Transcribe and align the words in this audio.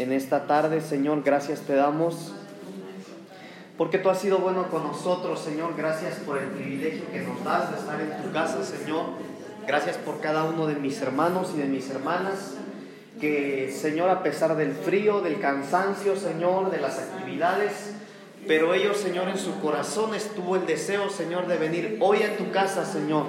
en 0.00 0.12
esta 0.12 0.46
tarde, 0.46 0.80
Señor, 0.80 1.22
gracias 1.22 1.60
te 1.60 1.74
damos. 1.74 2.32
Porque 3.76 3.98
tú 3.98 4.10
has 4.10 4.18
sido 4.18 4.38
bueno 4.38 4.68
con 4.70 4.84
nosotros, 4.84 5.40
Señor. 5.40 5.74
Gracias 5.76 6.16
por 6.26 6.38
el 6.38 6.48
privilegio 6.48 7.10
que 7.10 7.20
nos 7.20 7.42
das 7.44 7.70
de 7.70 7.78
estar 7.78 8.00
en 8.00 8.22
tu 8.22 8.32
casa, 8.32 8.62
Señor. 8.64 9.06
Gracias 9.66 9.96
por 9.96 10.20
cada 10.20 10.44
uno 10.44 10.66
de 10.66 10.74
mis 10.74 11.00
hermanos 11.00 11.52
y 11.54 11.58
de 11.58 11.64
mis 11.66 11.88
hermanas. 11.90 12.56
Que, 13.20 13.70
Señor, 13.70 14.10
a 14.10 14.22
pesar 14.22 14.56
del 14.56 14.72
frío, 14.72 15.20
del 15.20 15.40
cansancio, 15.40 16.16
Señor, 16.16 16.70
de 16.70 16.80
las 16.80 16.98
actividades, 16.98 17.94
pero 18.46 18.72
ellos, 18.72 18.96
Señor, 18.96 19.28
en 19.28 19.38
su 19.38 19.60
corazón 19.60 20.14
estuvo 20.14 20.56
el 20.56 20.66
deseo, 20.66 21.10
Señor, 21.10 21.46
de 21.46 21.58
venir 21.58 21.98
hoy 22.00 22.22
a 22.22 22.36
tu 22.38 22.50
casa, 22.50 22.86
Señor, 22.86 23.26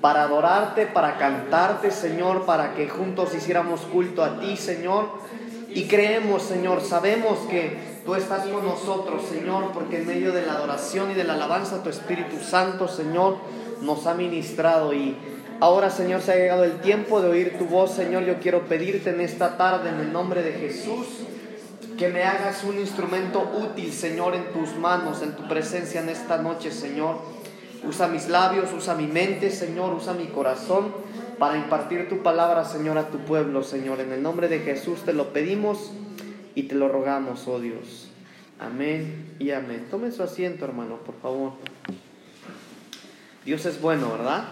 para 0.00 0.22
adorarte, 0.22 0.86
para 0.86 1.18
cantarte, 1.18 1.90
Señor, 1.90 2.46
para 2.46 2.74
que 2.74 2.88
juntos 2.88 3.34
hiciéramos 3.34 3.80
culto 3.82 4.24
a 4.24 4.40
ti, 4.40 4.56
Señor. 4.56 5.06
Y 5.68 5.84
creemos, 5.84 6.42
Señor, 6.42 6.80
sabemos 6.80 7.38
que 7.50 7.76
tú 8.04 8.14
estás 8.14 8.46
con 8.46 8.64
nosotros, 8.64 9.22
Señor, 9.26 9.72
porque 9.72 9.98
en 9.98 10.06
medio 10.06 10.32
de 10.32 10.46
la 10.46 10.54
adoración 10.54 11.10
y 11.10 11.14
de 11.14 11.24
la 11.24 11.34
alabanza, 11.34 11.82
tu 11.82 11.90
Espíritu 11.90 12.38
Santo, 12.40 12.88
Señor, 12.88 13.36
nos 13.82 14.06
ha 14.06 14.14
ministrado. 14.14 14.94
Y 14.94 15.16
ahora, 15.60 15.90
Señor, 15.90 16.22
se 16.22 16.32
ha 16.32 16.36
llegado 16.36 16.64
el 16.64 16.80
tiempo 16.80 17.20
de 17.20 17.28
oír 17.28 17.58
tu 17.58 17.66
voz, 17.66 17.92
Señor. 17.92 18.24
Yo 18.24 18.38
quiero 18.40 18.62
pedirte 18.62 19.10
en 19.10 19.20
esta 19.20 19.58
tarde, 19.58 19.90
en 19.90 20.00
el 20.00 20.12
nombre 20.12 20.42
de 20.42 20.52
Jesús, 20.52 21.06
que 21.98 22.08
me 22.08 22.22
hagas 22.22 22.64
un 22.64 22.78
instrumento 22.78 23.50
útil, 23.62 23.92
Señor, 23.92 24.34
en 24.34 24.52
tus 24.52 24.74
manos, 24.76 25.20
en 25.22 25.32
tu 25.32 25.46
presencia 25.48 26.00
en 26.00 26.08
esta 26.08 26.38
noche, 26.38 26.70
Señor. 26.70 27.18
Usa 27.84 28.08
mis 28.08 28.28
labios, 28.28 28.72
usa 28.72 28.94
mi 28.94 29.06
mente, 29.06 29.50
Señor, 29.50 29.94
usa 29.94 30.14
mi 30.14 30.26
corazón 30.26 30.92
para 31.38 31.56
impartir 31.56 32.08
tu 32.08 32.22
palabra, 32.22 32.64
Señor, 32.64 32.98
a 32.98 33.08
tu 33.08 33.18
pueblo, 33.18 33.62
Señor. 33.62 34.00
En 34.00 34.12
el 34.12 34.22
nombre 34.22 34.48
de 34.48 34.60
Jesús 34.60 35.02
te 35.04 35.12
lo 35.12 35.32
pedimos 35.32 35.92
y 36.54 36.64
te 36.64 36.74
lo 36.74 36.88
rogamos, 36.88 37.46
oh 37.46 37.60
Dios. 37.60 38.08
Amén 38.58 39.36
y 39.38 39.52
amén. 39.52 39.86
Tome 39.90 40.10
su 40.10 40.22
asiento, 40.22 40.64
hermano, 40.64 40.96
por 40.96 41.14
favor. 41.20 41.52
Dios 43.44 43.64
es 43.66 43.80
bueno, 43.80 44.10
¿verdad? 44.10 44.44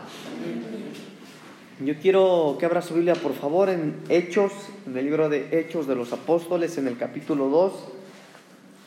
Yo 1.81 1.95
quiero 2.01 2.57
que 2.59 2.65
abra 2.65 2.81
su 2.81 2.95
Biblia, 2.95 3.15
por 3.15 3.35
favor, 3.35 3.69
en 3.69 3.97
Hechos, 4.09 4.53
en 4.87 4.97
el 4.97 5.05
libro 5.05 5.29
de 5.29 5.49
Hechos 5.59 5.87
de 5.87 5.95
los 5.95 6.13
Apóstoles, 6.13 6.79
en 6.79 6.89
el 6.89 6.97
capítulo 6.97 7.49
2. 7.49 7.73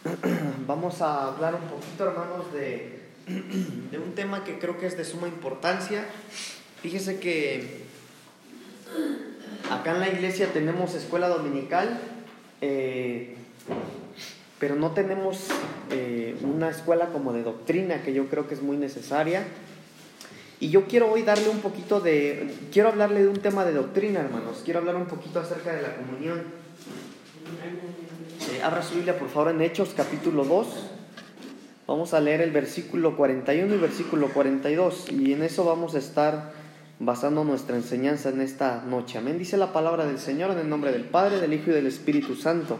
Vamos 0.67 1.01
a 1.01 1.27
hablar 1.27 1.53
un 1.53 1.69
poquito, 1.69 2.05
hermanos, 2.05 2.51
de, 2.53 2.98
de 3.91 3.99
un 3.99 4.15
tema 4.15 4.43
que 4.43 4.57
creo 4.57 4.77
que 4.77 4.87
es 4.87 4.97
de 4.97 5.05
suma 5.05 5.27
importancia. 5.27 6.05
Fíjese 6.81 7.19
que 7.19 7.83
acá 9.69 9.91
en 9.91 9.99
la 9.99 10.09
iglesia 10.09 10.51
tenemos 10.51 10.95
escuela 10.95 11.27
dominical, 11.27 11.99
eh, 12.61 13.35
pero 14.59 14.75
no 14.75 14.91
tenemos 14.91 15.47
eh, 15.91 16.35
una 16.41 16.69
escuela 16.69 17.07
como 17.07 17.33
de 17.33 17.43
doctrina 17.43 18.01
que 18.01 18.13
yo 18.13 18.27
creo 18.27 18.47
que 18.47 18.55
es 18.55 18.61
muy 18.61 18.77
necesaria. 18.77 19.45
Y 20.61 20.69
yo 20.69 20.87
quiero 20.87 21.09
hoy 21.09 21.21
darle 21.21 21.47
un 21.47 21.59
poquito 21.59 22.01
de, 22.01 22.53
quiero 22.73 22.89
hablarle 22.89 23.21
de 23.21 23.29
un 23.29 23.39
tema 23.39 23.63
de 23.63 23.71
doctrina, 23.71 24.19
hermanos. 24.19 24.61
Quiero 24.65 24.79
hablar 24.79 24.95
un 24.97 25.05
poquito 25.05 25.39
acerca 25.39 25.73
de 25.73 25.81
la 25.81 25.95
comunión. 25.95 26.43
Abra 28.63 28.83
su 28.83 28.95
Biblia, 28.95 29.17
por 29.17 29.29
favor, 29.29 29.51
en 29.51 29.61
Hechos 29.61 29.93
capítulo 29.95 30.43
2. 30.43 30.88
Vamos 31.89 32.13
a 32.13 32.19
leer 32.19 32.41
el 32.41 32.51
versículo 32.51 33.17
41 33.17 33.73
y 33.73 33.77
versículo 33.79 34.29
42. 34.31 35.07
Y 35.09 35.33
en 35.33 35.41
eso 35.41 35.65
vamos 35.65 35.95
a 35.95 35.97
estar 35.97 36.51
basando 36.99 37.43
nuestra 37.43 37.77
enseñanza 37.77 38.29
en 38.29 38.41
esta 38.41 38.83
noche. 38.83 39.17
Amén. 39.17 39.39
Dice 39.39 39.57
la 39.57 39.73
palabra 39.73 40.05
del 40.05 40.19
Señor 40.19 40.51
en 40.51 40.59
el 40.59 40.69
nombre 40.69 40.91
del 40.91 41.05
Padre, 41.05 41.41
del 41.41 41.51
Hijo 41.51 41.71
y 41.71 41.73
del 41.73 41.87
Espíritu 41.87 42.35
Santo. 42.35 42.77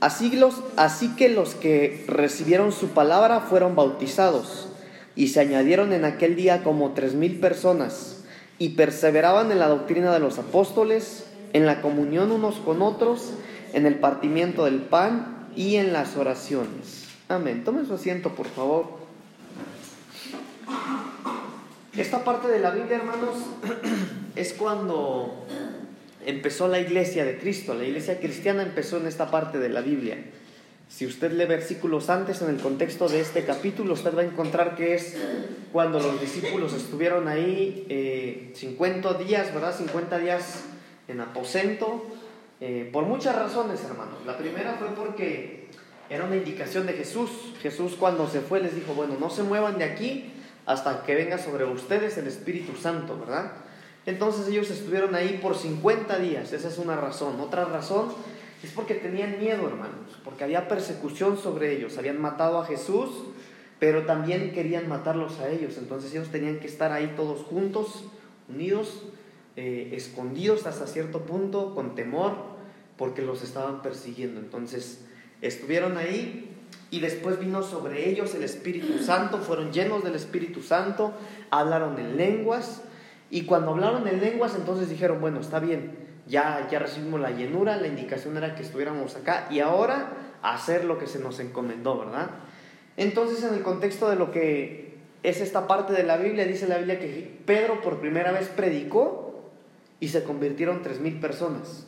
Así, 0.00 0.34
los, 0.34 0.62
así 0.76 1.14
que 1.16 1.28
los 1.28 1.54
que 1.54 2.06
recibieron 2.08 2.72
su 2.72 2.88
palabra 2.88 3.40
fueron 3.40 3.76
bautizados 3.76 4.68
y 5.14 5.28
se 5.28 5.40
añadieron 5.40 5.92
en 5.92 6.06
aquel 6.06 6.34
día 6.34 6.62
como 6.62 6.92
tres 6.92 7.12
mil 7.12 7.40
personas 7.40 8.24
y 8.58 8.70
perseveraban 8.70 9.52
en 9.52 9.58
la 9.58 9.68
doctrina 9.68 10.14
de 10.14 10.18
los 10.18 10.38
apóstoles, 10.38 11.26
en 11.52 11.66
la 11.66 11.82
comunión 11.82 12.32
unos 12.32 12.54
con 12.54 12.80
otros, 12.80 13.34
en 13.74 13.84
el 13.84 13.96
partimiento 13.96 14.64
del 14.64 14.80
pan 14.80 15.50
y 15.54 15.76
en 15.76 15.92
las 15.92 16.16
oraciones. 16.16 17.01
Amén. 17.32 17.64
Tomen 17.64 17.86
su 17.86 17.94
asiento, 17.94 18.28
por 18.34 18.46
favor. 18.46 18.84
Esta 21.96 22.24
parte 22.24 22.48
de 22.48 22.58
la 22.58 22.72
Biblia, 22.72 22.96
hermanos, 22.98 23.36
es 24.36 24.52
cuando 24.52 25.46
empezó 26.26 26.68
la 26.68 26.78
iglesia 26.78 27.24
de 27.24 27.38
Cristo. 27.38 27.72
La 27.72 27.84
iglesia 27.84 28.20
cristiana 28.20 28.62
empezó 28.62 28.98
en 28.98 29.06
esta 29.06 29.30
parte 29.30 29.58
de 29.58 29.70
la 29.70 29.80
Biblia. 29.80 30.18
Si 30.90 31.06
usted 31.06 31.32
lee 31.32 31.46
versículos 31.46 32.10
antes 32.10 32.42
en 32.42 32.50
el 32.50 32.58
contexto 32.60 33.08
de 33.08 33.20
este 33.20 33.46
capítulo, 33.46 33.94
usted 33.94 34.14
va 34.14 34.20
a 34.20 34.26
encontrar 34.26 34.76
que 34.76 34.94
es 34.94 35.16
cuando 35.72 36.00
los 36.00 36.20
discípulos 36.20 36.74
estuvieron 36.74 37.28
ahí 37.28 37.86
eh, 37.88 38.52
50 38.54 39.14
días, 39.14 39.54
¿verdad? 39.54 39.74
50 39.74 40.18
días 40.18 40.64
en 41.08 41.22
aposento, 41.22 42.04
eh, 42.60 42.90
por 42.92 43.04
muchas 43.04 43.34
razones, 43.34 43.82
hermanos. 43.84 44.18
La 44.26 44.36
primera 44.36 44.74
fue 44.74 44.88
porque 44.88 45.61
era 46.12 46.26
una 46.26 46.36
indicación 46.36 46.86
de 46.86 46.92
Jesús. 46.92 47.30
Jesús 47.62 47.94
cuando 47.98 48.28
se 48.28 48.40
fue 48.40 48.60
les 48.60 48.74
dijo, 48.74 48.92
bueno, 48.92 49.16
no 49.18 49.30
se 49.30 49.42
muevan 49.42 49.78
de 49.78 49.84
aquí 49.84 50.30
hasta 50.66 51.04
que 51.04 51.14
venga 51.14 51.38
sobre 51.38 51.64
ustedes 51.64 52.18
el 52.18 52.26
Espíritu 52.26 52.76
Santo, 52.76 53.18
¿verdad? 53.18 53.52
Entonces 54.04 54.46
ellos 54.46 54.70
estuvieron 54.70 55.14
ahí 55.14 55.38
por 55.42 55.56
50 55.56 56.18
días, 56.18 56.52
esa 56.52 56.68
es 56.68 56.76
una 56.76 56.96
razón. 56.96 57.40
Otra 57.40 57.64
razón 57.64 58.12
es 58.62 58.70
porque 58.72 58.94
tenían 58.94 59.38
miedo, 59.38 59.66
hermanos, 59.66 60.18
porque 60.22 60.44
había 60.44 60.68
persecución 60.68 61.38
sobre 61.38 61.72
ellos. 61.74 61.96
Habían 61.96 62.20
matado 62.20 62.58
a 62.58 62.66
Jesús, 62.66 63.08
pero 63.78 64.04
también 64.04 64.52
querían 64.52 64.90
matarlos 64.90 65.40
a 65.40 65.48
ellos. 65.48 65.78
Entonces 65.78 66.12
ellos 66.12 66.28
tenían 66.28 66.60
que 66.60 66.66
estar 66.66 66.92
ahí 66.92 67.14
todos 67.16 67.40
juntos, 67.40 68.04
unidos, 68.50 69.04
eh, 69.56 69.92
escondidos 69.94 70.66
hasta 70.66 70.86
cierto 70.86 71.22
punto, 71.22 71.74
con 71.74 71.94
temor, 71.94 72.34
porque 72.98 73.22
los 73.22 73.42
estaban 73.42 73.80
persiguiendo. 73.80 74.40
Entonces 74.40 75.06
estuvieron 75.42 75.98
ahí 75.98 76.48
y 76.90 77.00
después 77.00 77.38
vino 77.38 77.62
sobre 77.62 78.08
ellos 78.08 78.34
el 78.34 78.44
Espíritu 78.44 79.02
Santo, 79.02 79.38
fueron 79.38 79.72
llenos 79.72 80.04
del 80.04 80.14
Espíritu 80.14 80.62
Santo, 80.62 81.12
hablaron 81.50 81.98
en 81.98 82.16
lenguas. 82.16 82.82
Y 83.30 83.44
cuando 83.44 83.72
hablaron 83.72 84.06
en 84.08 84.20
lenguas, 84.20 84.54
entonces 84.54 84.88
dijeron, 84.88 85.20
bueno, 85.20 85.40
está 85.40 85.58
bien, 85.58 85.96
ya, 86.26 86.68
ya 86.70 86.78
recibimos 86.78 87.20
la 87.20 87.30
llenura, 87.30 87.76
la 87.76 87.86
indicación 87.86 88.36
era 88.36 88.54
que 88.54 88.62
estuviéramos 88.62 89.16
acá 89.16 89.48
y 89.50 89.60
ahora 89.60 90.12
hacer 90.42 90.84
lo 90.84 90.98
que 90.98 91.06
se 91.06 91.18
nos 91.18 91.40
encomendó, 91.40 91.98
¿verdad? 91.98 92.30
Entonces 92.96 93.42
en 93.42 93.54
el 93.54 93.62
contexto 93.62 94.10
de 94.10 94.16
lo 94.16 94.30
que 94.30 94.98
es 95.22 95.40
esta 95.40 95.66
parte 95.66 95.92
de 95.92 96.02
la 96.02 96.16
Biblia, 96.16 96.44
dice 96.44 96.66
la 96.66 96.78
Biblia 96.78 96.98
que 96.98 97.38
Pedro 97.46 97.80
por 97.80 98.00
primera 98.00 98.32
vez 98.32 98.48
predicó 98.48 99.50
y 99.98 100.08
se 100.08 100.24
convirtieron 100.24 100.82
tres 100.82 101.00
mil 101.00 101.20
personas. 101.20 101.86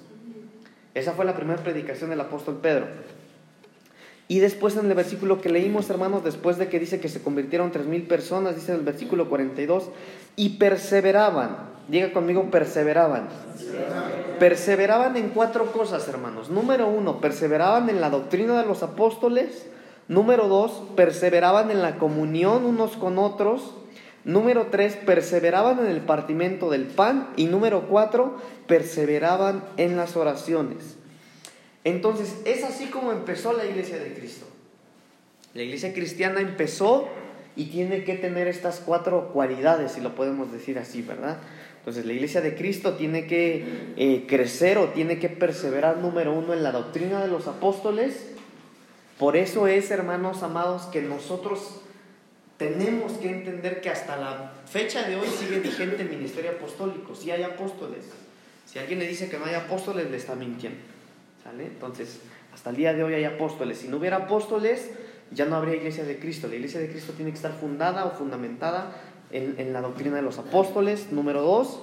Esa 0.95 1.13
fue 1.13 1.25
la 1.25 1.35
primera 1.35 1.63
predicación 1.63 2.11
del 2.11 2.21
apóstol 2.21 2.59
Pedro. 2.63 2.87
Y 4.27 4.39
después 4.39 4.77
en 4.77 4.87
el 4.87 4.95
versículo 4.95 5.41
que 5.41 5.51
leímos, 5.51 5.91
hermanos, 5.91 6.25
después 6.25 6.57
de 6.57 6.69
que 6.69 6.81
dice 6.81 6.99
que 6.99 7.09
se 7.09 7.23
convirtieron 7.23 7.73
tres 7.73 7.87
mil 7.87 8.03
personas, 8.07 8.55
dice 8.55 8.73
el 8.73 8.81
versículo 8.81 9.29
42, 9.29 9.91
y 10.37 10.51
perseveraban. 10.51 11.75
Diga 11.89 12.13
conmigo, 12.15 12.51
perseveraban. 12.51 13.29
Perseveraban 14.39 15.17
en 15.19 15.29
cuatro 15.31 15.71
cosas, 15.73 16.09
hermanos. 16.09 16.49
Número 16.49 16.89
uno, 16.89 17.21
perseveraban 17.21 17.91
en 17.91 18.01
la 18.01 18.09
doctrina 18.09 18.59
de 18.59 18.67
los 18.67 18.83
apóstoles. 18.83 19.67
Número 20.09 20.49
dos, 20.49 20.83
perseveraban 20.97 21.71
en 21.71 21.83
la 21.83 21.97
comunión 21.97 22.65
unos 22.65 22.97
con 22.97 23.19
otros. 23.19 23.75
Número 24.25 24.69
tres, 24.71 24.97
perseveraban 24.97 25.79
en 25.81 25.87
el 25.87 26.01
partimento 26.01 26.71
del 26.71 26.87
pan. 26.87 27.29
Y 27.37 27.47
número 27.47 27.87
cuatro, 27.89 28.39
perseveraban 28.67 29.63
en 29.77 29.99
las 29.99 30.17
oraciones. 30.17 30.97
Entonces, 31.85 32.35
es 32.47 32.65
así 32.65 32.87
como 32.87 33.13
empezó 33.13 33.53
la 33.53 33.67
iglesia 33.67 33.99
de 33.99 34.15
Cristo. 34.15 34.47
La 35.53 35.63
iglesia 35.63 35.93
cristiana 35.93 36.41
empezó 36.41 37.09
y 37.57 37.67
tiene 37.67 38.05
que 38.05 38.15
tener 38.15 38.49
estas 38.49 38.81
cuatro 38.81 39.31
cualidades, 39.33 39.93
si 39.93 40.01
lo 40.01 40.15
podemos 40.15 40.51
decir 40.51 40.79
así, 40.79 41.03
¿verdad? 41.03 41.39
Entonces, 41.79 42.07
la 42.07 42.15
iglesia 42.15 42.41
de 42.41 42.55
Cristo 42.57 42.95
tiene 42.95 43.27
que 43.27 43.93
eh, 43.97 44.25
crecer 44.27 44.79
o 44.79 44.89
tiene 44.89 45.19
que 45.19 45.29
perseverar, 45.29 45.99
número 45.99 46.33
uno, 46.33 46.55
en 46.55 46.63
la 46.63 46.73
doctrina 46.73 47.21
de 47.21 47.29
los 47.29 47.47
apóstoles. 47.47 48.31
Por 49.19 49.37
eso 49.37 49.67
es, 49.67 49.91
hermanos 49.91 50.43
amados, 50.43 50.87
que 50.87 51.03
nosotros 51.03 51.83
tenemos 52.57 53.13
que 53.13 53.29
entender 53.29 53.83
que 53.83 53.91
hasta 53.91 54.17
la 54.17 54.55
fecha 54.67 55.07
de 55.07 55.17
hoy 55.17 55.29
sigue 55.29 55.61
vigente 55.61 56.03
el 56.03 56.09
ministerio 56.09 56.53
apostólico. 56.53 57.15
Si 57.15 57.31
hay 57.31 57.43
apóstoles. 57.43 58.07
Si 58.65 58.79
alguien 58.79 58.99
le 58.99 59.07
dice 59.07 59.29
que 59.29 59.39
no 59.39 59.45
hay 59.45 59.55
apóstoles, 59.55 60.11
le 60.11 60.17
está 60.17 60.35
mintiendo. 60.35 60.94
Entonces, 61.59 62.21
hasta 62.53 62.71
el 62.71 62.77
día 62.77 62.93
de 62.93 63.05
hoy 63.05 63.15
hay 63.15 63.25
apóstoles. 63.25 63.79
Si 63.79 63.89
no 63.89 63.99
hubiera 63.99 64.17
apóstoles, 64.17 64.91
ya 65.31 65.45
no 65.45 65.57
habría 65.57 65.77
iglesia 65.77 66.05
de 66.05 66.19
Cristo. 66.19 66.49
La 66.49 66.57
iglesia 66.57 66.81
de 66.81 66.89
Cristo 66.89 67.13
tiene 67.13 67.31
que 67.31 67.37
estar 67.37 67.53
fundada 67.53 68.05
o 68.07 68.11
fundamentada 68.13 68.93
en, 69.31 69.55
en 69.59 69.73
la 69.73 69.81
doctrina 69.81 70.17
de 70.17 70.23
los 70.23 70.39
apóstoles. 70.39 71.13
Número 71.13 71.43
dos, 71.43 71.81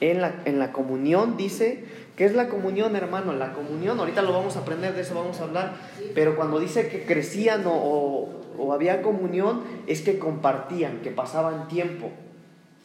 en 0.00 0.20
la, 0.20 0.42
en 0.44 0.58
la 0.58 0.72
comunión, 0.72 1.36
dice, 1.36 1.84
¿qué 2.16 2.24
es 2.24 2.34
la 2.34 2.48
comunión, 2.48 2.96
hermano? 2.96 3.32
La 3.32 3.52
comunión, 3.52 3.98
ahorita 3.98 4.22
lo 4.22 4.32
vamos 4.32 4.56
a 4.56 4.60
aprender, 4.60 4.94
de 4.94 5.02
eso 5.02 5.14
vamos 5.14 5.40
a 5.40 5.44
hablar, 5.44 5.76
pero 6.14 6.36
cuando 6.36 6.58
dice 6.58 6.88
que 6.88 7.04
crecían 7.04 7.64
o, 7.66 8.28
o, 8.58 8.72
había 8.72 9.02
comunión, 9.02 9.62
es 9.86 10.00
que 10.02 10.18
compartían, 10.18 11.00
que 11.02 11.10
pasaban 11.10 11.68
tiempo. 11.68 12.10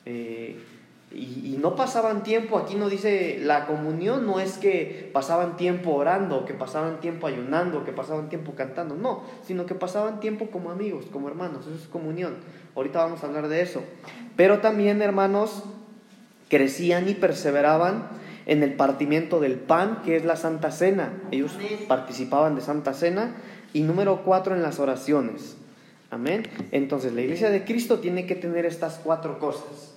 Eh, 0.05 0.59
y, 1.11 1.57
no 1.59 1.75
pasaban 1.75 2.23
tiempo, 2.23 2.57
aquí 2.57 2.75
no 2.75 2.87
dice, 2.87 3.39
la 3.41 3.65
comunión 3.65 4.25
no 4.25 4.39
es 4.39 4.57
que 4.57 5.09
pasaban 5.11 5.57
tiempo 5.57 5.91
orando, 5.91 6.45
que 6.45 6.53
pasaban 6.53 7.01
tiempo 7.01 7.27
ayunando, 7.27 7.83
que 7.83 7.91
pasaban 7.91 8.29
tiempo 8.29 8.53
cantando, 8.55 8.95
no, 8.95 9.23
sino 9.43 9.65
que 9.65 9.75
pasaban 9.75 10.19
tiempo 10.19 10.51
como 10.51 10.69
amigos, 10.71 11.05
como 11.11 11.27
hermanos, 11.27 11.65
eso 11.65 11.75
es 11.75 11.87
comunión. 11.87 12.35
Ahorita 12.75 12.99
vamos 12.99 13.23
a 13.23 13.27
hablar 13.27 13.47
de 13.47 13.61
eso. 13.61 13.83
Pero 14.35 14.59
también, 14.59 15.01
hermanos, 15.01 15.63
crecían 16.47 17.09
y 17.09 17.15
perseveraban 17.15 18.07
en 18.45 18.63
el 18.63 18.73
partimiento 18.73 19.39
del 19.39 19.55
pan, 19.55 20.01
que 20.03 20.15
es 20.15 20.25
la 20.25 20.35
Santa 20.35 20.71
Cena. 20.71 21.11
Ellos 21.31 21.57
participaban 21.87 22.55
de 22.55 22.61
Santa 22.61 22.93
Cena. 22.93 23.35
Y 23.73 23.81
número 23.81 24.23
cuatro, 24.23 24.55
en 24.55 24.61
las 24.61 24.79
oraciones. 24.79 25.57
Amén. 26.09 26.47
Entonces, 26.71 27.13
la 27.13 27.21
iglesia 27.21 27.49
de 27.51 27.63
Cristo 27.65 27.99
tiene 27.99 28.25
que 28.25 28.35
tener 28.35 28.65
estas 28.65 28.99
cuatro 29.03 29.39
cosas. 29.39 29.93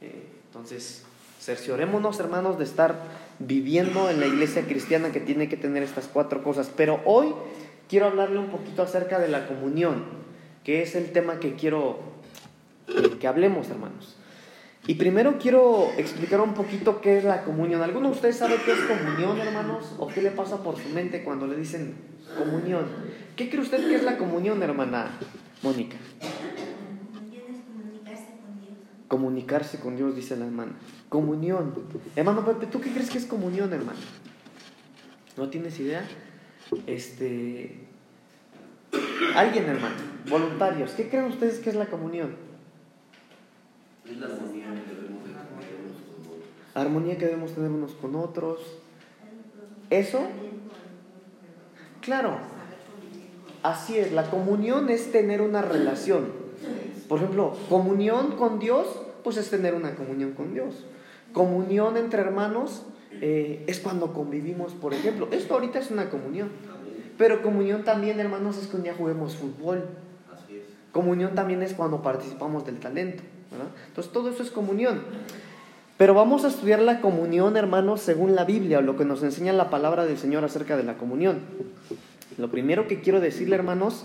Eh, 0.00 0.31
entonces, 0.52 1.02
cerciorémonos, 1.40 2.20
hermanos, 2.20 2.58
de 2.58 2.64
estar 2.64 2.94
viviendo 3.38 4.10
en 4.10 4.20
la 4.20 4.26
iglesia 4.26 4.66
cristiana 4.66 5.10
que 5.10 5.18
tiene 5.18 5.48
que 5.48 5.56
tener 5.56 5.82
estas 5.82 6.08
cuatro 6.12 6.44
cosas. 6.44 6.70
Pero 6.76 7.00
hoy 7.06 7.32
quiero 7.88 8.04
hablarle 8.04 8.38
un 8.38 8.50
poquito 8.50 8.82
acerca 8.82 9.18
de 9.18 9.28
la 9.28 9.46
comunión, 9.46 10.04
que 10.62 10.82
es 10.82 10.94
el 10.94 11.10
tema 11.10 11.40
que 11.40 11.54
quiero 11.54 12.00
que 13.18 13.26
hablemos, 13.26 13.70
hermanos. 13.70 14.18
Y 14.86 14.96
primero 14.96 15.38
quiero 15.38 15.90
explicar 15.96 16.42
un 16.42 16.52
poquito 16.52 17.00
qué 17.00 17.16
es 17.16 17.24
la 17.24 17.44
comunión. 17.44 17.80
¿Alguno 17.80 18.08
de 18.08 18.14
ustedes 18.16 18.36
sabe 18.36 18.56
qué 18.66 18.72
es 18.72 18.80
comunión, 18.80 19.40
hermanos? 19.40 19.94
¿O 19.98 20.08
qué 20.08 20.20
le 20.20 20.32
pasa 20.32 20.62
por 20.62 20.76
su 20.76 20.90
mente 20.90 21.24
cuando 21.24 21.46
le 21.46 21.56
dicen 21.56 21.94
comunión? 22.36 22.84
¿Qué 23.36 23.48
cree 23.48 23.62
usted 23.62 23.88
que 23.88 23.94
es 23.94 24.02
la 24.02 24.18
comunión, 24.18 24.62
hermana 24.62 25.18
Mónica? 25.62 25.96
Comunicarse 29.12 29.78
con 29.78 29.94
Dios, 29.94 30.16
dice 30.16 30.38
la 30.38 30.46
hermana. 30.46 30.72
Comunión. 31.10 31.74
Hermano 32.16 32.46
Pepe, 32.46 32.66
¿tú 32.66 32.80
qué 32.80 32.90
crees 32.90 33.10
que 33.10 33.18
es 33.18 33.26
comunión, 33.26 33.70
hermano? 33.70 33.98
¿No 35.36 35.50
tienes 35.50 35.78
idea? 35.80 36.02
Este. 36.86 37.76
Alguien, 39.36 39.66
hermano. 39.66 39.96
Voluntarios. 40.30 40.92
¿Qué 40.92 41.10
creen 41.10 41.26
ustedes 41.26 41.58
que 41.58 41.68
es 41.68 41.76
la 41.76 41.88
comunión? 41.88 42.36
Es 44.06 44.16
la 44.16 44.28
armonía 44.28 44.64
que 44.72 44.94
debemos 44.94 45.12
tener 45.14 45.74
unos 45.74 45.92
con 46.00 46.16
otros. 46.38 46.74
Armonía 46.74 47.18
que 47.18 47.24
debemos 47.26 47.54
tener 47.54 47.70
unos 47.70 47.92
con 47.92 48.16
otros. 48.16 48.60
¿Eso? 49.90 50.22
Claro. 52.00 52.38
Así 53.62 53.98
es. 53.98 54.10
La 54.12 54.30
comunión 54.30 54.88
es 54.88 55.12
tener 55.12 55.42
una 55.42 55.60
relación. 55.60 56.40
Por 57.12 57.18
ejemplo, 57.18 57.52
comunión 57.68 58.36
con 58.36 58.58
Dios, 58.58 58.86
pues 59.22 59.36
es 59.36 59.50
tener 59.50 59.74
una 59.74 59.94
comunión 59.94 60.32
con 60.32 60.54
Dios. 60.54 60.84
Comunión 61.32 61.96
entre 61.96 62.20
hermanos 62.20 62.84
eh, 63.20 63.64
es 63.66 63.80
cuando 63.80 64.12
convivimos, 64.12 64.72
por 64.72 64.94
ejemplo. 64.94 65.28
Esto 65.30 65.54
ahorita 65.54 65.78
es 65.78 65.90
una 65.90 66.10
comunión. 66.10 66.50
Pero 67.18 67.42
comunión 67.42 67.84
también, 67.84 68.18
hermanos, 68.20 68.58
es 68.58 68.66
que 68.66 68.76
un 68.76 68.82
día 68.82 68.94
juguemos 68.96 69.36
fútbol. 69.36 69.84
Comunión 70.92 71.34
también 71.34 71.62
es 71.62 71.74
cuando 71.74 72.02
participamos 72.02 72.66
del 72.66 72.78
talento. 72.78 73.22
Entonces 73.88 74.12
todo 74.12 74.30
eso 74.30 74.42
es 74.42 74.50
comunión. 74.50 75.02
Pero 75.98 76.14
vamos 76.14 76.44
a 76.44 76.48
estudiar 76.48 76.80
la 76.80 77.00
comunión, 77.00 77.56
hermanos, 77.56 78.00
según 78.00 78.34
la 78.34 78.44
Biblia, 78.44 78.78
o 78.78 78.82
lo 78.82 78.96
que 78.96 79.04
nos 79.04 79.22
enseña 79.22 79.52
la 79.52 79.70
palabra 79.70 80.04
del 80.04 80.18
Señor 80.18 80.44
acerca 80.44 80.76
de 80.76 80.82
la 80.82 80.94
comunión. 80.94 81.40
Lo 82.38 82.50
primero 82.50 82.88
que 82.88 83.00
quiero 83.00 83.20
decirle, 83.20 83.54
hermanos, 83.54 84.04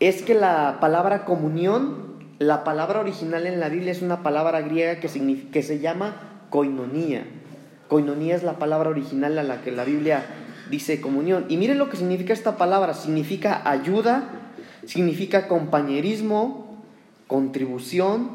es 0.00 0.22
que 0.22 0.34
la 0.34 0.78
palabra 0.80 1.24
comunión, 1.24 2.15
la 2.38 2.64
palabra 2.64 3.00
original 3.00 3.46
en 3.46 3.60
la 3.60 3.68
Biblia 3.68 3.92
es 3.92 4.02
una 4.02 4.22
palabra 4.22 4.60
griega 4.60 5.00
que, 5.00 5.08
que 5.50 5.62
se 5.62 5.78
llama 5.78 6.16
koinonía. 6.50 7.24
Koinonía 7.88 8.34
es 8.34 8.42
la 8.42 8.58
palabra 8.58 8.90
original 8.90 9.38
a 9.38 9.42
la 9.42 9.62
que 9.62 9.72
la 9.72 9.84
Biblia 9.84 10.24
dice 10.70 11.00
comunión. 11.00 11.46
Y 11.48 11.56
miren 11.56 11.78
lo 11.78 11.88
que 11.88 11.96
significa 11.96 12.32
esta 12.32 12.56
palabra. 12.56 12.94
Significa 12.94 13.68
ayuda, 13.68 14.28
significa 14.86 15.48
compañerismo, 15.48 16.82
contribución, 17.26 18.30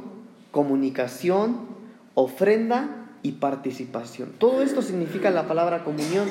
comunicación, 0.51 1.67
ofrenda 2.13 3.07
y 3.23 3.33
participación. 3.33 4.33
Todo 4.37 4.61
esto 4.61 4.81
significa 4.81 5.29
la 5.29 5.47
palabra 5.47 5.83
comunión. 5.83 6.27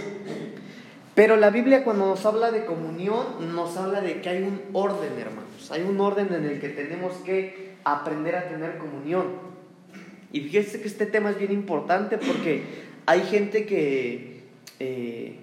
Pero 1.14 1.36
la 1.36 1.50
Biblia 1.50 1.84
cuando 1.84 2.06
nos 2.06 2.24
habla 2.24 2.50
de 2.50 2.64
comunión, 2.64 3.54
nos 3.54 3.76
habla 3.76 4.00
de 4.00 4.20
que 4.20 4.28
hay 4.28 4.42
un 4.42 4.60
orden, 4.72 5.18
hermanos. 5.18 5.70
Hay 5.70 5.82
un 5.82 6.00
orden 6.00 6.32
en 6.32 6.44
el 6.44 6.60
que 6.60 6.68
tenemos 6.68 7.14
que 7.24 7.74
aprender 7.84 8.36
a 8.36 8.48
tener 8.48 8.78
comunión. 8.78 9.26
Y 10.32 10.40
fíjense 10.40 10.80
que 10.80 10.88
este 10.88 11.06
tema 11.06 11.30
es 11.30 11.38
bien 11.38 11.52
importante 11.52 12.18
porque 12.18 12.62
hay 13.06 13.20
gente 13.22 13.66
que... 13.66 14.44
Eh, 14.78 15.36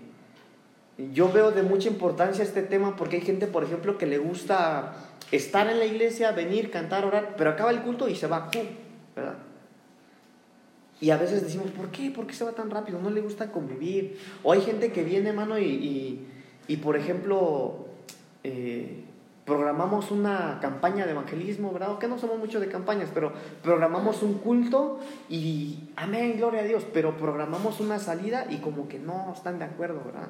yo 1.14 1.32
veo 1.32 1.52
de 1.52 1.62
mucha 1.62 1.90
importancia 1.90 2.44
este 2.44 2.64
tema 2.64 2.96
porque 2.96 3.18
hay 3.18 3.22
gente, 3.22 3.46
por 3.46 3.64
ejemplo, 3.64 4.00
que 4.00 4.08
le 4.08 4.18
gusta 4.18 4.96
estar 5.32 5.70
en 5.70 5.78
la 5.78 5.86
iglesia, 5.86 6.32
venir, 6.32 6.72
cantar, 6.72 7.06
orar, 7.06 7.36
pero 7.38 7.52
acaba 7.52 7.70
el 7.70 7.82
culto 7.82 8.10
y 8.10 8.16
se 8.16 8.26
va. 8.26 8.50
Y 11.00 11.12
a 11.12 11.18
veces 11.18 11.44
decimos, 11.44 11.70
¿por 11.72 11.90
qué? 11.90 12.10
¿Por 12.10 12.26
qué 12.26 12.34
se 12.34 12.44
va 12.44 12.54
tan 12.54 12.72
rápido? 12.72 13.00
No 13.00 13.10
le 13.10 13.22
gusta 13.22 13.52
convivir. 13.52 14.18
O 14.44 14.52
hay 14.52 14.62
gente 14.62 14.92
que 14.92 15.04
viene, 15.04 15.32
mano, 15.32 15.60
y, 15.60 16.26
y, 16.68 16.78
por 16.78 16.98
ejemplo, 16.98 17.86
eh, 18.44 19.04
programamos 19.46 20.12
una 20.12 20.60
campaña 20.60 21.06
de 21.06 21.12
evangelismo, 21.12 21.72
¿verdad? 21.72 22.00
Que 22.00 22.08
no 22.08 22.18
somos 22.18 22.40
mucho 22.40 22.60
de 22.60 22.68
campañas, 22.68 23.10
pero 23.14 23.32
programamos 23.64 24.22
un 24.24 24.40
culto 24.40 25.00
y, 25.30 25.92
amén, 25.96 26.36
gloria 26.38 26.62
a 26.62 26.66
Dios, 26.66 26.86
pero 26.92 27.16
programamos 27.16 27.80
una 27.80 28.00
salida 28.00 28.48
y 28.50 28.58
como 28.58 28.90
que 28.90 29.00
no 29.00 29.32
están 29.34 29.60
de 29.60 29.66
acuerdo, 29.66 30.02
¿verdad? 30.04 30.28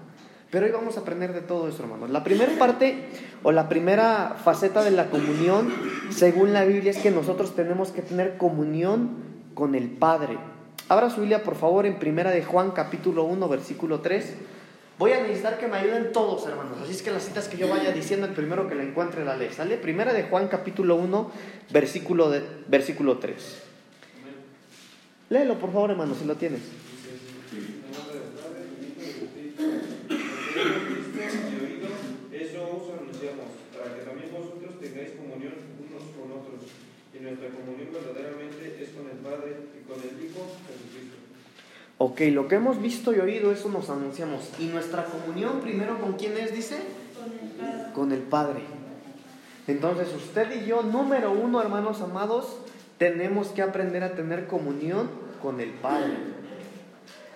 Pero 0.52 0.66
hoy 0.66 0.72
vamos 0.72 0.98
a 0.98 1.02
aprender 1.02 1.34
de 1.34 1.42
todo 1.42 1.68
eso, 1.68 1.84
hermanos. 1.84 2.10
La 2.10 2.24
primera 2.24 2.52
parte 2.60 3.10
o 3.42 3.52
la 3.52 3.68
primera 3.68 4.36
faceta 4.44 4.84
de 4.84 4.92
la 4.92 5.10
comunión, 5.10 5.74
según 6.10 6.54
la 6.54 6.64
Biblia, 6.64 6.92
es 6.92 7.00
que 7.00 7.12
nosotros 7.12 7.56
tenemos 7.56 7.92
que 7.92 8.02
tener 8.02 8.38
comunión 8.38 9.10
con 9.56 9.74
el 9.74 9.90
Padre. 9.90 10.38
Abra 10.90 11.10
su 11.10 11.20
Biblia, 11.20 11.44
por 11.44 11.56
favor, 11.56 11.86
en 11.86 12.00
Primera 12.00 12.32
de 12.32 12.44
Juan, 12.44 12.72
capítulo 12.72 13.26
1, 13.26 13.50
versículo 13.50 14.00
3. 14.00 14.36
Voy 14.98 15.12
a 15.12 15.22
necesitar 15.22 15.60
que 15.60 15.68
me 15.68 15.78
ayuden 15.78 16.14
todos, 16.14 16.48
hermanos. 16.48 16.78
Así 16.82 16.94
es 16.94 17.02
que 17.02 17.12
las 17.12 17.24
citas 17.24 17.50
que 17.50 17.58
yo 17.58 17.68
vaya 17.68 17.92
diciendo, 17.92 18.26
el 18.26 18.34
primero 18.34 18.70
que 18.70 18.76
la 18.76 18.84
encuentre 18.84 19.26
la 19.26 19.36
ley. 19.36 19.50
¿Sale? 19.52 19.76
Primera 19.78 20.14
de 20.14 20.24
Juan, 20.24 20.48
capítulo 20.48 20.96
1, 20.96 21.32
versículo, 21.72 22.30
de, 22.30 22.42
versículo 22.68 23.18
3. 23.18 23.64
Léelo, 25.30 25.60
por 25.60 25.74
favor, 25.74 25.92
hermano, 25.92 26.16
si 26.16 26.24
lo 26.24 26.36
tienes. 26.36 26.62
Nuestra 37.22 37.50
comunión 37.50 37.90
verdaderamente 37.94 38.78
es 38.82 38.90
con 38.90 39.10
el 39.10 39.18
Padre 39.18 39.56
y 39.76 39.88
con 39.88 40.00
el 40.02 40.26
Hijo 40.26 40.46
Jesucristo. 40.68 41.18
Ok, 42.00 42.22
lo 42.32 42.48
que 42.48 42.56
hemos 42.56 42.82
visto 42.82 43.14
y 43.14 43.20
oído, 43.20 43.52
eso 43.52 43.70
nos 43.70 43.90
anunciamos. 43.90 44.52
¿Y 44.60 44.66
nuestra 44.66 45.06
comunión 45.06 45.62
primero 45.62 46.00
con 46.00 46.14
quién 46.14 46.38
es, 46.38 46.54
dice? 46.54 46.78
Con 47.16 47.32
el 47.32 47.50
Padre. 47.58 47.94
Con 47.94 48.12
el 48.12 48.22
Padre. 48.22 48.62
Entonces 49.68 50.14
usted 50.16 50.62
y 50.62 50.66
yo, 50.66 50.84
número 50.84 51.32
uno, 51.32 51.62
hermanos 51.62 52.02
amados, 52.02 52.58
tenemos 52.98 53.50
que 53.50 53.62
aprender 53.62 54.04
a 54.04 54.12
tener 54.12 54.48
comunión 54.48 55.10
con 55.42 55.60
el 55.60 55.72
Padre. 55.72 56.14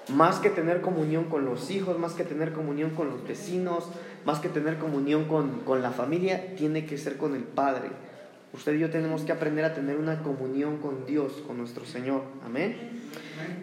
Más 0.10 0.40
que 0.40 0.50
tener 0.50 0.82
comunión 0.82 1.26
con 1.26 1.46
los 1.46 1.72
hijos, 1.72 1.98
más 1.98 2.14
que 2.14 2.24
tener 2.24 2.54
comunión 2.54 2.92
con 2.92 3.10
los 3.10 3.28
vecinos, 3.28 3.86
más 4.26 4.40
que 4.40 4.50
tener 4.50 4.78
comunión 4.78 5.26
con, 5.26 5.62
con 5.62 5.82
la 5.82 5.92
familia, 5.92 6.56
tiene 6.56 6.86
que 6.86 6.98
ser 6.98 7.18
con 7.18 7.36
el 7.36 7.44
Padre. 7.44 7.90
Usted 8.54 8.74
y 8.76 8.80
yo 8.80 8.90
tenemos 8.90 9.22
que 9.22 9.32
aprender 9.32 9.64
a 9.64 9.74
tener 9.74 9.96
una 9.98 10.22
comunión 10.24 10.78
con 10.78 11.06
Dios, 11.06 11.42
con 11.48 11.58
nuestro 11.58 11.86
Señor. 11.86 12.24
Amén. 12.46 13.02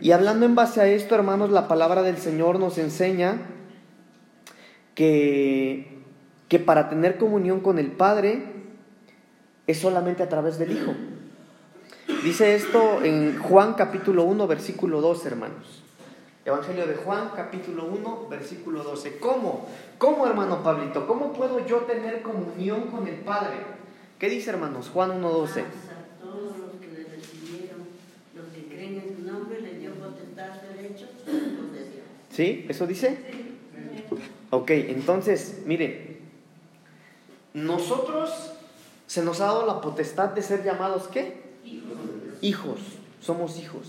Y 0.01 0.13
hablando 0.13 0.47
en 0.47 0.55
base 0.55 0.81
a 0.81 0.87
esto, 0.87 1.15
hermanos, 1.15 1.51
la 1.51 1.69
palabra 1.69 2.03
del 2.03 2.17
Señor 2.17 2.59
nos 2.59 2.79
enseña 2.79 3.39
que, 4.95 6.03
que 6.49 6.59
para 6.59 6.89
tener 6.89 7.19
comunión 7.19 7.61
con 7.61 7.79
el 7.79 7.93
Padre 7.93 8.45
es 9.67 9.79
solamente 9.79 10.23
a 10.23 10.29
través 10.29 10.59
del 10.59 10.73
Hijo. 10.73 10.95
Dice 12.25 12.55
esto 12.55 13.05
en 13.05 13.39
Juan 13.39 13.75
capítulo 13.75 14.25
1, 14.25 14.47
versículo 14.47 15.03
2, 15.03 15.27
hermanos. 15.27 15.83
Evangelio 16.47 16.87
de 16.87 16.95
Juan 16.95 17.31
capítulo 17.37 17.85
1, 17.85 18.27
versículo 18.31 18.83
12. 18.83 19.19
¿Cómo? 19.19 19.67
¿Cómo, 19.99 20.27
hermano 20.27 20.63
Pablito? 20.63 21.07
¿Cómo 21.07 21.35
puedo 21.35 21.67
yo 21.67 21.81
tener 21.81 22.23
comunión 22.23 22.85
con 22.91 23.07
el 23.07 23.17
Padre? 23.17 23.57
¿Qué 24.19 24.29
dice 24.29 24.51
hermanos? 24.51 24.91
Juan 24.91 25.23
1.12. 25.23 25.23
Todos 25.23 26.59
los 26.59 26.71
que 26.81 26.89
le 26.89 27.05
recibieron, 27.05 27.87
los 28.35 28.47
que 28.47 28.65
creen 28.67 28.97
en 28.97 29.17
su 29.17 29.33
nombre, 29.33 29.61
le 29.61 29.79
¿Sí? 32.39 32.67
¿Eso 32.69 32.87
dice? 32.87 33.19
Ok, 34.51 34.71
entonces, 34.71 35.63
mire, 35.67 36.21
nosotros 37.53 38.53
se 39.09 39.25
nos 39.25 39.41
ha 39.41 39.47
dado 39.47 39.67
la 39.67 39.81
potestad 39.81 40.29
de 40.31 40.43
ser 40.43 40.63
llamados 40.63 41.09
¿qué? 41.09 41.43
Hijos, 42.41 42.79
somos 43.21 43.59
hijos. 43.59 43.89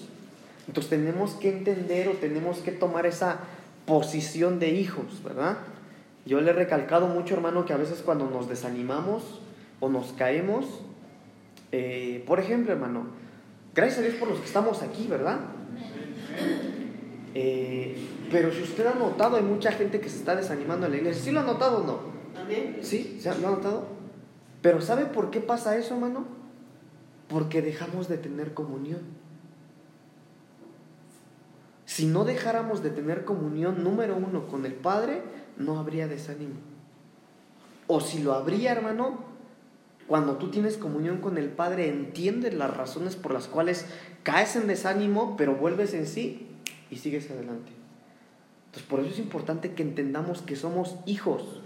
Entonces 0.67 0.89
tenemos 0.89 1.33
que 1.33 1.50
entender 1.50 2.07
o 2.07 2.13
tenemos 2.13 2.57
que 2.59 2.71
tomar 2.71 3.05
esa 3.05 3.39
posición 3.86 4.59
de 4.59 4.69
hijos, 4.69 5.24
¿verdad? 5.24 5.57
Yo 6.25 6.41
le 6.41 6.50
he 6.50 6.53
recalcado 6.53 7.07
mucho, 7.07 7.36
hermano, 7.36 7.65
que 7.65 7.74
a 7.74 7.77
veces 7.77 8.01
cuando 8.03 8.29
nos 8.29 8.50
desanimamos 8.50 9.41
o 9.79 9.89
nos 9.89 10.13
caemos, 10.13 10.65
eh, 11.71 12.24
por 12.27 12.39
ejemplo, 12.39 12.74
hermano, 12.74 13.07
gracias 13.74 14.00
a 14.00 14.01
Dios 14.01 14.15
por 14.15 14.27
los 14.29 14.39
que 14.39 14.45
estamos 14.45 14.81
aquí, 14.81 15.07
¿verdad? 15.07 15.39
Eh, 17.36 17.98
pero 18.31 18.51
si 18.51 18.63
usted 18.63 18.86
ha 18.88 18.95
notado, 18.95 19.38
hay 19.38 19.43
mucha 19.43 19.71
gente 19.71 20.00
que 20.00 20.09
se 20.09 20.17
está 20.17 20.36
desanimando 20.36 20.86
en 20.86 20.91
la 20.93 20.98
iglesia. 20.98 21.24
¿Sí 21.24 21.31
lo 21.31 21.41
ha 21.41 21.43
notado 21.43 21.83
o 21.83 21.86
no? 21.86 22.00
¿Sí? 22.81 23.19
¿Se 23.21 23.33
¿Lo 23.39 23.48
ha 23.48 23.51
notado? 23.51 23.88
Pero 24.62 24.81
¿sabe 24.81 25.05
por 25.05 25.29
qué 25.29 25.39
pasa 25.39 25.77
eso, 25.77 25.93
hermano? 25.95 26.25
Porque 27.27 27.62
dejamos 27.62 28.07
de 28.07 28.17
tener 28.17 28.53
comunión. 28.53 29.01
Si 31.86 32.05
no 32.05 32.24
dejáramos 32.24 32.83
de 32.83 32.91
tener 32.91 33.25
comunión, 33.25 33.83
número 33.83 34.15
uno, 34.15 34.48
con 34.48 34.65
el 34.65 34.74
Padre, 34.74 35.21
no 35.57 35.79
habría 35.79 36.07
desánimo. 36.07 36.55
O 37.88 38.00
si 38.00 38.21
lo 38.21 38.33
habría, 38.33 38.71
hermano, 38.71 39.28
cuando 40.10 40.38
tú 40.38 40.50
tienes 40.50 40.75
comunión 40.75 41.20
con 41.20 41.38
el 41.38 41.50
Padre, 41.50 41.88
entiendes 41.88 42.56
las 42.56 42.75
razones 42.75 43.16
por 43.16 43.32
las 43.32 43.48
cuales 43.48 43.86
caes 44.24 44.56
en 44.56 44.66
desánimo, 44.66 45.38
pero 45.38 45.54
vuelves 45.54 45.94
en 45.94 46.08
sí 46.08 46.48
y 46.89 46.96
sigues 46.96 47.30
adelante. 47.30 47.72
Entonces, 48.66 48.89
por 48.89 49.01
eso 49.01 49.10
es 49.12 49.20
importante 49.20 49.74
que 49.74 49.84
entendamos 49.84 50.42
que 50.42 50.56
somos 50.56 50.96
hijos. 51.06 51.62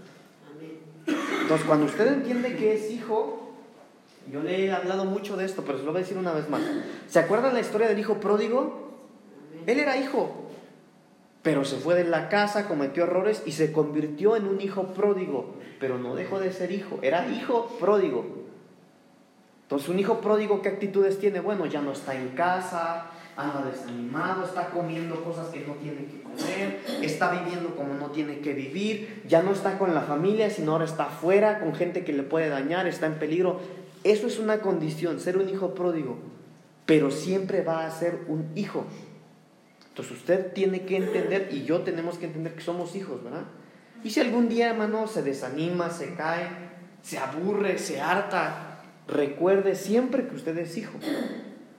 Entonces, 1.06 1.66
cuando 1.66 1.86
usted 1.86 2.06
entiende 2.06 2.54
que 2.54 2.74
es 2.74 2.90
hijo, 2.90 3.54
yo 4.30 4.42
le 4.42 4.66
he 4.66 4.72
hablado 4.72 5.06
mucho 5.06 5.38
de 5.38 5.46
esto, 5.46 5.64
pero 5.64 5.78
se 5.78 5.84
lo 5.84 5.92
voy 5.92 6.00
a 6.00 6.04
decir 6.04 6.18
una 6.18 6.34
vez 6.34 6.50
más. 6.50 6.60
¿Se 7.08 7.18
acuerdan 7.20 7.54
la 7.54 7.60
historia 7.60 7.88
del 7.88 7.98
hijo 7.98 8.20
pródigo? 8.20 8.90
Él 9.66 9.80
era 9.80 9.96
hijo, 9.96 10.43
pero 11.44 11.66
se 11.66 11.76
fue 11.76 11.94
de 11.94 12.04
la 12.04 12.30
casa, 12.30 12.66
cometió 12.66 13.04
errores 13.04 13.42
y 13.44 13.52
se 13.52 13.70
convirtió 13.70 14.34
en 14.34 14.48
un 14.48 14.62
hijo 14.62 14.94
pródigo, 14.94 15.54
pero 15.78 15.98
no 15.98 16.14
dejó 16.14 16.40
de 16.40 16.50
ser 16.50 16.72
hijo, 16.72 16.98
era 17.02 17.28
hijo 17.28 17.76
pródigo. 17.78 18.24
Entonces, 19.62 19.90
un 19.90 19.98
hijo 19.98 20.22
pródigo, 20.22 20.62
¿qué 20.62 20.70
actitudes 20.70 21.18
tiene? 21.18 21.40
Bueno, 21.40 21.66
ya 21.66 21.82
no 21.82 21.92
está 21.92 22.14
en 22.14 22.30
casa, 22.30 23.10
anda 23.36 23.62
desanimado, 23.70 24.42
está 24.46 24.70
comiendo 24.70 25.22
cosas 25.22 25.48
que 25.48 25.60
no 25.66 25.74
tiene 25.74 26.06
que 26.06 26.22
comer, 26.22 26.80
está 27.02 27.30
viviendo 27.32 27.76
como 27.76 27.92
no 27.92 28.06
tiene 28.06 28.38
que 28.38 28.54
vivir, 28.54 29.22
ya 29.28 29.42
no 29.42 29.52
está 29.52 29.76
con 29.76 29.94
la 29.94 30.00
familia, 30.00 30.48
sino 30.48 30.72
ahora 30.72 30.86
está 30.86 31.04
afuera 31.04 31.60
con 31.60 31.74
gente 31.74 32.04
que 32.04 32.14
le 32.14 32.22
puede 32.22 32.48
dañar, 32.48 32.86
está 32.86 33.04
en 33.04 33.18
peligro. 33.18 33.60
Eso 34.02 34.28
es 34.28 34.38
una 34.38 34.60
condición, 34.60 35.20
ser 35.20 35.36
un 35.36 35.50
hijo 35.50 35.74
pródigo, 35.74 36.16
pero 36.86 37.10
siempre 37.10 37.60
va 37.62 37.84
a 37.84 37.90
ser 37.90 38.20
un 38.28 38.48
hijo. 38.54 38.86
Entonces 39.94 40.16
usted 40.16 40.52
tiene 40.52 40.86
que 40.86 40.96
entender 40.96 41.50
y 41.52 41.62
yo 41.62 41.82
tenemos 41.82 42.18
que 42.18 42.26
entender 42.26 42.56
que 42.56 42.62
somos 42.62 42.96
hijos, 42.96 43.22
¿verdad? 43.22 43.44
Y 44.02 44.10
si 44.10 44.18
algún 44.18 44.48
día, 44.48 44.70
hermano, 44.70 45.06
se 45.06 45.22
desanima, 45.22 45.88
se 45.90 46.14
cae, 46.14 46.48
se 47.00 47.18
aburre, 47.18 47.78
se 47.78 48.00
harta, 48.00 48.82
recuerde 49.06 49.76
siempre 49.76 50.26
que 50.26 50.34
usted 50.34 50.58
es 50.58 50.76
hijo. 50.76 50.98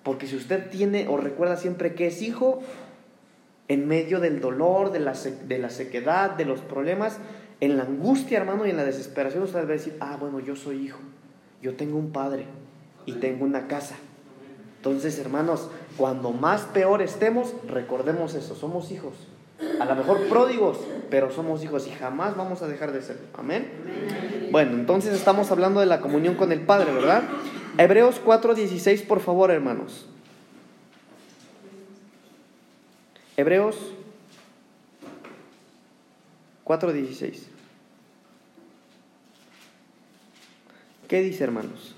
Porque 0.01 0.27
si 0.27 0.37
usted 0.37 0.69
tiene 0.69 1.09
o 1.09 1.17
recuerda 1.17 1.57
siempre 1.57 1.93
que 1.93 2.07
es 2.07 2.21
hijo, 2.21 2.61
en 3.67 3.85
medio 3.85 4.21
del 4.21 4.39
dolor, 4.39 4.93
de 4.93 5.01
la, 5.01 5.11
de 5.11 5.57
la 5.59 5.69
sequedad, 5.69 6.31
de 6.31 6.45
los 6.45 6.61
problemas, 6.61 7.17
en 7.59 7.75
la 7.75 7.83
angustia, 7.83 8.37
hermano, 8.37 8.65
y 8.65 8.69
en 8.69 8.77
la 8.77 8.85
desesperación, 8.85 9.43
usted 9.43 9.59
va 9.59 9.63
a 9.63 9.65
decir, 9.65 9.97
ah, 9.99 10.15
bueno, 10.17 10.39
yo 10.39 10.55
soy 10.55 10.85
hijo, 10.85 11.01
yo 11.61 11.75
tengo 11.75 11.97
un 11.97 12.13
padre 12.13 12.45
y 13.05 13.11
tengo 13.11 13.43
una 13.43 13.67
casa. 13.67 13.97
Entonces, 14.85 15.17
hermanos, 15.17 15.67
cuando 15.97 16.29
más 16.31 16.61
peor 16.61 17.01
estemos, 17.01 17.55
recordemos 17.67 18.35
eso, 18.35 18.53
somos 18.53 18.91
hijos. 18.91 19.15
A 19.79 19.85
lo 19.85 19.95
mejor 19.95 20.27
pródigos, 20.27 20.77
pero 21.09 21.31
somos 21.31 21.63
hijos 21.63 21.87
y 21.87 21.89
jamás 21.89 22.37
vamos 22.37 22.61
a 22.61 22.67
dejar 22.67 22.91
de 22.91 23.01
ser. 23.01 23.17
Amén. 23.33 24.47
Bueno, 24.51 24.73
entonces 24.73 25.15
estamos 25.15 25.49
hablando 25.49 25.79
de 25.79 25.87
la 25.87 26.01
comunión 26.01 26.35
con 26.35 26.51
el 26.51 26.61
Padre, 26.61 26.93
¿verdad? 26.93 27.23
Hebreos 27.79 28.21
4:16, 28.23 29.07
por 29.07 29.21
favor, 29.21 29.49
hermanos. 29.49 30.05
Hebreos 33.37 33.75
4:16. 36.63 37.47
¿Qué 41.07 41.21
dice, 41.21 41.43
hermanos? 41.43 41.94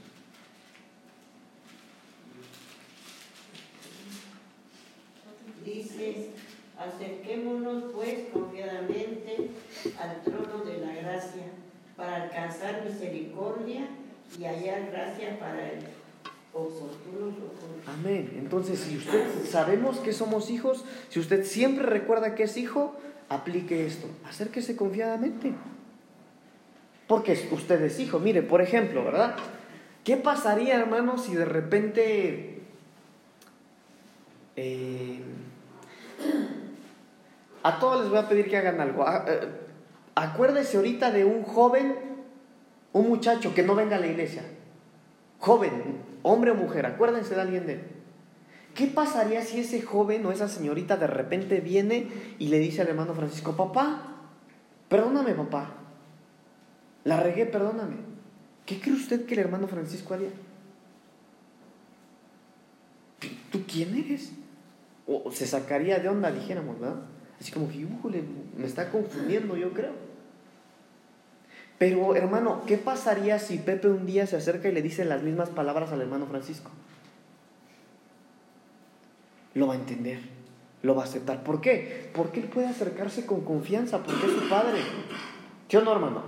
Acerquémonos 6.78 7.86
pues 7.94 8.16
confiadamente 8.32 9.50
al 10.00 10.22
trono 10.24 10.64
de 10.64 10.78
la 10.78 10.94
gracia 10.94 11.46
para 11.96 12.24
alcanzar 12.24 12.84
misericordia 12.86 13.88
y 14.38 14.44
hallar 14.44 14.92
gracia 14.92 15.40
para 15.40 15.72
el 15.72 15.80
oportuno. 16.54 17.34
Amén. 17.88 18.32
Entonces, 18.38 18.80
si 18.80 18.98
usted 18.98 19.26
sabemos 19.50 19.98
que 20.00 20.14
somos 20.14 20.52
hijos, 20.52 20.86
si 21.10 21.20
usted 21.20 21.46
siempre 21.46 21.84
recuerda 21.86 22.36
que 22.36 22.44
es 22.44 22.58
hijo, 22.58 22.96
aplique 23.28 23.88
esto. 23.88 24.08
Acérquese 24.28 24.76
confiadamente. 24.76 25.54
Porque 27.08 27.48
usted 27.52 27.82
es 27.82 28.00
hijo. 28.00 28.20
Mire, 28.20 28.44
por 28.44 28.62
ejemplo, 28.62 29.04
¿verdad? 29.04 29.36
¿Qué 30.04 30.16
pasaría, 30.16 30.76
hermano, 30.76 31.18
si 31.18 31.34
de 31.34 31.46
repente... 31.46 32.62
eh, 34.56 35.22
a 37.68 37.80
todos 37.80 38.02
les 38.02 38.10
voy 38.10 38.20
a 38.20 38.30
pedir 38.30 38.50
que 38.50 38.58
hagan 38.58 38.80
algo. 38.80 39.04
Ah, 39.06 39.26
eh, 39.28 39.48
Acuérdese 40.16 40.78
ahorita 40.78 41.12
de 41.12 41.26
un 41.26 41.44
joven, 41.44 41.96
un 42.92 43.08
muchacho 43.08 43.54
que 43.54 43.62
no 43.62 43.76
venga 43.76 43.98
a 43.98 44.00
la 44.00 44.08
iglesia. 44.08 44.42
Joven, 45.38 46.02
hombre 46.24 46.50
o 46.50 46.56
mujer, 46.56 46.88
acuérdense 46.88 47.36
de 47.36 47.42
alguien 47.42 47.68
de 47.68 47.74
él. 47.74 47.82
¿Qué 48.74 48.88
pasaría 48.88 49.44
si 49.44 49.60
ese 49.60 49.80
joven 49.84 50.26
o 50.26 50.32
esa 50.32 50.48
señorita 50.48 50.98
de 50.98 51.06
repente 51.06 51.60
viene 51.60 52.08
y 52.40 52.48
le 52.48 52.58
dice 52.58 52.82
al 52.82 52.88
hermano 52.88 53.14
Francisco, 53.14 53.56
papá, 53.56 54.16
perdóname 54.90 55.36
papá, 55.36 55.70
la 57.04 57.20
regué, 57.20 57.46
perdóname? 57.46 57.98
¿Qué 58.66 58.80
cree 58.80 58.96
usted 58.96 59.28
que 59.28 59.36
el 59.36 59.42
hermano 59.42 59.68
Francisco 59.68 60.16
haría? 60.16 60.30
¿Tú 63.52 63.66
quién 63.68 63.96
eres? 63.96 64.32
O 65.06 65.32
se 65.32 65.46
sacaría 65.46 66.00
de 66.00 66.10
onda, 66.10 66.32
dijéramos, 66.32 66.80
¿verdad? 66.80 67.17
Así 67.39 67.51
como 67.51 67.70
que, 67.70 67.77
"Híjole, 67.77 68.24
me 68.58 68.65
está 68.65 68.89
confundiendo, 68.89 69.56
yo 69.56 69.72
creo. 69.74 69.94
Pero, 71.77 72.15
hermano, 72.15 72.63
¿qué 72.65 72.77
pasaría 72.77 73.38
si 73.38 73.60
Pepe 73.60 73.88
un 73.88 74.06
día 74.06 74.25
se 74.25 74.36
acerca 74.36 74.67
y 74.67 74.72
le 74.72 74.82
dice 74.82 75.06
las 75.06 75.22
mismas 75.22 75.50
palabras 75.50 75.91
al 75.91 76.01
hermano 76.01 76.25
Francisco? 76.25 76.72
Lo 79.53 79.67
va 79.67 79.74
a 79.74 79.77
entender, 79.77 80.20
lo 80.82 80.96
va 80.96 81.03
a 81.03 81.06
aceptar. 81.06 81.44
¿Por 81.44 81.62
qué? 81.62 82.10
Porque 82.13 82.39
él 82.39 82.48
puede 82.48 82.67
acercarse 82.67 83.25
con 83.25 83.41
confianza, 83.41 84.03
porque 84.03 84.25
es 84.25 84.32
su 84.32 84.50
padre. 84.50 84.79
¿Sí 85.70 85.77
o 85.77 85.82
no, 85.82 85.91
hermano? 85.91 86.24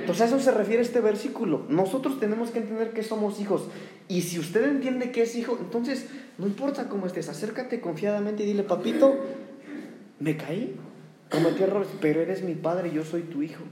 Entonces 0.00 0.22
a 0.22 0.24
eso 0.26 0.40
se 0.40 0.50
refiere 0.50 0.82
este 0.82 1.00
versículo. 1.00 1.66
Nosotros 1.68 2.18
tenemos 2.18 2.50
que 2.50 2.60
entender 2.60 2.92
que 2.92 3.02
somos 3.02 3.38
hijos. 3.40 3.68
Y 4.08 4.22
si 4.22 4.38
usted 4.38 4.64
entiende 4.64 5.12
que 5.12 5.22
es 5.22 5.36
hijo, 5.36 5.58
entonces 5.60 6.08
no 6.38 6.46
importa 6.46 6.88
cómo 6.88 7.06
estés, 7.06 7.28
acércate 7.28 7.80
confiadamente 7.80 8.42
y 8.42 8.46
dile, 8.46 8.62
papito, 8.62 9.20
me 10.22 10.36
caí, 10.36 10.76
cometí 11.30 11.62
errores, 11.62 11.88
pero 12.00 12.20
eres 12.20 12.42
mi 12.42 12.54
padre 12.54 12.88
y 12.88 12.94
yo 12.94 13.04
soy 13.04 13.22
tu 13.22 13.42
hijo. 13.42 13.64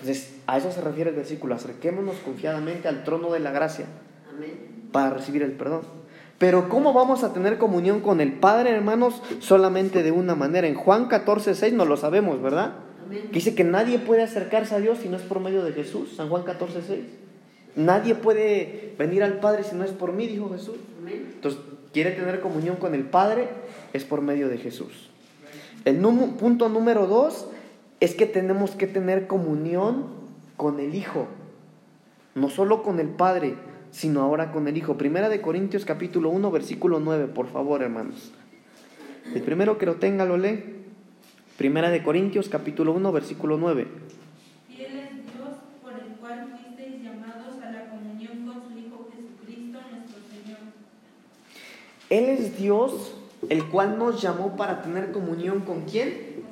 Entonces, 0.00 0.36
a 0.46 0.56
eso 0.56 0.70
se 0.70 0.80
refiere 0.80 1.10
el 1.10 1.16
versículo. 1.16 1.56
Acerquémonos 1.56 2.16
confiadamente 2.18 2.86
al 2.86 3.02
trono 3.02 3.32
de 3.32 3.40
la 3.40 3.50
gracia 3.50 3.86
Amén. 4.32 4.52
para 4.92 5.10
recibir 5.10 5.42
el 5.42 5.52
perdón. 5.52 5.80
Pero 6.38 6.68
¿cómo 6.68 6.92
vamos 6.92 7.24
a 7.24 7.32
tener 7.32 7.58
comunión 7.58 8.00
con 8.00 8.20
el 8.20 8.34
Padre, 8.34 8.70
hermanos? 8.70 9.20
Solamente 9.40 10.04
de 10.04 10.12
una 10.12 10.36
manera. 10.36 10.68
En 10.68 10.76
Juan 10.76 11.08
14, 11.08 11.56
6 11.56 11.74
no 11.74 11.84
lo 11.84 11.96
sabemos, 11.96 12.40
¿verdad? 12.40 12.74
Amén. 13.04 13.22
Que 13.24 13.40
dice 13.40 13.56
que 13.56 13.64
nadie 13.64 13.98
puede 13.98 14.22
acercarse 14.22 14.76
a 14.76 14.78
Dios 14.78 14.98
si 14.98 15.08
no 15.08 15.16
es 15.16 15.24
por 15.24 15.40
medio 15.40 15.64
de 15.64 15.72
Jesús. 15.72 16.14
San 16.16 16.28
Juan 16.28 16.44
14, 16.44 16.80
6. 16.86 17.00
Nadie 17.74 18.14
puede 18.14 18.94
venir 18.96 19.24
al 19.24 19.40
Padre 19.40 19.64
si 19.64 19.74
no 19.74 19.82
es 19.82 19.90
por 19.90 20.12
mí, 20.12 20.28
dijo 20.28 20.48
Jesús. 20.50 20.76
Amén. 21.00 21.28
Entonces, 21.34 21.60
quiere 21.92 22.12
tener 22.12 22.40
comunión 22.40 22.76
con 22.76 22.94
el 22.94 23.02
Padre, 23.02 23.48
es 23.92 24.04
por 24.04 24.20
medio 24.20 24.48
de 24.48 24.58
Jesús. 24.58 25.07
El 25.88 26.00
punto 26.00 26.68
número 26.68 27.06
dos 27.06 27.48
es 28.00 28.14
que 28.14 28.26
tenemos 28.26 28.72
que 28.72 28.86
tener 28.86 29.26
comunión 29.26 30.04
con 30.58 30.80
el 30.80 30.94
Hijo. 30.94 31.28
No 32.34 32.50
solo 32.50 32.82
con 32.82 33.00
el 33.00 33.08
Padre, 33.08 33.54
sino 33.90 34.20
ahora 34.20 34.52
con 34.52 34.68
el 34.68 34.76
Hijo. 34.76 34.98
Primera 34.98 35.30
de 35.30 35.40
Corintios 35.40 35.86
capítulo 35.86 36.28
1, 36.28 36.50
versículo 36.50 37.00
9, 37.00 37.28
por 37.28 37.46
favor, 37.46 37.82
hermanos. 37.82 38.32
El 39.34 39.40
primero 39.40 39.78
que 39.78 39.86
lo 39.86 39.94
tenga 39.94 40.26
lo 40.26 40.36
lee. 40.36 40.62
Primera 41.56 41.88
de 41.88 42.02
Corintios 42.02 42.50
capítulo 42.50 42.92
1 42.92 43.10
versículo 43.10 43.56
9. 43.56 43.88
Fiel 44.68 44.98
es 44.98 45.10
Dios 45.32 45.56
por 45.82 45.94
el 45.94 46.16
cual 46.20 46.48
fuisteis 46.50 47.02
llamados 47.02 47.62
a 47.64 47.70
la 47.70 47.88
comunión 47.88 48.46
con 48.46 48.62
su 48.68 48.78
Hijo 48.78 49.08
Jesucristo 49.10 49.78
nuestro 49.90 50.18
Señor. 50.28 50.58
Él 52.10 52.24
es 52.26 52.58
Dios 52.58 53.17
el 53.48 53.68
cual 53.68 53.98
nos 53.98 54.20
llamó 54.20 54.56
para 54.56 54.82
tener 54.82 55.12
comunión 55.12 55.60
con 55.60 55.82
quién? 55.82 56.44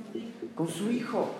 Con 0.54 0.68
su 0.68 0.90
Hijo. 0.90 1.30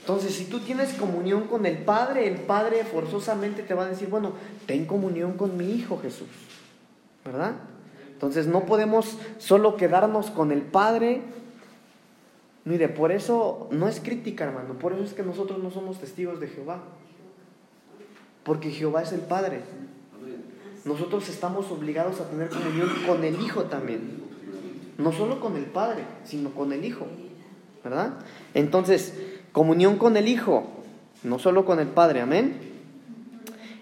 Entonces, 0.00 0.34
si 0.34 0.46
tú 0.46 0.60
tienes 0.60 0.94
comunión 0.94 1.48
con 1.48 1.66
el 1.66 1.78
Padre, 1.78 2.26
el 2.28 2.36
Padre 2.36 2.84
forzosamente 2.84 3.62
te 3.62 3.74
va 3.74 3.84
a 3.84 3.88
decir, 3.88 4.08
bueno, 4.08 4.32
ten 4.66 4.86
comunión 4.86 5.34
con 5.34 5.56
mi 5.56 5.70
Hijo 5.70 5.98
Jesús. 6.00 6.28
¿Verdad? 7.24 7.56
Entonces, 8.12 8.46
no 8.46 8.64
podemos 8.64 9.18
solo 9.38 9.76
quedarnos 9.76 10.30
con 10.30 10.50
el 10.50 10.62
Padre. 10.62 11.22
Mire, 12.64 12.88
por 12.88 13.12
eso 13.12 13.68
no 13.70 13.86
es 13.86 14.00
crítica, 14.00 14.44
hermano. 14.44 14.74
Por 14.78 14.94
eso 14.94 15.04
es 15.04 15.12
que 15.12 15.22
nosotros 15.22 15.62
no 15.62 15.70
somos 15.70 15.98
testigos 15.98 16.40
de 16.40 16.48
Jehová. 16.48 16.80
Porque 18.44 18.70
Jehová 18.70 19.02
es 19.02 19.12
el 19.12 19.20
Padre. 19.20 19.60
Nosotros 20.84 21.28
estamos 21.28 21.70
obligados 21.70 22.20
a 22.20 22.28
tener 22.28 22.48
comunión 22.48 22.88
con 23.06 23.24
el 23.24 23.40
Hijo 23.40 23.64
también. 23.64 24.22
No 24.96 25.12
solo 25.12 25.40
con 25.40 25.56
el 25.56 25.64
Padre, 25.64 26.04
sino 26.24 26.50
con 26.50 26.72
el 26.72 26.84
Hijo. 26.84 27.06
¿Verdad? 27.84 28.14
Entonces, 28.54 29.14
comunión 29.52 29.96
con 29.96 30.16
el 30.16 30.28
Hijo, 30.28 30.64
no 31.22 31.38
solo 31.38 31.64
con 31.64 31.80
el 31.80 31.88
Padre. 31.88 32.20
Amén. 32.20 32.68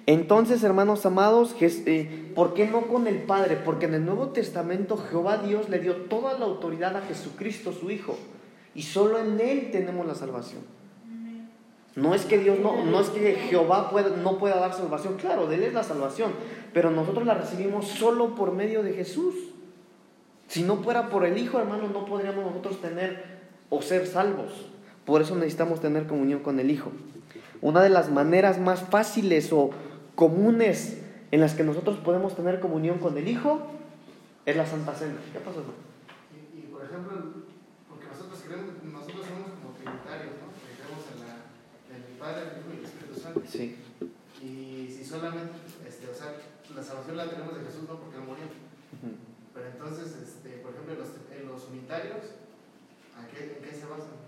Entonces, 0.07 0.63
hermanos 0.63 1.05
amados, 1.05 1.57
eh, 1.61 2.33
¿por 2.35 2.55
qué 2.55 2.69
no 2.69 2.83
con 2.83 3.09
el 3.09 3.23
Padre? 3.23 3.57
Porque 3.57 3.87
en 3.87 3.95
el 3.95 4.05
Nuevo 4.05 4.29
Testamento 4.29 4.97
Jehová 4.97 5.39
Dios 5.39 5.69
le 5.69 5.81
dio 5.81 5.97
toda 5.97 6.39
la 6.39 6.45
autoridad 6.45 6.97
a 6.97 7.03
Jesucristo, 7.03 7.73
su 7.73 7.91
Hijo. 7.91 8.17
Y 8.75 8.83
solo 8.83 9.19
en 9.19 9.41
Él 9.41 9.71
tenemos 9.73 10.07
la 10.07 10.15
salvación. 10.15 10.61
No 11.97 12.15
es 12.15 12.27
que 12.27 12.39
Dios 12.39 12.59
no, 12.61 12.85
no 12.85 13.01
es 13.01 13.09
que 13.09 13.35
Jehová 13.49 13.91
no 14.23 14.39
pueda 14.39 14.57
dar 14.61 14.75
salvación, 14.75 15.17
claro, 15.17 15.47
de 15.47 15.57
Él 15.57 15.63
es 15.63 15.73
la 15.73 15.83
salvación, 15.83 16.31
pero 16.77 16.91
nosotros 16.91 17.25
la 17.25 17.33
recibimos 17.33 17.89
solo 17.89 18.35
por 18.35 18.53
medio 18.53 18.83
de 18.83 18.93
Jesús. 18.93 19.35
Si 20.47 20.63
no 20.63 20.77
fuera 20.83 21.09
por 21.09 21.25
el 21.25 21.39
Hijo, 21.39 21.59
hermano, 21.59 21.89
no 21.89 22.05
podríamos 22.05 22.45
nosotros 22.45 22.83
tener 22.83 23.25
o 23.71 23.81
ser 23.81 24.07
salvos. 24.07 24.67
Por 25.07 25.23
eso 25.23 25.35
necesitamos 25.37 25.81
tener 25.81 26.07
comunión 26.07 26.41
con 26.41 26.61
el 26.61 26.71
Hijo. 26.71 26.93
Una 27.63 27.81
de 27.81 27.89
las 27.89 28.11
maneras 28.11 28.61
más 28.61 28.83
fáciles 28.83 29.55
o 29.55 29.71
comunes 30.17 31.01
en 31.31 31.41
las 31.41 31.55
que 31.55 31.65
nosotros 31.65 31.97
podemos 31.97 32.37
tener 32.37 32.61
comunión 32.61 32.99
con 32.99 33.17
el 33.17 33.27
Hijo 33.27 33.69
es 34.45 34.55
la 34.55 34.67
Santa 34.67 34.95
Cena. 34.95 35.17
¿Qué 35.33 35.39
pasó, 35.39 35.61
hermano? 35.61 35.79
Y, 36.55 36.59
y, 36.59 36.63
por 36.65 36.85
ejemplo, 36.85 37.15
porque 37.89 38.05
nosotros 38.05 38.39
creemos, 38.47 38.75
nosotros 38.85 39.25
somos 39.25 39.49
como 39.63 39.73
trinitarios, 39.81 40.35
¿no? 40.45 40.53
Creemos 40.77 41.05
en, 41.09 41.21
la, 41.25 41.97
en 41.97 42.05
el 42.05 42.19
Padre, 42.19 42.43
el 42.53 42.61
Hijo 42.61 42.69
y 42.69 42.79
el 42.81 42.85
Espíritu 42.85 43.19
Santo. 43.19 43.41
Sí. 43.49 43.77
Y 44.43 44.93
si 44.93 45.03
solamente, 45.03 45.66
la 46.77 46.83
salvación 46.83 47.17
la 47.17 47.31
tenemos 47.31 47.57
de 47.57 47.65
Jesús, 47.65 47.89
no 47.89 47.97
porque 47.99 48.19
no 48.21 48.25
murió. 48.29 48.45
Pero 49.55 49.67
entonces, 49.67 50.13
este, 50.21 50.61
por 50.61 50.73
ejemplo, 50.77 50.93
en 50.93 51.01
los, 51.01 51.11
en 51.33 51.43
los 51.49 51.61
unitarios, 51.73 52.37
¿a 53.17 53.25
qué, 53.33 53.57
¿en 53.57 53.65
qué 53.65 53.73
se 53.73 53.87
basan? 53.89 54.21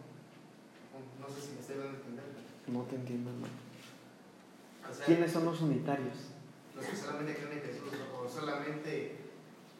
No 1.20 1.28
sé 1.28 1.38
si 1.44 1.52
me 1.52 1.60
estoy 1.60 1.76
dando 1.76 1.92
a 1.92 2.00
entender. 2.00 2.24
No 2.72 2.82
te 2.88 2.96
entiendo, 2.96 3.30
hermano. 3.30 3.52
O 4.88 4.92
sea, 4.94 5.04
¿Quiénes 5.06 5.30
son 5.32 5.44
los 5.44 5.60
unitarios? 5.60 6.32
los 6.74 6.86
que 6.86 6.96
solamente 6.96 7.34
creen 7.36 7.58
en 7.58 7.64
Jesús 7.64 7.90
o 8.16 8.28
solamente... 8.28 9.18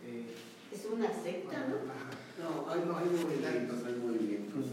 Eh, 0.04 0.34
Es 0.72 0.84
una 0.92 1.08
secta, 1.08 1.66
¿no? 1.70 1.76
No, 1.86 2.68
hay, 2.70 2.80
no, 2.84 2.92
hay 2.98 3.06
movimientos, 3.08 3.78
hay 3.86 3.94
movimientos 3.96 4.64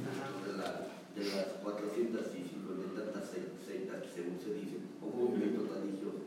de, 0.44 0.54
la, 0.58 0.90
de 1.16 1.24
las 1.24 1.48
450 1.64 2.34
y 2.36 2.98
tantas 2.98 3.30
se- 3.30 3.54
sectas, 3.64 4.04
según 4.14 4.38
se 4.42 4.54
dice, 4.60 4.78
o 5.02 5.06
movimientos 5.08 5.70
religiosos. 5.70 6.26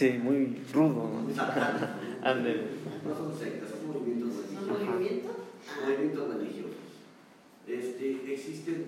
Son 0.00 0.24
movimientos 0.24 0.64
Sí, 0.70 0.72
muy 0.72 0.72
rudo. 0.72 1.28
Ándele. 2.24 2.62
No 3.04 3.12
son 3.14 3.36
sectas, 3.36 3.68
son 3.68 3.86
movimientos 3.92 4.32
¿Son 4.32 4.64
religiosos. 4.64 4.88
movimientos? 4.88 5.32
Ah, 5.68 5.84
movimientos 5.84 6.24
religiosos. 6.34 6.80
Este, 7.68 8.32
existen 8.32 8.78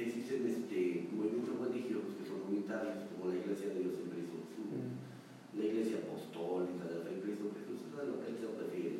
existen 0.00 0.40
este, 0.48 1.08
movimientos 1.12 1.60
religiosos 1.60 2.16
que 2.16 2.24
son 2.24 2.40
unitarios, 2.48 3.04
como 3.12 3.28
la 3.28 3.36
Iglesia 3.36 3.68
de 3.68 3.84
Dios 3.84 3.94
en 4.00 4.08
Cristo 4.16 4.36
Jesús, 4.48 4.68
Mm. 4.72 5.60
la 5.60 5.64
Iglesia 5.68 5.96
Apostólica 6.08 6.84
de 6.88 6.94
la 6.96 7.04
Fe 7.04 7.10
en 7.12 7.20
Cristo 7.20 7.44
Jesús, 7.52 7.76
eso 7.84 7.92
es 7.92 8.00
a 8.00 8.08
lo 8.08 8.16
que 8.24 8.26
él 8.32 8.36
se 8.40 8.48
refiere. 8.48 8.96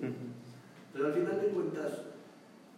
Pero 0.93 1.03
al 1.09 1.15
final 1.17 1.37
de 1.41 1.49
cuentas, 1.57 1.93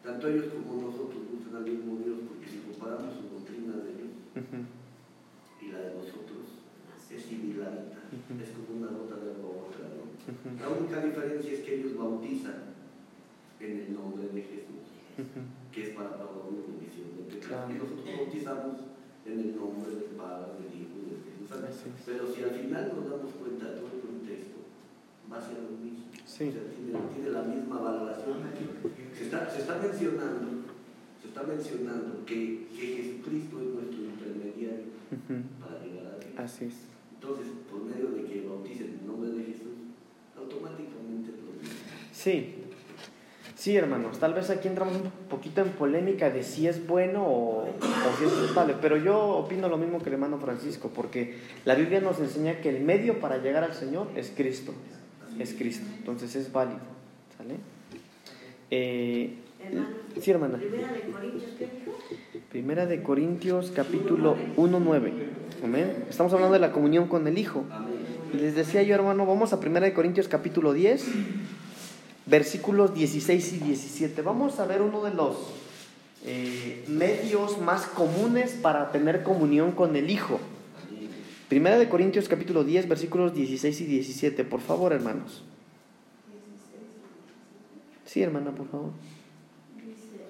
tanto 0.07 0.23
ellos 0.31 0.47
como 0.55 0.71
nosotros 0.87 1.19
buscan 1.35 1.55
al 1.59 1.67
mismo 1.67 1.99
Dios, 1.99 2.19
porque 2.31 2.47
si 2.47 2.63
comparamos 2.63 3.11
su 3.19 3.27
doctrina 3.35 3.75
de 3.83 3.91
Dios 3.99 4.13
y 5.59 5.67
la 5.75 5.79
de 5.83 5.91
nosotros, 5.99 6.34
es 7.17 7.23
similarita, 7.25 7.99
Ujú. 8.11 8.43
es 8.43 8.51
como 8.55 8.79
una 8.81 8.91
gota 8.93 9.17
de 9.23 9.31
agua 9.33 9.69
otra. 9.69 9.85
¿no? 9.91 10.05
La 10.61 10.69
única 10.71 11.01
diferencia 11.05 11.53
es 11.53 11.61
que 11.61 11.75
ellos 11.81 11.97
bautizan 11.97 12.75
en 13.61 13.71
el 13.81 13.95
nombre 13.95 14.29
de 14.29 14.43
Jesús 14.43 14.85
que 15.73 15.83
es 15.83 15.89
para 15.95 16.11
pagar 16.19 16.43
una 16.51 16.63
comisión 16.67 17.15
de 17.17 17.23
pecados. 17.37 17.71
Y 17.71 17.75
nosotros 17.79 18.05
bautizamos 18.19 18.77
en 19.27 19.39
el 19.41 19.57
nombre 19.57 19.91
del 19.95 20.11
Padre, 20.19 20.59
del 20.59 20.75
Hijo 20.75 20.95
y 20.99 21.03
del 21.07 21.19
Espíritu 21.23 21.47
Santo. 21.49 21.99
Pero 22.05 22.23
si 22.35 22.43
al 22.43 22.51
final 22.51 22.93
nos 22.95 23.11
damos 23.11 23.33
cuenta 23.39 23.65
de 23.71 23.75
todo 23.79 23.91
el 23.95 24.01
contexto, 24.03 24.59
va 25.31 25.39
a 25.39 25.43
ser 25.43 25.59
lo 25.63 25.71
mismo. 25.79 26.05
Sí. 26.27 26.51
O 26.51 26.53
sea, 26.53 26.63
tiene, 26.67 26.99
tiene 27.15 27.31
la 27.31 27.43
misma 27.43 27.79
valoración. 27.81 28.39
Se 29.17 29.25
está, 29.25 29.49
se 29.51 29.61
está 29.63 29.79
mencionando, 29.79 30.67
se 31.23 31.29
está 31.29 31.43
mencionando 31.45 32.25
que, 32.27 32.67
que 32.75 32.87
Jesucristo 32.99 33.61
es 33.63 33.69
nuestro 33.71 34.01
intermediario 34.03 34.91
para 35.63 35.79
llegar 35.79 36.07
a 36.11 36.19
Dios. 36.19 36.35
Así 36.39 36.65
es. 36.67 36.75
Entonces, 37.25 37.53
por 37.71 37.83
medio 37.83 38.11
de 38.11 38.25
que 38.29 38.47
bauticen 38.47 38.87
en 38.87 38.99
el 39.01 39.07
nombre 39.07 39.31
de 39.31 39.45
Jesús, 39.45 39.73
automáticamente 40.37 41.31
lo. 41.31 41.69
Sí. 42.13 42.57
Sí, 43.55 43.75
hermanos, 43.79 44.19
tal 44.19 44.35
vez 44.35 44.51
aquí 44.51 44.69
entramos 44.69 44.97
un 44.97 45.11
poquito 45.31 45.63
en 45.63 45.71
polémica 45.71 46.29
de 46.29 46.43
si 46.43 46.69
es 46.69 46.87
bueno 46.87 47.25
o, 47.27 47.63
o 47.63 48.19
si 48.19 48.25
es 48.27 48.31
culpable, 48.31 48.75
pero 48.79 48.99
yo 48.99 49.19
opino 49.19 49.71
lo 49.71 49.79
mismo 49.79 50.03
que 50.03 50.11
el 50.11 50.15
hermano 50.15 50.37
Francisco, 50.37 50.91
porque 50.95 51.39
la 51.65 51.75
Biblia 51.75 52.03
nos 52.03 52.21
enseña 52.21 52.61
que 52.61 52.69
el 52.69 52.83
medio 52.83 53.21
para 53.21 53.39
llegar 53.39 53.65
al 53.65 53.73
Señor 53.73 54.09
es 54.17 54.31
Cristo, 54.37 54.75
es 55.39 55.55
Cristo, 55.55 55.87
entonces 55.97 56.37
es 56.37 56.53
válido, 56.53 56.81
¿sale? 57.39 57.55
Eh, 58.71 59.39
hermano. 59.65 59.87
sí, 60.21 60.31
hermana. 60.31 60.59
Primera 60.59 60.93
de 60.93 61.01
Corintios, 61.01 61.53
¿qué? 61.59 61.84
Primera 62.55 62.87
de 62.87 63.03
Corintios 63.03 63.73
capítulo 63.75 64.37
1.9, 64.57 65.13
amén. 65.65 66.05
Estamos 66.09 66.33
hablando 66.35 66.53
de 66.53 66.61
la 66.61 66.71
comunión 66.71 67.09
con 67.09 67.27
el 67.27 67.37
Hijo. 67.37 67.65
Y 68.33 68.37
les 68.37 68.55
decía 68.55 68.85
yo, 68.85 68.95
hermano, 68.95 69.27
vamos 69.27 69.53
a 69.53 69.57
1 69.57 69.93
Corintios 69.93 70.29
capítulo 70.29 70.73
10, 70.73 71.05
versículos 72.27 72.95
16 72.95 73.55
y 73.55 73.59
17. 73.59 74.23
Vamos 74.23 74.61
a 74.61 74.67
ver 74.67 74.83
uno 74.83 75.03
de 75.03 75.13
los 75.13 75.37
eh, 76.25 76.85
medios 76.87 77.61
más 77.61 77.87
comunes 77.87 78.53
para 78.53 78.93
tener 78.93 79.25
comunión 79.25 79.73
con 79.73 79.97
el 79.97 80.09
Hijo. 80.09 80.39
Primera 81.49 81.77
de 81.77 81.89
Corintios 81.89 82.29
capítulo 82.29 82.63
10, 82.63 82.87
versículos 82.89 83.35
16 83.35 83.81
y 83.81 83.85
17. 83.85 84.45
Por 84.45 84.61
favor, 84.61 84.93
hermanos. 84.93 85.43
Sí, 88.05 88.23
hermana, 88.23 88.53
por 88.53 88.69
favor. 88.69 88.91
Dice, 89.75 90.23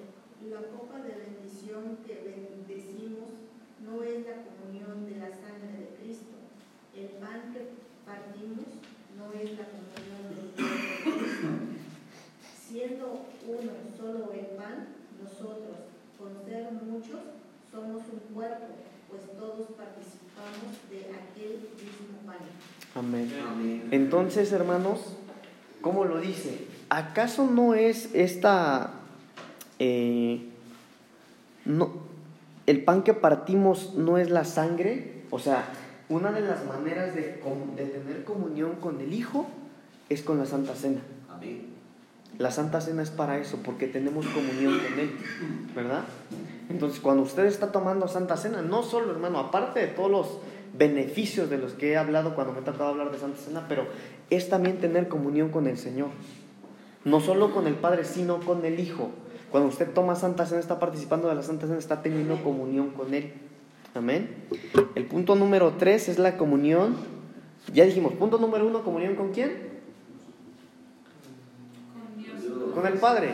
la 0.49 0.61
copa 0.75 0.97
de 1.03 1.13
bendición 1.13 1.97
que 2.05 2.15
bendecimos 2.25 3.29
no 3.85 4.01
es 4.03 4.25
la 4.25 4.41
comunión 4.41 5.05
de 5.05 5.19
la 5.19 5.29
sangre 5.29 5.77
de 5.77 5.89
Cristo. 6.01 6.33
El 6.95 7.09
pan 7.21 7.53
que 7.53 7.75
partimos 8.05 8.65
no 9.17 9.31
es 9.37 9.57
la 9.57 9.65
comunión 9.69 10.21
del 10.33 10.49
cuerpo 10.55 11.09
de 11.13 11.29
Cristo. 11.29 11.47
Siendo 12.57 13.25
uno 13.45 13.71
solo 13.95 14.33
el 14.33 14.57
pan, 14.57 14.87
nosotros, 15.21 15.77
con 16.17 16.43
ser 16.43 16.71
muchos, 16.73 17.21
somos 17.71 18.01
un 18.11 18.33
cuerpo, 18.45 18.65
pues 19.09 19.21
todos 19.37 19.67
participamos 19.77 20.75
de 20.89 20.99
aquel 21.15 21.69
mismo 21.75 22.25
pan. 22.25 22.37
Amén. 22.95 23.31
Amén. 23.47 23.87
Entonces, 23.91 24.51
hermanos, 24.51 24.99
¿cómo 25.81 26.05
lo 26.05 26.19
dice? 26.19 26.67
¿Acaso 26.89 27.45
no 27.49 27.73
es 27.73 28.13
esta... 28.13 28.91
eh, 29.79 30.49
no, 31.65 31.93
el 32.67 32.83
pan 32.83 33.03
que 33.03 33.13
partimos 33.13 33.95
no 33.95 34.17
es 34.17 34.29
la 34.29 34.45
sangre? 34.45 35.23
O 35.31 35.39
sea, 35.39 35.65
una 36.09 36.31
de 36.31 36.41
las 36.41 36.65
maneras 36.65 37.15
de, 37.15 37.41
de 37.75 37.85
tener 37.85 38.23
comunión 38.23 38.75
con 38.75 39.01
el 39.01 39.13
Hijo 39.13 39.47
es 40.09 40.21
con 40.21 40.37
la 40.37 40.45
Santa 40.45 40.75
Cena. 40.75 41.01
Amén. 41.29 41.74
La 42.37 42.51
Santa 42.51 42.81
Cena 42.81 43.01
es 43.01 43.11
para 43.11 43.37
eso, 43.37 43.59
porque 43.63 43.87
tenemos 43.87 44.25
comunión 44.27 44.79
con 44.79 44.99
Él, 44.99 45.11
¿verdad? 45.75 46.03
Entonces, 46.69 46.99
cuando 46.99 47.23
usted 47.23 47.45
está 47.45 47.71
tomando 47.71 48.07
Santa 48.07 48.37
Cena, 48.37 48.61
no 48.61 48.83
solo, 48.83 49.11
hermano, 49.11 49.39
aparte 49.39 49.79
de 49.79 49.87
todos 49.87 50.11
los 50.11 50.39
beneficios 50.77 51.49
de 51.49 51.57
los 51.57 51.73
que 51.73 51.91
he 51.91 51.97
hablado 51.97 52.35
cuando 52.35 52.53
me 52.53 52.59
he 52.59 52.63
tocado 52.63 52.89
hablar 52.89 53.11
de 53.11 53.19
Santa 53.19 53.39
Cena, 53.39 53.65
pero 53.69 53.87
es 54.29 54.49
también 54.49 54.79
tener 54.79 55.07
comunión 55.07 55.49
con 55.49 55.67
el 55.67 55.77
Señor. 55.77 56.09
No 57.05 57.21
solo 57.21 57.53
con 57.53 57.67
el 57.67 57.75
Padre, 57.75 58.03
sino 58.03 58.39
con 58.39 58.65
el 58.65 58.79
Hijo. 58.79 59.11
Cuando 59.51 59.69
usted 59.69 59.91
toma 59.91 60.15
Santa 60.15 60.45
Cena, 60.45 60.59
está 60.59 60.79
participando 60.79 61.29
de 61.29 61.35
la 61.35 61.43
Santa 61.43 61.67
Cena, 61.67 61.79
está 61.79 62.01
teniendo 62.01 62.43
comunión 62.43 62.89
con 62.89 63.13
Él. 63.13 63.31
Amén. 63.93 64.29
El 64.95 65.05
punto 65.05 65.35
número 65.35 65.75
tres 65.77 66.09
es 66.09 66.19
la 66.19 66.35
comunión. 66.35 66.95
Ya 67.73 67.85
dijimos, 67.85 68.13
punto 68.13 68.37
número 68.37 68.67
uno, 68.67 68.83
comunión 68.83 69.15
con 69.15 69.31
quién? 69.31 69.51
Con 71.93 72.21
Dios. 72.21 72.41
Con 72.75 72.85
el 72.85 72.99
Padre. 72.99 73.33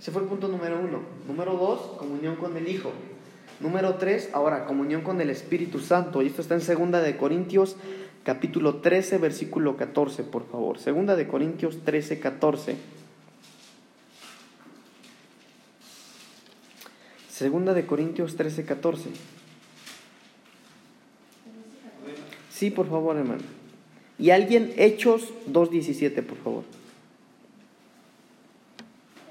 Ese 0.00 0.12
fue 0.12 0.22
el 0.22 0.28
punto 0.28 0.46
número 0.46 0.78
uno. 0.78 1.00
Número 1.26 1.54
dos, 1.54 1.96
comunión 1.98 2.36
con 2.36 2.56
el 2.56 2.68
Hijo. 2.68 2.92
Número 3.58 3.94
tres, 3.94 4.30
ahora, 4.32 4.66
comunión 4.66 5.02
con 5.02 5.20
el 5.20 5.30
Espíritu 5.30 5.80
Santo. 5.80 6.22
Y 6.22 6.26
esto 6.26 6.42
está 6.42 6.54
en 6.54 6.60
segunda 6.60 7.00
de 7.00 7.16
Corintios, 7.16 7.76
capítulo 8.22 8.76
13, 8.76 9.18
versículo 9.18 9.76
14, 9.76 10.22
por 10.24 10.46
favor. 10.46 10.78
Segunda 10.78 11.16
de 11.16 11.26
Corintios 11.26 11.78
13, 11.84 12.20
14. 12.20 12.76
Segunda 17.34 17.74
de 17.74 17.84
Corintios 17.84 18.36
13, 18.36 18.64
14. 18.64 19.10
Sí, 22.50 22.70
por 22.70 22.88
favor, 22.88 23.16
hermano. 23.16 23.42
Y 24.18 24.30
alguien, 24.30 24.72
Hechos 24.76 25.32
2.17, 25.50 26.22
por 26.22 26.38
favor. 26.38 26.64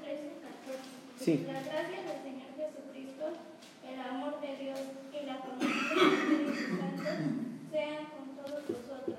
13, 0.02 0.20
14. 0.42 1.13
Sí. 1.24 1.42
La 1.46 1.54
gracia 1.54 2.02
del 2.02 2.22
Señor 2.22 2.48
Jesucristo, 2.54 3.24
el 3.82 3.98
amor 3.98 4.42
de 4.42 4.62
Dios 4.62 4.78
y 5.10 5.24
la 5.24 5.40
comunión 5.40 5.72
del 6.28 6.52
Espíritu 6.52 6.76
Santo 6.76 7.40
sean 7.72 8.04
con 8.12 8.44
todos 8.44 8.60
vosotros. 8.68 9.16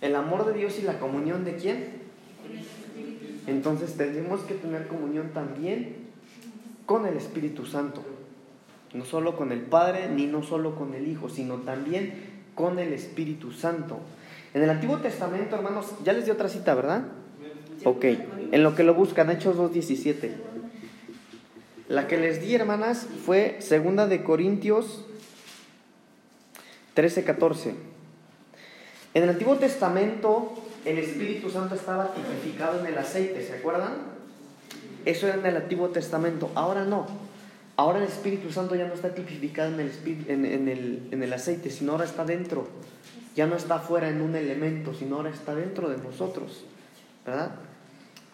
El 0.00 0.16
amor 0.16 0.46
de 0.46 0.58
Dios 0.58 0.78
y 0.78 0.82
la 0.82 0.98
comunión 0.98 1.44
de 1.44 1.56
quién? 1.56 1.88
Entonces 3.46 3.98
tenemos 3.98 4.40
que 4.44 4.54
tener 4.54 4.86
comunión 4.88 5.32
también 5.34 5.96
con 6.86 7.04
el 7.04 7.18
Espíritu 7.18 7.66
Santo. 7.66 8.02
No 8.94 9.04
solo 9.04 9.36
con 9.36 9.52
el 9.52 9.60
Padre, 9.60 10.08
ni 10.08 10.24
no 10.24 10.42
solo 10.42 10.74
con 10.74 10.94
el 10.94 11.06
Hijo, 11.06 11.28
sino 11.28 11.56
también 11.56 12.14
con 12.54 12.78
el 12.78 12.94
Espíritu 12.94 13.52
Santo. 13.52 13.98
En 14.54 14.62
el 14.62 14.70
Antiguo 14.70 14.96
Testamento, 15.00 15.54
hermanos, 15.54 15.92
ya 16.02 16.14
les 16.14 16.24
di 16.24 16.30
otra 16.30 16.48
cita, 16.48 16.74
¿verdad? 16.74 17.04
Ok, 17.84 18.04
en 18.52 18.62
lo 18.62 18.74
que 18.74 18.84
lo 18.84 18.94
buscan, 18.94 19.28
Hechos 19.30 19.58
2.17. 19.58 20.51
La 21.92 22.08
que 22.08 22.16
les 22.16 22.40
di, 22.40 22.54
hermanas, 22.54 23.06
fue 23.26 23.58
segunda 23.58 24.06
de 24.06 24.22
Corintios 24.22 25.04
13.14. 26.96 27.74
En 29.12 29.22
el 29.22 29.28
Antiguo 29.28 29.56
Testamento, 29.56 30.54
el 30.86 30.96
Espíritu 30.96 31.50
Santo 31.50 31.74
estaba 31.74 32.14
tipificado 32.14 32.80
en 32.80 32.86
el 32.86 32.96
aceite, 32.96 33.46
¿se 33.46 33.52
acuerdan? 33.56 33.92
Eso 35.04 35.26
era 35.26 35.36
en 35.36 35.44
el 35.44 35.54
Antiguo 35.54 35.90
Testamento, 35.90 36.50
ahora 36.54 36.86
no. 36.86 37.06
Ahora 37.76 37.98
el 37.98 38.04
Espíritu 38.04 38.50
Santo 38.50 38.74
ya 38.74 38.88
no 38.88 38.94
está 38.94 39.14
tipificado 39.14 39.74
en 39.74 39.80
el, 39.80 39.92
en, 40.28 40.46
en 40.46 40.68
el, 40.68 41.08
en 41.10 41.22
el 41.22 41.30
aceite, 41.34 41.68
sino 41.68 41.92
ahora 41.92 42.06
está 42.06 42.24
dentro. 42.24 42.68
Ya 43.36 43.46
no 43.46 43.54
está 43.54 43.80
fuera 43.80 44.08
en 44.08 44.22
un 44.22 44.34
elemento, 44.34 44.94
sino 44.94 45.16
ahora 45.16 45.28
está 45.28 45.54
dentro 45.54 45.90
de 45.90 45.98
nosotros. 45.98 46.64
¿Verdad? 47.26 47.50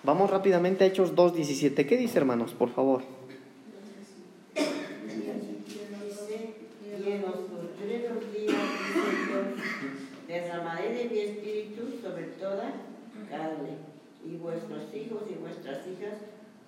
Vamos 0.05 0.31
rápidamente 0.31 0.85
a 0.85 0.87
Hechos 0.87 1.17
2.17. 1.17 1.89
¿Qué 1.89 1.97
dice, 1.97 2.19
hermanos, 2.19 2.53
por 2.53 2.71
favor? 2.71 3.18
Vuestros 14.39 14.95
hijos 14.95 15.23
y 15.31 15.35
vuestras 15.35 15.87
hijas 15.87 16.15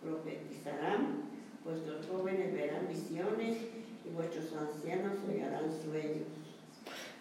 profetizarán, 0.02 1.22
vuestros 1.64 2.06
jóvenes 2.06 2.54
verán 2.54 2.88
visiones, 2.88 3.59
y 4.04 4.14
vuestros 4.14 4.46
ancianos 4.56 5.12
oirán 5.28 5.64
sueños. 5.85 6.26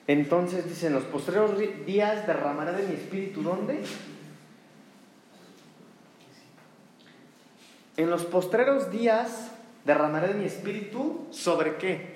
Entonces 0.07 0.67
dice, 0.67 0.88
en 0.88 0.93
los 0.93 1.03
postreros 1.03 1.57
días 1.85 2.25
derramaré 2.25 2.73
de 2.73 2.88
mi 2.88 2.95
espíritu, 2.95 3.43
¿dónde? 3.43 3.83
En 7.97 8.09
los 8.09 8.25
postreros 8.25 8.91
días 8.91 9.51
derramaré 9.85 10.29
de 10.29 10.33
mi 10.35 10.45
espíritu, 10.45 11.27
¿sobre 11.31 11.75
qué? 11.75 12.15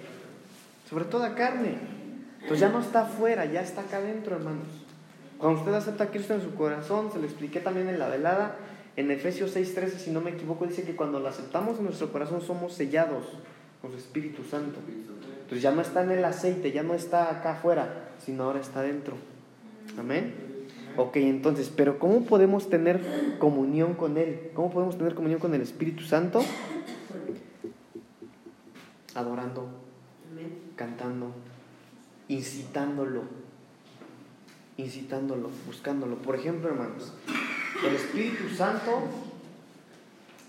Sobre 0.90 1.06
toda 1.06 1.36
carne. 1.36 1.78
Entonces 2.36 2.62
ya 2.62 2.70
no 2.70 2.80
está 2.80 3.02
afuera, 3.02 3.46
ya 3.46 3.62
está 3.62 3.82
acá 3.82 3.98
adentro, 3.98 4.36
hermanos. 4.36 4.83
Cuando 5.44 5.60
usted 5.60 5.74
acepta 5.74 6.06
a 6.06 6.08
Cristo 6.08 6.34
en 6.34 6.42
su 6.42 6.56
corazón, 6.56 7.12
se 7.12 7.20
lo 7.20 7.26
expliqué 7.26 7.60
también 7.60 7.90
en 7.90 8.00
la 8.00 8.08
velada, 8.08 8.56
en 8.96 9.12
Efesios 9.12 9.54
6:13, 9.54 9.98
si 9.98 10.10
no 10.10 10.22
me 10.22 10.30
equivoco, 10.30 10.66
dice 10.66 10.84
que 10.84 10.96
cuando 10.96 11.20
lo 11.20 11.28
aceptamos 11.28 11.80
en 11.80 11.84
nuestro 11.84 12.14
corazón 12.14 12.40
somos 12.40 12.72
sellados 12.72 13.26
con 13.82 13.92
su 13.92 13.98
Espíritu 13.98 14.46
Santo. 14.46 14.80
Entonces 14.88 15.62
ya 15.62 15.72
no 15.72 15.82
está 15.82 16.02
en 16.02 16.12
el 16.12 16.24
aceite, 16.24 16.72
ya 16.72 16.82
no 16.82 16.94
está 16.94 17.30
acá 17.30 17.58
afuera, 17.58 18.12
sino 18.20 18.46
ahora 18.46 18.62
está 18.62 18.84
dentro. 18.84 19.18
Amén. 20.00 20.34
Ok, 20.96 21.18
entonces, 21.18 21.70
pero 21.76 22.00
¿cómo 22.00 22.24
podemos 22.24 22.70
tener 22.70 23.02
comunión 23.38 23.96
con 23.96 24.18
Él? 24.18 24.52
¿Cómo 24.54 24.72
podemos 24.72 24.98
tener 24.98 25.14
comunión 25.14 25.42
con 25.42 25.54
el 25.54 25.60
Espíritu 25.60 26.06
Santo? 26.06 26.42
Adorando, 29.14 29.68
cantando, 30.78 31.34
incitándolo, 32.30 33.43
incitándolo, 34.78 35.50
buscándolo. 35.66 36.16
Por 36.18 36.36
ejemplo, 36.36 36.70
hermanos, 36.70 37.14
el 37.88 37.96
Espíritu 37.96 38.50
Santo 38.56 39.04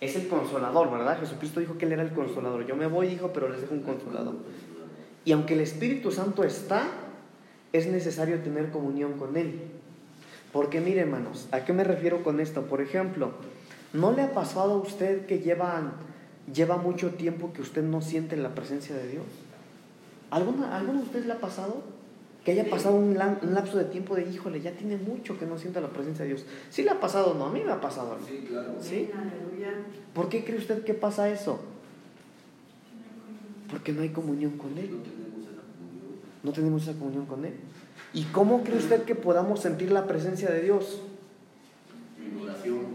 es 0.00 0.16
el 0.16 0.28
consolador, 0.28 0.90
¿verdad? 0.90 1.18
Jesucristo 1.20 1.60
dijo 1.60 1.78
que 1.78 1.86
Él 1.86 1.92
era 1.92 2.02
el 2.02 2.12
consolador. 2.12 2.66
Yo 2.66 2.76
me 2.76 2.86
voy, 2.86 3.08
dijo, 3.08 3.32
pero 3.32 3.48
les 3.48 3.60
dejo 3.60 3.74
un 3.74 3.82
consolador. 3.82 4.34
Y 5.24 5.32
aunque 5.32 5.54
el 5.54 5.60
Espíritu 5.60 6.10
Santo 6.10 6.44
está, 6.44 6.86
es 7.72 7.86
necesario 7.86 8.40
tener 8.40 8.70
comunión 8.70 9.14
con 9.14 9.36
Él. 9.36 9.60
Porque 10.52 10.80
mire, 10.80 11.00
hermanos, 11.00 11.48
¿a 11.50 11.64
qué 11.64 11.72
me 11.72 11.82
refiero 11.82 12.22
con 12.22 12.38
esto? 12.38 12.62
Por 12.62 12.80
ejemplo, 12.80 13.32
¿no 13.92 14.12
le 14.12 14.22
ha 14.22 14.32
pasado 14.32 14.74
a 14.74 14.76
usted 14.76 15.26
que 15.26 15.40
lleva, 15.40 15.94
lleva 16.52 16.76
mucho 16.76 17.14
tiempo 17.14 17.52
que 17.52 17.62
usted 17.62 17.82
no 17.82 18.02
siente 18.02 18.36
la 18.36 18.54
presencia 18.54 18.94
de 18.94 19.08
Dios? 19.08 19.24
¿Alguna, 20.30 20.76
¿Alguno 20.76 21.00
de 21.00 21.04
ustedes 21.06 21.26
le 21.26 21.32
ha 21.32 21.40
pasado? 21.40 21.82
Que 22.44 22.52
haya 22.52 22.68
pasado 22.68 22.96
un, 22.96 23.16
la- 23.16 23.38
un 23.42 23.54
lapso 23.54 23.78
de 23.78 23.84
tiempo 23.86 24.14
de, 24.14 24.28
híjole, 24.30 24.60
ya 24.60 24.72
tiene 24.72 24.96
mucho 24.98 25.38
que 25.38 25.46
no 25.46 25.56
sienta 25.58 25.80
la 25.80 25.88
presencia 25.88 26.24
de 26.24 26.32
Dios. 26.34 26.44
¿Sí 26.70 26.82
le 26.82 26.90
ha 26.90 27.00
pasado 27.00 27.34
no? 27.34 27.46
A 27.46 27.50
mí 27.52 27.62
me 27.64 27.72
ha 27.72 27.80
pasado. 27.80 28.12
hermano. 28.12 28.26
Sí, 28.26 28.44
claro. 28.46 28.74
¿Sí? 28.80 29.10
Aleluya. 29.14 29.72
¿Por 30.12 30.28
qué 30.28 30.44
cree 30.44 30.58
usted 30.58 30.84
que 30.84 30.92
pasa 30.94 31.30
eso? 31.30 31.58
Porque 33.70 33.92
no 33.92 34.02
hay 34.02 34.10
comunión 34.10 34.58
con 34.58 34.76
Él. 34.76 34.90
No 34.90 35.02
tenemos 35.02 35.42
esa 35.42 35.62
comunión. 35.72 36.18
No 36.42 36.52
tenemos 36.52 36.82
esa 36.82 36.92
comunión 36.98 37.26
con 37.26 37.44
Él. 37.46 37.54
¿Y 38.12 38.24
cómo 38.24 38.62
cree 38.62 38.76
usted 38.78 39.04
que 39.04 39.14
podamos 39.14 39.60
sentir 39.60 39.90
la 39.90 40.06
presencia 40.06 40.50
de 40.50 40.60
Dios? 40.62 41.00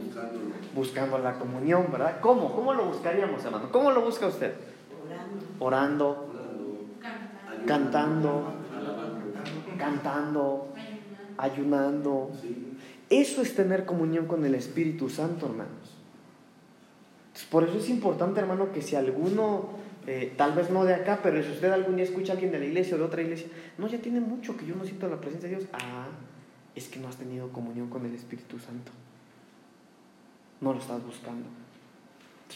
Buscándolo. 0.06 0.56
Buscando 0.76 1.18
la 1.18 1.40
comunión, 1.40 1.88
¿verdad? 1.92 2.20
¿Cómo? 2.22 2.54
¿Cómo 2.56 2.74
lo 2.74 2.86
buscaríamos, 2.86 3.44
hermano? 3.44 3.72
¿Cómo 3.72 3.92
lo 3.92 4.02
busca 4.02 4.28
usted? 4.28 4.54
Orando. 5.60 5.60
Orando, 5.60 6.10
Orando, 6.10 7.66
Cantando, 7.66 7.66
cantando. 7.66 8.59
Cantando, 9.80 10.74
ayunando. 11.38 12.30
Eso 13.10 13.42
es 13.42 13.56
tener 13.56 13.86
comunión 13.86 14.28
con 14.28 14.46
el 14.46 14.54
Espíritu 14.54 15.10
Santo, 15.10 15.48
hermanos. 15.48 15.98
Entonces, 17.28 17.50
por 17.50 17.63
eso 17.63 17.80
es 17.80 17.89
importante, 17.89 18.39
hermano, 18.39 18.72
que 18.72 18.84
si 18.84 18.96
alguno, 18.96 19.70
eh, 20.06 20.34
tal 20.38 20.54
vez 20.54 20.70
no 20.70 20.86
de 20.86 20.94
acá, 20.94 21.22
pero 21.24 21.42
si 21.42 21.50
usted 21.52 21.72
algún 21.72 21.96
día 21.96 22.06
escucha 22.06 22.34
a 22.34 22.36
alguien 22.36 22.52
de 22.52 22.60
la 22.60 22.65
iglesia 22.65 22.96
o 22.96 23.00
de 23.00 23.06
otra 23.06 23.22
iglesia, 23.22 23.48
no, 23.80 23.88
ya 23.88 24.00
tiene 24.00 24.20
mucho 24.20 24.56
que 24.56 24.65
yo 24.68 24.76
no 24.76 24.84
siento 24.84 25.10
la 25.10 25.20
presencia 25.20 25.50
de 25.50 25.56
Dios. 25.56 25.70
Ah, 25.74 26.08
es 26.76 26.88
que 26.88 27.00
no 27.00 27.08
has 27.08 27.15
tenido 27.15 27.50
comunión 27.50 27.89
con 27.89 28.06
el 28.06 28.13
Espíritu 28.13 28.60
Santo. 28.60 28.92
No 30.62 30.74
lo 30.74 30.80
estás 30.80 31.04
buscando. 31.04 31.48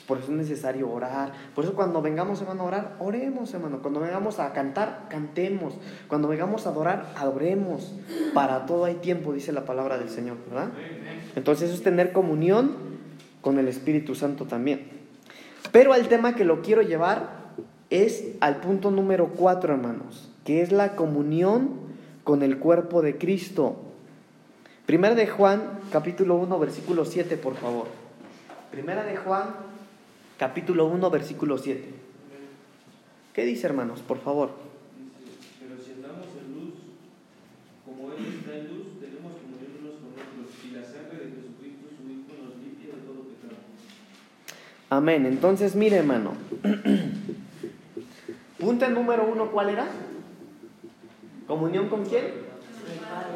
Por 0.08 0.18
eso 0.18 0.32
es 0.32 0.38
necesario 0.38 0.90
orar. 0.90 1.34
Por 1.56 1.64
eso 1.64 1.74
cuando 1.74 2.02
vengamos, 2.02 2.42
hermano, 2.42 2.64
a 2.64 2.66
orar, 2.66 2.96
oremos, 3.00 3.54
hermano. 3.54 3.80
Cuando 3.82 4.00
vengamos 4.00 4.40
a 4.40 4.52
cantar, 4.52 5.06
cantemos. 5.10 5.76
Cuando 6.08 6.28
vengamos 6.28 6.66
a 6.66 6.70
adorar, 6.70 7.14
adoremos. 7.16 7.94
Para 8.34 8.66
todo 8.66 8.86
hay 8.86 8.96
tiempo, 8.96 9.34
dice 9.34 9.52
la 9.52 9.66
palabra 9.66 9.98
del 9.98 10.10
Señor, 10.10 10.38
¿verdad? 10.50 10.70
Entonces 11.36 11.70
eso 11.70 11.78
es 11.78 11.84
tener 11.84 12.12
comunión 12.12 12.72
con 13.42 13.60
el 13.60 13.68
Espíritu 13.68 14.16
Santo 14.16 14.46
también. 14.46 14.88
Pero 15.72 15.94
al 15.94 16.08
tema 16.08 16.36
que 16.36 16.46
lo 16.46 16.62
quiero 16.62 16.82
llevar 16.82 17.44
es 17.90 18.26
al 18.40 18.58
punto 18.58 18.90
número 18.90 19.28
cuatro, 19.30 19.74
hermanos, 19.74 20.30
que 20.44 20.62
es 20.62 20.72
la 20.72 20.96
comunión 20.96 21.72
con 22.24 22.42
el 22.42 22.58
cuerpo 22.58 23.02
de 23.02 23.18
Cristo. 23.18 23.76
Primera 24.86 25.16
de 25.16 25.28
Juan, 25.28 25.80
capítulo 25.92 26.36
1, 26.36 26.60
versículo 26.60 27.06
7, 27.06 27.38
por 27.38 27.56
favor. 27.56 27.88
Primera 28.72 29.04
de 29.04 29.16
Juan, 29.16 29.46
capítulo 30.44 30.88
1, 30.88 31.10
versículo 31.10 31.58
7. 31.58 31.86
¿Qué 33.34 33.46
dice, 33.46 33.66
hermanos? 33.66 34.02
Por 34.02 34.20
favor. 34.20 34.50
Dice, 35.00 35.62
pero 35.62 35.82
si 35.82 35.94
andamos 35.94 36.28
en 36.38 36.54
luz, 36.54 36.74
como 37.86 38.12
Él 38.12 38.26
está 38.26 38.58
en 38.58 38.68
luz, 38.68 38.88
tenemos 39.00 39.32
comunión 39.40 39.72
unos 39.80 39.94
con 40.04 40.12
otros, 40.12 40.52
y 40.68 40.76
la 40.76 40.84
sangre 40.84 41.20
de 41.20 41.32
Jesucristo, 41.32 41.88
su 41.96 42.12
Hijo, 42.12 42.34
nos 42.44 42.62
limpia 42.62 42.88
de 42.88 43.02
todo 43.08 43.24
pecado. 43.24 43.56
Amén. 44.90 45.26
Entonces, 45.26 45.78
mire, 45.78 45.96
hermano. 45.96 46.34
Punto 48.60 48.90
número 48.90 49.26
uno, 49.26 49.50
¿cuál 49.50 49.70
era? 49.70 49.88
¿Comunión 51.48 51.88
con 51.88 52.04
quién? 52.04 52.26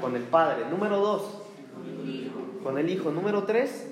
Con 0.02 0.14
el 0.14 0.24
Padre. 0.24 0.66
Número 0.70 0.98
dos. 0.98 1.42
Con 2.62 2.78
el 2.78 2.90
Hijo. 2.90 3.12
Número 3.12 3.44
tres. 3.44 3.88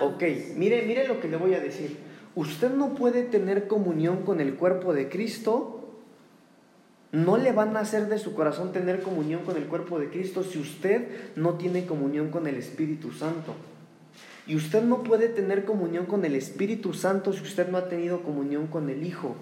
Ok, 0.00 0.22
mire, 0.56 0.82
mire 0.82 1.06
lo 1.06 1.20
que 1.20 1.28
le 1.28 1.36
voy 1.36 1.54
a 1.54 1.60
decir. 1.60 1.96
Usted 2.34 2.70
no 2.70 2.94
puede 2.94 3.22
tener 3.22 3.68
comunión 3.68 4.22
con 4.22 4.40
el 4.40 4.54
cuerpo 4.54 4.92
de 4.92 5.08
Cristo. 5.08 5.80
No 7.12 7.36
le 7.36 7.52
van 7.52 7.76
a 7.76 7.80
hacer 7.80 8.08
de 8.08 8.18
su 8.18 8.34
corazón 8.34 8.72
tener 8.72 9.02
comunión 9.02 9.42
con 9.44 9.56
el 9.56 9.66
cuerpo 9.66 10.00
de 10.00 10.08
Cristo 10.08 10.42
si 10.42 10.58
usted 10.58 11.08
no 11.36 11.54
tiene 11.54 11.86
comunión 11.86 12.30
con 12.30 12.48
el 12.48 12.56
Espíritu 12.56 13.12
Santo. 13.12 13.54
Y 14.46 14.56
usted 14.56 14.82
no 14.82 15.04
puede 15.04 15.28
tener 15.28 15.64
comunión 15.64 16.06
con 16.06 16.24
el 16.24 16.34
Espíritu 16.34 16.92
Santo 16.92 17.32
si 17.32 17.42
usted 17.42 17.68
no 17.68 17.78
ha 17.78 17.88
tenido 17.88 18.22
comunión 18.22 18.66
con 18.66 18.90
el 18.90 19.06
Hijo. 19.06 19.36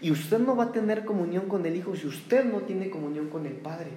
Y 0.00 0.10
usted 0.10 0.38
no 0.38 0.56
va 0.56 0.64
a 0.64 0.72
tener 0.72 1.04
comunión 1.04 1.48
con 1.48 1.66
el 1.66 1.76
Hijo 1.76 1.94
si 1.94 2.06
usted 2.06 2.44
no 2.44 2.58
tiene 2.60 2.90
comunión 2.90 3.28
con 3.28 3.46
el 3.46 3.54
Padre. 3.54 3.90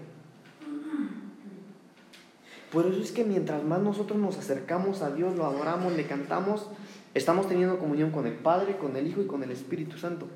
Por 2.72 2.86
eso 2.86 3.02
es 3.02 3.12
que 3.12 3.26
mientras 3.26 3.64
más 3.64 3.82
nosotros 3.82 4.18
nos 4.18 4.38
acercamos 4.38 5.02
a 5.02 5.12
Dios, 5.12 5.36
lo 5.36 5.46
adoramos, 5.46 5.94
le 5.94 6.06
cantamos, 6.06 6.68
estamos 7.14 7.50
teniendo 7.50 7.80
comunión 7.80 8.12
con 8.12 8.26
el 8.26 8.36
Padre, 8.36 8.78
con 8.78 8.96
el 8.96 9.08
Hijo 9.08 9.22
y 9.22 9.28
con 9.28 9.44
el 9.44 9.52
Espíritu 9.52 9.98
Santo. 9.98 10.28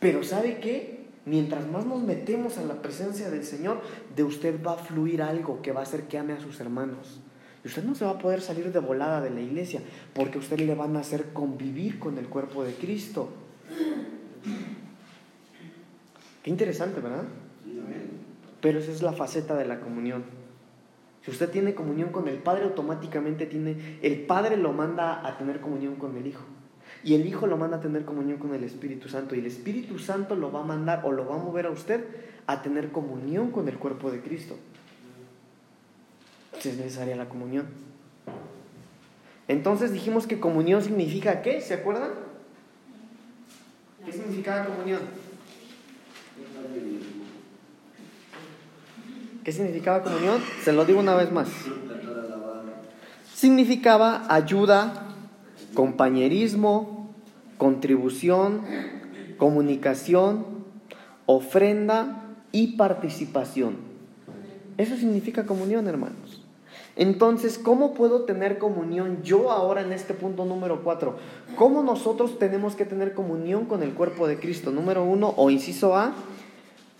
Pero 0.00 0.22
¿sabe 0.22 0.60
qué? 0.60 1.06
Mientras 1.24 1.66
más 1.66 1.86
nos 1.86 2.02
metemos 2.02 2.58
en 2.58 2.68
la 2.68 2.80
presencia 2.82 3.30
del 3.30 3.44
Señor, 3.44 3.80
de 4.14 4.22
usted 4.22 4.62
va 4.62 4.74
a 4.74 4.76
fluir 4.76 5.22
algo 5.22 5.62
que 5.62 5.72
va 5.72 5.80
a 5.80 5.82
hacer 5.84 6.04
que 6.04 6.18
ame 6.18 6.34
a 6.34 6.40
sus 6.40 6.60
hermanos. 6.60 7.20
Y 7.64 7.68
usted 7.68 7.84
no 7.84 7.94
se 7.94 8.04
va 8.04 8.12
a 8.12 8.18
poder 8.18 8.40
salir 8.40 8.72
de 8.72 8.78
volada 8.78 9.20
de 9.20 9.30
la 9.30 9.40
iglesia, 9.40 9.80
porque 10.14 10.38
a 10.38 10.40
usted 10.40 10.60
le 10.60 10.74
van 10.74 10.96
a 10.96 11.00
hacer 11.00 11.32
convivir 11.32 11.98
con 11.98 12.18
el 12.18 12.28
cuerpo 12.28 12.64
de 12.64 12.74
Cristo. 12.74 13.30
Qué 16.42 16.50
interesante, 16.50 17.00
¿verdad? 17.00 17.24
Pero 18.60 18.78
esa 18.78 18.92
es 18.92 19.02
la 19.02 19.12
faceta 19.12 19.56
de 19.56 19.66
la 19.66 19.80
comunión. 19.80 20.37
Si 21.28 21.32
usted 21.32 21.50
tiene 21.50 21.74
comunión 21.74 22.08
con 22.08 22.26
el 22.26 22.38
Padre, 22.38 22.64
automáticamente 22.64 23.44
tiene, 23.44 23.98
el 24.00 24.22
Padre 24.22 24.56
lo 24.56 24.72
manda 24.72 25.28
a 25.28 25.36
tener 25.36 25.60
comunión 25.60 25.96
con 25.96 26.16
el 26.16 26.26
Hijo. 26.26 26.42
Y 27.04 27.12
el 27.16 27.26
Hijo 27.26 27.46
lo 27.46 27.58
manda 27.58 27.76
a 27.76 27.80
tener 27.82 28.06
comunión 28.06 28.38
con 28.38 28.54
el 28.54 28.64
Espíritu 28.64 29.10
Santo. 29.10 29.34
Y 29.34 29.40
el 29.40 29.44
Espíritu 29.44 29.98
Santo 29.98 30.36
lo 30.36 30.50
va 30.50 30.60
a 30.60 30.62
mandar 30.62 31.02
o 31.04 31.12
lo 31.12 31.28
va 31.28 31.34
a 31.34 31.38
mover 31.38 31.66
a 31.66 31.70
usted 31.70 32.02
a 32.46 32.62
tener 32.62 32.92
comunión 32.92 33.50
con 33.50 33.68
el 33.68 33.76
cuerpo 33.76 34.10
de 34.10 34.22
Cristo. 34.22 34.56
Si 36.60 36.70
es 36.70 36.78
necesaria 36.78 37.14
la 37.14 37.28
comunión. 37.28 37.66
Entonces 39.48 39.92
dijimos 39.92 40.26
que 40.26 40.40
comunión 40.40 40.80
significa 40.80 41.42
qué, 41.42 41.60
¿se 41.60 41.74
acuerdan? 41.74 42.12
¿Qué 44.02 44.12
significaba 44.12 44.64
comunión? 44.64 45.00
¿Qué 49.48 49.52
significaba 49.52 50.02
comunión? 50.02 50.42
Se 50.62 50.74
lo 50.74 50.84
digo 50.84 51.00
una 51.00 51.14
vez 51.14 51.32
más. 51.32 51.48
Significaba 53.34 54.26
ayuda, 54.28 55.06
compañerismo, 55.72 57.14
contribución, 57.56 58.60
comunicación, 59.38 60.44
ofrenda 61.24 62.26
y 62.52 62.76
participación. 62.76 63.78
Eso 64.76 64.96
significa 64.96 65.46
comunión, 65.46 65.88
hermanos. 65.88 66.42
Entonces, 66.94 67.56
¿cómo 67.56 67.94
puedo 67.94 68.24
tener 68.24 68.58
comunión 68.58 69.22
yo 69.22 69.50
ahora 69.50 69.80
en 69.80 69.94
este 69.94 70.12
punto 70.12 70.44
número 70.44 70.82
cuatro? 70.84 71.16
¿Cómo 71.56 71.82
nosotros 71.82 72.38
tenemos 72.38 72.76
que 72.76 72.84
tener 72.84 73.14
comunión 73.14 73.64
con 73.64 73.82
el 73.82 73.94
cuerpo 73.94 74.28
de 74.28 74.38
Cristo? 74.38 74.72
Número 74.72 75.04
uno, 75.04 75.32
o 75.38 75.48
inciso 75.48 75.96
A, 75.96 76.12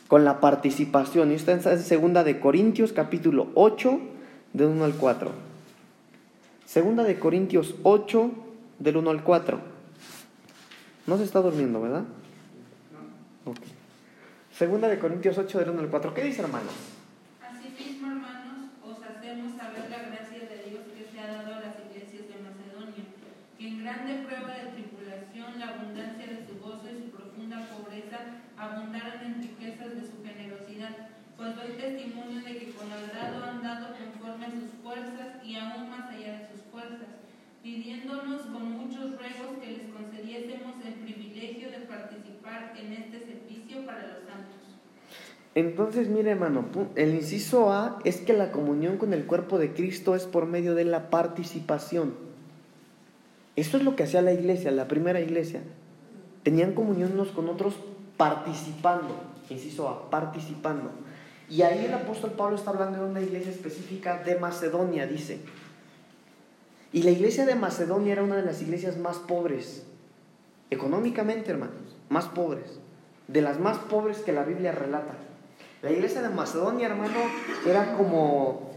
con 0.08 0.24
la 0.24 0.40
participación. 0.40 1.30
Y 1.30 1.34
está 1.34 1.52
en 1.52 1.78
segunda 1.78 2.24
de 2.24 2.40
Corintios 2.40 2.92
capítulo 2.92 3.48
8, 3.54 4.00
del 4.54 4.66
1 4.68 4.84
al 4.84 4.94
4. 4.94 5.30
Segunda 6.64 7.04
de 7.04 7.18
Corintios 7.18 7.76
8, 7.82 8.30
del 8.78 8.96
1 8.96 9.10
al 9.10 9.22
4. 9.22 9.60
No 11.06 11.16
se 11.16 11.24
está 11.24 11.40
durmiendo, 11.40 11.80
¿verdad? 11.80 12.04
No. 13.44 13.52
Okay. 13.52 13.68
Segunda 14.52 14.88
de 14.88 14.98
Corintios 14.98 15.38
8, 15.38 15.58
del 15.58 15.70
1 15.70 15.80
al 15.80 15.88
4. 15.88 16.14
¿Qué 16.14 16.24
dice, 16.24 16.42
hermanos? 16.42 16.72
Asimismo, 17.40 18.08
hermanos, 18.08 18.72
os 18.84 18.98
hacemos 19.04 19.56
saber 19.56 19.88
la 19.88 19.98
gracia 20.08 20.40
de 20.40 20.68
Dios 20.68 20.84
que 20.96 21.06
se 21.12 21.20
ha 21.20 21.26
dado 21.28 21.54
a 21.54 21.60
las 21.60 21.76
iglesias 21.88 22.28
de 22.28 22.36
Macedonia, 22.44 23.04
que 23.56 23.68
en 23.68 23.84
grande 23.84 24.26
prueba 24.26 24.52
de 24.52 24.72
tribulación, 24.72 25.58
la 25.58 25.68
abundancia 25.68 26.26
de 26.26 26.46
su 26.46 26.60
gozo 26.60 26.84
y 26.92 27.04
su 27.04 27.16
profunda 27.16 27.68
pobreza 27.72 28.18
abundaron 28.68 29.24
en 29.24 29.42
riquezas 29.42 29.94
de 29.96 30.02
su 30.04 30.22
generosidad. 30.22 31.08
Pues 31.36 31.54
doy 31.56 31.78
testimonio 31.78 32.42
de 32.42 32.58
que 32.58 32.72
con 32.72 32.90
agrado 32.90 33.44
han 33.44 33.62
dado 33.62 33.94
conforme 33.96 34.46
a 34.46 34.50
sus 34.50 34.70
fuerzas 34.82 35.44
y 35.44 35.56
aún 35.56 35.88
más 35.88 36.10
allá 36.10 36.38
de 36.38 36.48
sus 36.50 36.62
fuerzas, 36.70 37.08
pidiéndonos 37.62 38.42
con 38.42 38.72
muchos 38.72 39.16
ruegos 39.16 39.58
que 39.62 39.70
les 39.70 39.86
concediésemos 39.94 40.74
el 40.84 40.94
privilegio 40.94 41.70
de 41.70 41.78
participar 41.86 42.74
en 42.76 42.92
este 42.92 43.20
servicio 43.20 43.86
para 43.86 44.02
los 44.02 44.24
santos. 44.26 44.58
Entonces, 45.54 46.08
mire 46.08 46.32
hermano, 46.32 46.66
el 46.96 47.14
inciso 47.14 47.72
A 47.72 48.00
es 48.04 48.18
que 48.18 48.32
la 48.32 48.50
comunión 48.50 48.98
con 48.98 49.12
el 49.12 49.24
cuerpo 49.24 49.58
de 49.58 49.72
Cristo 49.72 50.14
es 50.14 50.24
por 50.24 50.46
medio 50.46 50.74
de 50.74 50.84
la 50.84 51.10
participación. 51.10 52.14
Esto 53.56 53.76
es 53.76 53.82
lo 53.82 53.96
que 53.96 54.04
hacía 54.04 54.22
la 54.22 54.32
iglesia, 54.32 54.70
la 54.70 54.88
primera 54.88 55.20
iglesia. 55.20 55.62
Tenían 56.42 56.74
comunión 56.74 57.12
unos 57.12 57.28
con 57.28 57.48
otros 57.48 57.74
participando, 58.18 59.14
inciso 59.48 59.88
A, 59.88 60.10
participando. 60.10 60.90
Y 61.48 61.62
ahí 61.62 61.86
el 61.86 61.94
apóstol 61.94 62.32
Pablo 62.32 62.56
está 62.56 62.70
hablando 62.70 63.02
de 63.02 63.10
una 63.10 63.22
iglesia 63.22 63.50
específica 63.50 64.22
de 64.22 64.38
Macedonia, 64.38 65.06
dice. 65.06 65.40
Y 66.92 67.04
la 67.04 67.10
iglesia 67.10 67.46
de 67.46 67.54
Macedonia 67.54 68.12
era 68.12 68.22
una 68.22 68.36
de 68.36 68.42
las 68.42 68.60
iglesias 68.60 68.98
más 68.98 69.16
pobres, 69.16 69.84
económicamente, 70.68 71.50
hermanos, 71.50 71.96
más 72.10 72.26
pobres, 72.26 72.78
de 73.28 73.40
las 73.40 73.58
más 73.58 73.78
pobres 73.78 74.18
que 74.18 74.32
la 74.32 74.44
Biblia 74.44 74.72
relata. 74.72 75.14
La 75.80 75.90
iglesia 75.90 76.20
de 76.20 76.28
Macedonia, 76.28 76.88
hermano, 76.88 77.20
era 77.66 77.94
como 77.96 78.68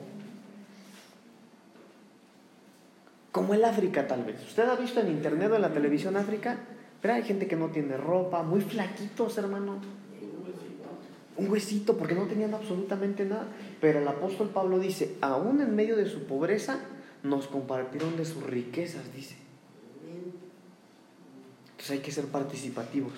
como 3.31 3.53
el 3.53 3.63
África 3.63 4.07
tal 4.07 4.25
vez. 4.25 4.41
¿Usted 4.45 4.67
ha 4.67 4.75
visto 4.75 4.99
en 4.99 5.07
internet 5.07 5.51
o 5.51 5.55
en 5.55 5.61
la 5.61 5.73
televisión 5.73 6.17
África? 6.17 6.57
Pero 7.01 7.15
hay 7.15 7.23
gente 7.23 7.47
que 7.47 7.55
no 7.55 7.69
tiene 7.69 7.97
ropa, 7.97 8.43
muy 8.43 8.61
flaquitos, 8.61 9.37
hermano. 9.37 9.79
Un 11.37 11.49
huesito, 11.49 11.97
porque 11.97 12.13
no 12.13 12.25
tenían 12.25 12.53
absolutamente 12.53 13.25
nada. 13.25 13.47
Pero 13.79 13.99
el 13.99 14.07
apóstol 14.07 14.49
Pablo 14.49 14.79
dice, 14.79 15.17
aún 15.21 15.61
en 15.61 15.75
medio 15.75 15.95
de 15.95 16.05
su 16.05 16.25
pobreza, 16.25 16.79
nos 17.23 17.47
compartieron 17.47 18.17
de 18.17 18.25
sus 18.25 18.43
riquezas, 18.43 19.13
dice. 19.15 19.35
Entonces 21.71 21.91
hay 21.91 21.99
que 21.99 22.11
ser 22.11 22.25
participativos. 22.25 23.13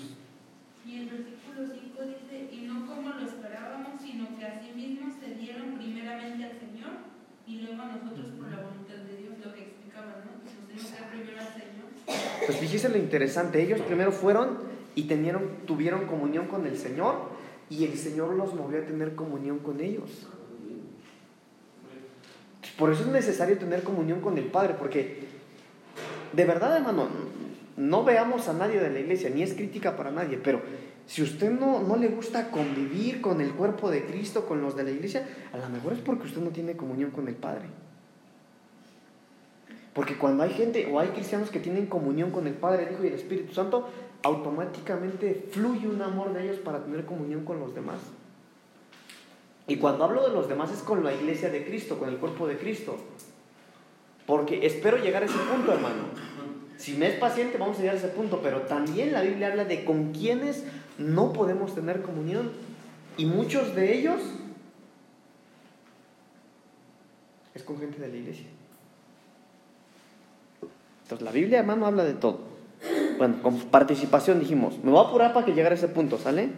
Y 0.86 1.00
el 1.00 1.10
versículo 1.10 1.68
5 1.68 2.04
dice, 2.04 2.50
y 2.50 2.66
no 2.66 2.88
como 2.88 3.10
lo 3.10 3.26
esperábamos, 3.28 4.02
sino 4.02 4.38
que 4.38 4.46
así 4.46 4.72
mismo 4.74 5.12
se 5.20 5.36
dieron 5.36 5.78
primeramente 5.78 6.46
al 6.46 6.60
Señor 6.60 6.92
y 7.46 7.60
luego 7.60 7.82
a 7.82 7.88
nosotros 7.88 8.28
por 8.38 8.50
la 8.50 8.62
voluntad 8.62 8.96
de 8.96 9.18
Dios, 9.18 9.34
lo 9.44 9.54
que 9.54 9.64
explicaba, 9.64 10.24
¿no? 10.24 10.40
Nos 10.44 10.68
tenemos 10.68 10.92
que 10.92 11.02
dar 11.02 11.12
primero 11.12 11.40
al 11.42 11.48
Señor. 11.48 12.33
Pues 12.46 12.58
fíjese 12.58 12.90
lo 12.90 12.98
interesante, 12.98 13.62
ellos 13.62 13.80
primero 13.82 14.12
fueron 14.12 14.58
y 14.96 15.04
tenieron, 15.04 15.44
tuvieron 15.66 16.06
comunión 16.08 16.48
con 16.48 16.66
el 16.66 16.78
Señor 16.78 17.16
y 17.70 17.86
el 17.86 17.98
Señor 17.98 18.34
los 18.34 18.54
movió 18.54 18.80
a 18.80 18.86
tener 18.86 19.16
comunión 19.16 19.60
con 19.60 19.80
ellos. 19.80 20.28
Por 22.78 22.92
eso 22.92 23.04
es 23.04 23.10
necesario 23.10 23.58
tener 23.58 23.84
comunión 23.84 24.20
con 24.22 24.38
el 24.38 24.46
Padre, 24.46 24.76
porque 24.78 25.24
de 26.34 26.46
verdad, 26.46 26.76
hermano, 26.76 27.08
no 27.78 28.04
veamos 28.04 28.48
a 28.48 28.54
nadie 28.54 28.80
de 28.80 28.90
la 28.90 29.00
iglesia, 29.00 29.30
ni 29.30 29.44
es 29.44 29.54
crítica 29.54 29.96
para 29.96 30.12
nadie, 30.12 30.40
pero 30.44 30.62
si 31.06 31.22
usted 31.22 31.52
no, 31.52 31.82
no 31.82 31.96
le 31.96 32.08
gusta 32.08 32.50
convivir 32.50 33.22
con 33.22 33.42
el 33.42 33.52
cuerpo 33.52 33.92
de 33.92 34.06
Cristo, 34.06 34.46
con 34.46 34.62
los 34.62 34.76
de 34.76 34.84
la 34.84 34.92
iglesia, 34.92 35.28
a 35.52 35.58
lo 35.58 35.70
mejor 35.70 35.94
es 35.94 36.00
porque 36.00 36.28
usted 36.28 36.42
no 36.42 36.50
tiene 36.50 36.76
comunión 36.76 37.12
con 37.12 37.28
el 37.28 37.36
Padre. 37.36 37.66
Porque 39.94 40.18
cuando 40.18 40.44
hay 40.44 40.52
gente 40.52 40.90
o 40.92 41.00
hay 41.00 41.10
cristianos 41.10 41.52
que 41.52 41.60
tienen 41.60 41.86
comunión 41.86 42.32
con 42.32 42.48
el 42.48 42.54
Padre, 42.54 42.88
el 42.88 42.94
Hijo 42.94 43.04
y 43.04 43.08
el 43.08 43.14
Espíritu 43.14 43.54
Santo, 43.54 43.88
automáticamente 44.24 45.48
fluye 45.52 45.88
un 45.88 46.02
amor 46.02 46.34
de 46.34 46.44
ellos 46.44 46.58
para 46.58 46.84
tener 46.84 47.06
comunión 47.06 47.46
con 47.46 47.60
los 47.60 47.76
demás. 47.76 48.00
Y 49.68 49.78
cuando 49.78 50.04
hablo 50.04 50.28
de 50.28 50.34
los 50.34 50.50
demás 50.50 50.72
es 50.72 50.80
con 50.80 51.04
la 51.04 51.14
iglesia 51.14 51.50
de 51.50 51.64
Cristo, 51.66 52.00
con 52.00 52.10
el 52.10 52.18
cuerpo 52.18 52.48
de 52.48 52.58
Cristo. 52.58 52.98
Porque 54.26 54.66
espero 54.66 54.98
llegar 54.98 55.24
a 55.24 55.26
ese 55.26 55.38
punto, 55.38 55.72
hermano. 55.72 56.06
Si 56.78 56.94
me 56.96 57.08
es 57.08 57.16
paciente, 57.16 57.58
vamos 57.58 57.78
a 57.78 57.82
llegar 57.82 57.96
a 57.96 58.00
ese 58.00 58.08
punto. 58.10 58.40
Pero 58.42 58.62
también 58.64 59.14
la 59.14 59.22
Biblia 59.22 59.48
habla 59.48 59.66
de 59.66 59.86
con 59.86 60.12
quienes 60.12 60.64
no 60.98 61.34
podemos 61.34 61.76
tener 61.76 62.02
comunión. 62.02 62.52
Y 63.18 63.26
muchos 63.26 63.76
de 63.76 63.98
ellos 63.98 64.22
es 67.54 67.64
con 67.64 67.80
gente 67.80 68.00
de 68.00 68.08
la 68.08 68.16
iglesia. 68.16 68.48
Entonces 71.04 71.24
la 71.24 71.32
Biblia, 71.32 71.60
hermano, 71.60 71.86
habla 71.86 72.04
de 72.04 72.14
todo. 72.14 72.40
Bueno, 73.18 73.42
con 73.42 73.60
participación 73.60 74.40
dijimos, 74.40 74.76
me 74.84 74.92
voy 74.92 75.04
a 75.04 75.08
apurar 75.08 75.34
para 75.34 75.46
que 75.46 75.54
llegara 75.54 75.76
a 75.76 75.78
ese 75.78 75.88
punto, 75.88 76.18
¿sale? 76.18 76.50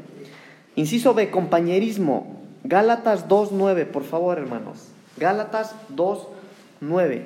Inciso 0.76 1.14
B, 1.14 1.30
compañerismo. 1.30 2.42
Gálatas 2.64 3.28
2.9, 3.28 3.86
por 3.86 4.04
favor, 4.04 4.38
hermanos. 4.38 4.88
Gálatas 5.18 5.76
2.9. 5.96 7.24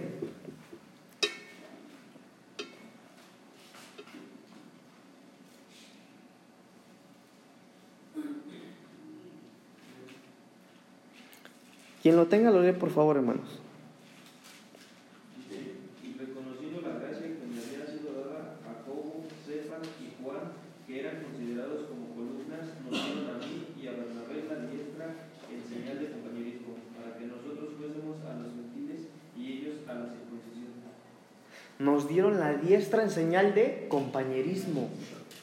Quien 12.02 12.16
lo 12.16 12.28
tenga, 12.28 12.50
lo 12.50 12.64
lee, 12.64 12.72
por 12.72 12.90
favor, 12.92 13.18
hermanos. 13.18 13.60
Dice, 15.36 15.76
y 16.02 16.16
reconociendo 16.18 16.80
la 16.80 16.96
gracia 16.98 17.28
que 17.28 17.44
me 17.44 17.60
había 17.60 17.86
sido 17.92 18.24
dada 18.24 18.56
a 18.56 18.64
Jacobo, 18.64 19.28
Cefas 19.46 19.84
y 20.00 20.16
Juan, 20.24 20.56
que 20.88 21.02
eran 21.02 21.22
considerados 21.22 21.92
como 21.92 22.16
columnas, 22.16 22.72
nos 22.88 22.96
dieron 22.96 23.36
a 23.36 23.38
mí 23.44 23.68
y 23.76 23.88
a 23.88 24.00
Bernabé 24.00 24.48
la 24.48 24.72
diestra 24.72 25.28
en 25.52 25.60
señal 25.68 26.00
de 26.00 26.16
compañerismo, 26.16 26.80
para 26.96 27.20
que 27.20 27.28
nosotros 27.28 27.76
fuésemos 27.76 28.24
a 28.24 28.32
los 28.40 28.56
gentiles 28.56 29.12
y 29.36 29.60
ellos 29.60 29.84
a 29.84 29.94
la 30.00 30.08
circuncisión. 30.08 30.80
Nos 31.80 32.10
dieron 32.10 32.40
la 32.40 32.54
diestra 32.54 33.04
en 33.04 33.10
señal 33.10 33.56
de 33.56 33.88
compañerismo. 33.90 34.90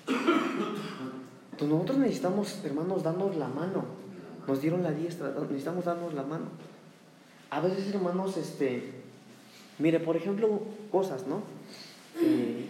Entonces 0.07 1.69
nosotros 1.69 1.99
necesitamos, 1.99 2.61
hermanos, 2.63 3.03
darnos 3.03 3.35
la 3.37 3.49
mano. 3.49 3.87
Nos 4.47 4.61
dieron 4.61 4.83
la 4.83 4.93
diestra, 4.93 5.33
necesitamos 5.49 5.87
darnos 5.87 6.13
la 6.13 6.23
mano. 6.23 6.45
A 7.49 7.61
veces, 7.61 7.93
hermanos, 7.95 8.37
este, 8.37 8.93
mire, 9.79 9.99
por 9.99 10.17
ejemplo, 10.17 10.61
cosas, 10.93 11.27
¿no? 11.27 11.41
Eh, 12.21 12.67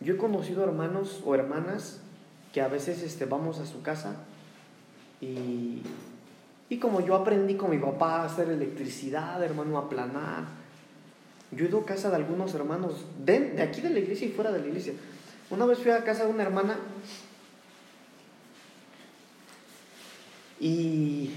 yo 0.00 0.14
he 0.14 0.16
conocido 0.18 0.62
hermanos 0.62 1.22
o 1.24 1.34
hermanas 1.34 2.00
que 2.52 2.60
a 2.60 2.68
veces 2.68 3.02
este, 3.02 3.24
vamos 3.24 3.60
a 3.60 3.66
su 3.66 3.80
casa 3.80 4.16
y, 5.22 5.82
y 6.70 6.78
como 6.78 7.00
yo 7.00 7.14
aprendí 7.14 7.54
con 7.54 7.70
mi 7.70 7.78
papá 7.78 8.22
a 8.22 8.24
hacer 8.24 8.50
electricidad, 8.50 9.42
hermano, 9.42 9.78
a 9.78 9.88
planar, 9.88 10.44
yo 11.50 11.64
he 11.64 11.68
ido 11.68 11.80
a 11.80 11.86
casa 11.86 12.10
de 12.10 12.16
algunos 12.16 12.54
hermanos, 12.54 13.06
de, 13.24 13.40
de 13.40 13.62
aquí 13.62 13.80
de 13.80 13.90
la 13.90 13.98
iglesia 13.98 14.28
y 14.28 14.32
fuera 14.32 14.52
de 14.52 14.60
la 14.60 14.66
iglesia. 14.66 14.92
Una 15.50 15.64
vez 15.64 15.78
fui 15.78 15.90
a 15.90 16.04
casa 16.04 16.24
de 16.24 16.30
una 16.30 16.42
hermana 16.42 16.76
y 20.60 21.30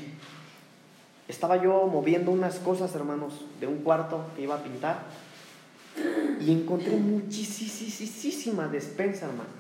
estaba 1.30 1.64
yo 1.64 1.88
moviendo 1.88 2.32
unas 2.32 2.60
cosas, 2.60 2.94
hermanos, 2.94 3.46
de 3.62 3.68
un 3.68 3.78
cuarto 3.84 4.26
que 4.36 4.42
iba 4.42 4.56
a 4.56 4.64
pintar 4.64 5.06
y 6.42 6.52
encontré 6.52 6.98
muchísima 6.98 8.68
despensa, 8.68 9.28
hermanos, 9.28 9.54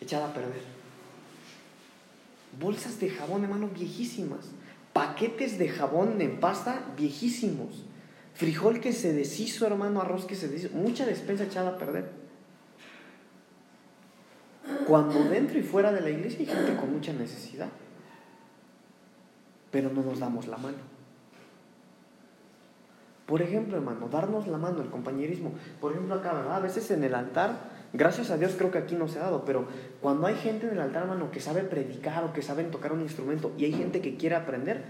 echada 0.00 0.26
a 0.26 0.34
perder. 0.34 0.62
Bolsas 2.60 2.98
de 2.98 3.10
jabón, 3.10 3.44
hermanos, 3.44 3.72
viejísimas. 3.72 4.46
Paquetes 4.92 5.58
de 5.58 5.68
jabón 5.68 6.20
en 6.20 6.40
pasta 6.40 6.84
viejísimos. 6.96 7.84
Frijol 8.34 8.80
que 8.80 8.92
se 8.92 9.12
deshizo, 9.12 9.66
hermano, 9.66 10.00
arroz 10.00 10.24
que 10.24 10.34
se 10.34 10.48
deshizo. 10.48 10.74
Mucha 10.74 11.06
despensa 11.06 11.44
echada 11.44 11.70
a 11.70 11.78
perder. 11.78 12.10
Cuando 14.86 15.24
dentro 15.24 15.58
y 15.58 15.62
fuera 15.62 15.92
de 15.92 16.00
la 16.00 16.10
iglesia 16.10 16.40
hay 16.40 16.46
gente 16.46 16.76
con 16.76 16.92
mucha 16.92 17.12
necesidad. 17.12 17.68
Pero 19.70 19.90
no 19.90 20.02
nos 20.02 20.18
damos 20.18 20.46
la 20.46 20.56
mano. 20.56 20.92
Por 23.26 23.40
ejemplo, 23.40 23.76
hermano, 23.76 24.08
darnos 24.08 24.46
la 24.46 24.58
mano, 24.58 24.82
el 24.82 24.90
compañerismo. 24.90 25.54
Por 25.80 25.92
ejemplo, 25.92 26.14
acá, 26.16 26.34
¿verdad? 26.34 26.56
A 26.56 26.60
veces 26.60 26.90
en 26.90 27.02
el 27.04 27.14
altar, 27.14 27.71
gracias 27.92 28.30
a 28.30 28.38
Dios 28.38 28.54
creo 28.56 28.70
que 28.70 28.78
aquí 28.78 28.94
no 28.94 29.08
se 29.08 29.18
ha 29.18 29.22
dado, 29.22 29.44
pero 29.44 29.66
cuando 30.00 30.26
hay 30.26 30.34
gente 30.36 30.66
en 30.66 30.72
el 30.74 30.80
altar, 30.80 31.02
hermano, 31.02 31.30
que 31.30 31.40
sabe 31.40 31.62
predicar 31.62 32.24
o 32.24 32.32
que 32.32 32.42
saben 32.42 32.70
tocar 32.70 32.92
un 32.92 33.00
instrumento 33.02 33.52
y 33.58 33.64
hay 33.66 33.72
gente 33.72 34.00
que 34.00 34.16
quiere 34.16 34.34
aprender, 34.36 34.82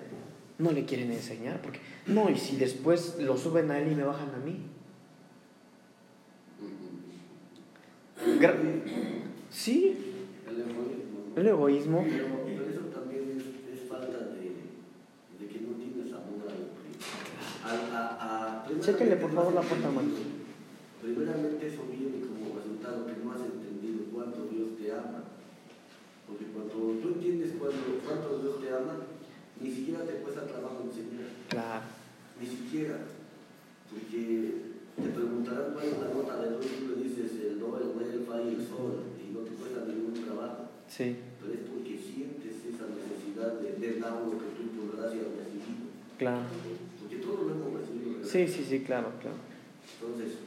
no 0.59 0.71
le 0.73 0.85
quieren 0.85 1.11
enseñar. 1.11 1.61
Porque, 1.63 1.81
no, 2.07 2.31
y 2.31 2.37
si 2.37 2.57
después 2.57 3.17
lo 3.21 3.37
suben 3.37 3.71
a 3.71 3.79
él 3.79 3.91
y 3.93 3.95
me 3.95 4.05
bajan 4.05 4.31
a 4.35 4.39
mí. 4.39 4.61
Gra- 8.39 8.55
sí, 9.51 9.97
El 10.49 10.61
egoísmo. 10.61 11.33
el 11.37 11.47
egoísmo. 11.49 12.05
Pero, 12.09 12.69
eso 12.71 12.81
también 12.95 13.43
es, 13.73 13.89
falta 13.89 14.19
de, 14.19 15.47
que 15.49 15.61
no 15.61 15.75
tienes 15.77 16.13
amor 16.13 16.47
al 17.65 17.97
a, 17.97 18.65
Chéquenle 18.81 19.17
por 19.17 19.33
favor 19.33 19.53
la 19.55 19.61
puerta, 19.63 19.89
hermano. 19.89 20.09
Primeramente 21.03 21.67
eso 21.67 21.83
viene 21.91 22.25
que 23.07 23.17
no 23.25 23.33
has 23.33 23.41
entendido 23.41 24.05
cuánto 24.13 24.47
Dios 24.53 24.77
te 24.79 24.93
ama. 24.93 25.25
Porque 26.27 26.47
cuando 26.53 26.73
tú 27.01 27.09
entiendes 27.17 27.53
cuánto, 27.59 27.99
cuánto 28.07 28.39
Dios 28.39 28.61
te 28.61 28.69
ama, 28.73 28.95
ni 29.61 29.71
siquiera 29.71 30.05
te 30.05 30.23
cuesta 30.25 30.47
trabajo 30.47 30.85
enseñar. 30.85 31.29
Claro, 31.49 31.85
Ni 32.41 32.47
siquiera. 32.47 32.99
Porque 33.91 34.73
te 34.97 35.09
preguntarán 35.09 35.73
cuál 35.75 35.85
es 35.87 35.99
la 35.99 36.09
nota 36.15 36.37
del 36.43 36.55
otro 36.55 36.69
y 36.69 36.85
tú 36.87 36.97
le 36.97 37.05
dices 37.09 37.33
el 37.45 37.59
do, 37.61 37.77
el 37.77 37.93
re, 37.99 38.15
el 38.15 38.25
fa 38.25 38.41
y 38.43 38.49
el 38.57 38.67
sol. 38.67 39.05
Y 39.21 39.33
no 39.33 39.41
te 39.41 39.51
cuesta 39.53 39.85
ningún 39.87 40.15
trabajo. 40.25 40.69
sí, 40.89 41.17
Pero 41.41 41.53
es 41.53 41.61
porque 41.69 41.99
sientes 41.99 42.55
esa 42.65 42.87
necesidad 42.89 43.61
de, 43.61 43.73
de 43.77 44.01
dar 44.01 44.13
lo 44.25 44.33
que 44.33 44.49
tú 44.57 44.63
por 44.89 44.97
gracia 44.97 45.21
has 45.21 45.37
recibido. 45.45 45.93
claro. 46.19 46.43
Porque 47.01 47.17
todos 47.17 47.41
lo 47.47 47.51
hemos 47.53 47.81
recibido. 47.81 48.13
¿verdad? 48.17 48.29
Sí, 48.31 48.49
sí, 48.49 48.65
sí, 48.69 48.81
claro, 48.81 49.13
claro. 49.21 49.37
Entonces, 50.01 50.39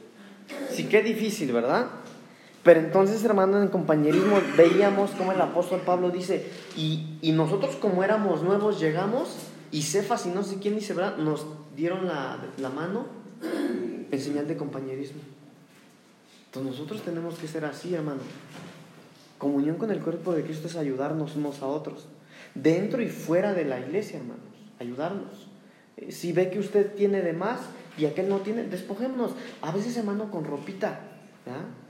Sí, 0.70 0.84
qué 0.88 1.02
difícil, 1.02 1.50
¿verdad? 1.52 1.88
Pero 2.66 2.80
entonces, 2.80 3.24
hermano, 3.24 3.62
en 3.62 3.68
compañerismo 3.68 4.40
veíamos 4.56 5.12
como 5.12 5.30
el 5.30 5.40
apóstol 5.40 5.82
Pablo 5.86 6.10
dice, 6.10 6.50
y, 6.76 7.16
y 7.22 7.30
nosotros 7.30 7.76
como 7.76 8.02
éramos 8.02 8.42
nuevos 8.42 8.80
llegamos, 8.80 9.36
y 9.70 9.82
Cefas 9.82 10.26
y 10.26 10.30
no 10.30 10.42
sé 10.42 10.56
quién 10.58 10.74
dice, 10.74 10.92
¿verdad? 10.92 11.16
Nos 11.16 11.46
dieron 11.76 12.08
la, 12.08 12.38
la 12.58 12.68
mano 12.68 13.06
en 14.10 14.20
señal 14.20 14.48
de 14.48 14.56
compañerismo. 14.56 15.20
Entonces 16.46 16.72
nosotros 16.72 17.02
tenemos 17.02 17.38
que 17.38 17.46
ser 17.46 17.64
así, 17.64 17.94
hermano. 17.94 18.22
Comunión 19.38 19.76
con 19.76 19.92
el 19.92 20.00
cuerpo 20.00 20.32
de 20.32 20.42
Cristo 20.42 20.66
es 20.66 20.74
ayudarnos 20.74 21.36
unos 21.36 21.62
a 21.62 21.66
otros, 21.66 22.08
dentro 22.56 23.00
y 23.00 23.08
fuera 23.08 23.54
de 23.54 23.64
la 23.64 23.78
iglesia, 23.78 24.18
hermanos, 24.18 24.42
ayudarnos. 24.80 25.46
Eh, 25.98 26.10
Si 26.10 26.32
ve 26.32 26.50
que 26.50 26.58
usted 26.58 26.96
tiene 26.96 27.22
de 27.22 27.32
más 27.32 27.60
y 27.96 28.06
aquel 28.06 28.28
no 28.28 28.38
tiene, 28.38 28.64
despojémonos. 28.64 29.32
A 29.62 29.70
veces, 29.70 29.96
hermano, 29.96 30.32
con 30.32 30.44
ropita. 30.44 30.98
¿ya? 31.46 31.85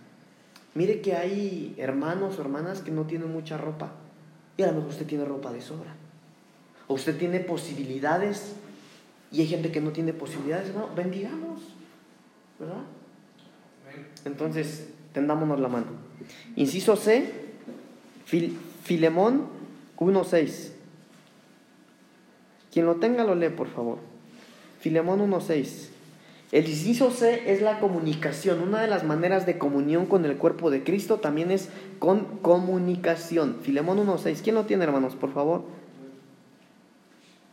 Mire 0.76 1.00
que 1.00 1.16
hay 1.16 1.74
hermanos 1.78 2.38
o 2.38 2.42
hermanas 2.42 2.80
que 2.82 2.90
no 2.90 3.02
tienen 3.06 3.32
mucha 3.32 3.56
ropa. 3.56 3.92
Y 4.58 4.62
a 4.62 4.66
lo 4.66 4.74
mejor 4.74 4.90
usted 4.90 5.06
tiene 5.06 5.24
ropa 5.24 5.50
de 5.52 5.60
sobra. 5.62 5.94
O 6.86 6.94
usted 6.94 7.16
tiene 7.18 7.40
posibilidades 7.40 8.52
y 9.32 9.40
hay 9.40 9.46
gente 9.48 9.72
que 9.72 9.80
no 9.80 9.90
tiene 9.90 10.12
posibilidades. 10.12 10.68
Hermano, 10.68 10.90
bendigamos. 10.94 11.60
¿Verdad? 12.60 12.82
Entonces, 14.26 14.88
tendámonos 15.12 15.58
la 15.60 15.68
mano. 15.68 15.86
Inciso 16.56 16.94
C, 16.96 17.32
Fil- 18.30 18.56
Filemón 18.84 19.46
1.6. 19.98 20.72
Quien 22.72 22.84
lo 22.86 22.96
tenga 22.96 23.24
lo 23.24 23.34
lee, 23.34 23.48
por 23.48 23.68
favor. 23.68 23.98
Filemón 24.80 25.20
1.6. 25.30 25.88
El 26.52 26.68
inciso 26.68 27.10
C 27.10 27.52
es 27.52 27.60
la 27.60 27.80
comunicación. 27.80 28.62
Una 28.62 28.80
de 28.80 28.86
las 28.86 29.02
maneras 29.02 29.46
de 29.46 29.58
comunión 29.58 30.06
con 30.06 30.24
el 30.24 30.36
cuerpo 30.36 30.70
de 30.70 30.84
Cristo 30.84 31.18
también 31.18 31.50
es 31.50 31.70
con 31.98 32.38
comunicación. 32.38 33.56
Filemón 33.62 33.98
1.6. 34.06 34.42
¿Quién 34.44 34.54
lo 34.54 34.64
tiene, 34.64 34.84
hermanos, 34.84 35.16
por 35.16 35.32
favor? 35.32 35.64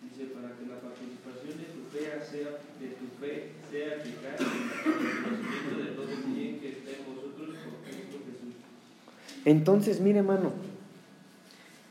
Dice, 0.04 0.28
para 0.28 0.50
que 0.50 0.68
la 0.68 0.80
participación 0.80 1.58
de 1.58 1.64
tu 1.74 1.90
fe 1.90 2.06
sea, 2.24 2.52
de 2.80 2.88
tu 2.94 3.08
fe 3.20 3.54
sea 3.72 3.96
eficaz 3.96 4.40
en 4.86 5.08
el 5.08 5.16
conocimiento 5.16 5.78
de 5.78 5.92
todo 5.96 6.12
el 6.12 6.34
bien 6.34 6.60
que 6.60 6.70
está 6.70 6.92
en 6.92 7.16
vosotros 7.16 7.48
por 7.66 7.90
Cristo 7.90 8.18
Jesús. 8.28 8.54
Entonces, 9.44 10.02
mire, 10.02 10.20
hermano, 10.20 10.52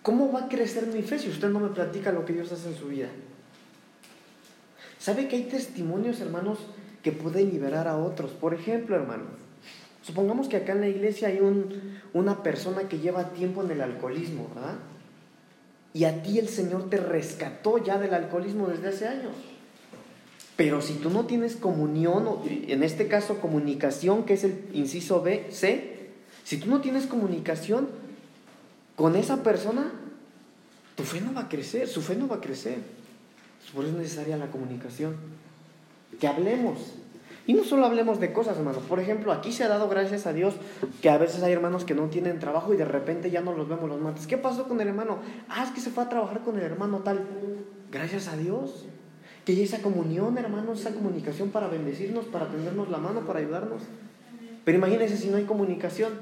¿cómo 0.02 0.30
va 0.30 0.44
a 0.44 0.48
crecer 0.48 0.86
mi 0.86 1.02
fe 1.02 1.18
si 1.18 1.30
usted 1.30 1.48
no 1.48 1.58
me 1.58 1.70
platica 1.70 2.12
lo 2.12 2.24
que 2.24 2.32
Dios 2.32 2.52
hace 2.52 2.68
en 2.68 2.76
su 2.76 2.86
vida? 2.86 3.08
¿Sabe 5.00 5.26
que 5.26 5.34
hay 5.34 5.42
testimonios, 5.42 6.20
hermanos, 6.20 6.60
que 7.02 7.12
pueden 7.12 7.50
liberar 7.50 7.88
a 7.88 7.96
otros? 7.96 8.30
Por 8.32 8.54
ejemplo, 8.54 8.96
hermano, 8.96 9.24
supongamos 10.02 10.48
que 10.48 10.56
acá 10.56 10.72
en 10.72 10.80
la 10.80 10.88
iglesia 10.88 11.28
hay 11.28 11.40
un- 11.40 11.98
una 12.12 12.42
persona 12.42 12.88
que 12.88 12.98
lleva 12.98 13.30
tiempo 13.30 13.62
en 13.62 13.70
el 13.72 13.80
alcoholismo, 13.80 14.48
¿verdad? 14.54 14.74
Y 15.94 16.04
a 16.04 16.22
ti 16.22 16.38
el 16.38 16.48
Señor 16.48 16.88
te 16.88 16.96
rescató 16.96 17.78
ya 17.78 17.98
del 17.98 18.14
alcoholismo 18.14 18.68
desde 18.68 18.88
hace 18.88 19.08
años. 19.08 19.34
Pero 20.56 20.80
si 20.80 20.94
tú 20.94 21.10
no 21.10 21.26
tienes 21.26 21.56
comunión, 21.56 22.28
en 22.46 22.82
este 22.82 23.08
caso 23.08 23.40
comunicación, 23.40 24.24
que 24.24 24.34
es 24.34 24.44
el 24.44 24.68
inciso 24.72 25.22
B, 25.22 25.46
C, 25.50 26.10
si 26.44 26.58
tú 26.58 26.68
no 26.70 26.80
tienes 26.80 27.06
comunicación 27.06 27.88
con 28.96 29.16
esa 29.16 29.42
persona, 29.42 29.92
tu 30.94 31.02
fe 31.04 31.20
no 31.20 31.32
va 31.32 31.42
a 31.42 31.48
crecer, 31.48 31.88
su 31.88 32.02
fe 32.02 32.16
no 32.16 32.28
va 32.28 32.36
a 32.36 32.40
crecer. 32.40 32.78
Por 33.74 33.84
eso 33.84 33.94
es 33.94 34.00
necesaria 34.00 34.36
la 34.36 34.50
comunicación. 34.50 35.16
Que 36.20 36.26
hablemos. 36.26 36.94
Y 37.46 37.54
no 37.54 37.64
solo 37.64 37.86
hablemos 37.86 38.20
de 38.20 38.32
cosas, 38.32 38.56
hermanos. 38.56 38.82
Por 38.88 39.00
ejemplo, 39.00 39.32
aquí 39.32 39.50
se 39.50 39.64
ha 39.64 39.68
dado 39.68 39.88
gracias 39.88 40.26
a 40.26 40.32
Dios 40.32 40.54
que 41.00 41.10
a 41.10 41.18
veces 41.18 41.42
hay 41.42 41.52
hermanos 41.52 41.84
que 41.84 41.94
no 41.94 42.06
tienen 42.06 42.38
trabajo 42.38 42.72
y 42.72 42.76
de 42.76 42.84
repente 42.84 43.30
ya 43.30 43.40
no 43.40 43.52
los 43.52 43.68
vemos 43.68 43.88
los 43.88 44.00
martes. 44.00 44.28
¿Qué 44.28 44.38
pasó 44.38 44.68
con 44.68 44.80
el 44.80 44.88
hermano? 44.88 45.18
Ah, 45.48 45.64
es 45.64 45.70
que 45.72 45.80
se 45.80 45.90
fue 45.90 46.04
a 46.04 46.08
trabajar 46.08 46.42
con 46.42 46.56
el 46.56 46.62
hermano 46.62 46.98
tal. 46.98 47.26
Gracias 47.90 48.28
a 48.28 48.36
Dios. 48.36 48.86
Que 49.44 49.60
esa 49.60 49.82
comunión, 49.82 50.38
hermanos, 50.38 50.80
esa 50.80 50.94
comunicación 50.94 51.50
para 51.50 51.66
bendecirnos, 51.66 52.26
para 52.26 52.46
tendernos 52.46 52.88
la 52.90 52.98
mano, 52.98 53.22
para 53.22 53.40
ayudarnos. 53.40 53.82
Pero 54.64 54.78
imagínense 54.78 55.16
si 55.16 55.28
no 55.28 55.36
hay 55.36 55.44
comunicación. 55.44 56.12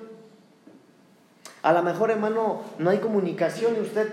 A 1.63 1.75
lo 1.75 1.83
mejor, 1.83 2.11
hermano, 2.11 2.63
no 2.79 2.89
hay 2.89 2.97
comunicación 2.99 3.77
y 3.77 3.81
usted, 3.81 4.09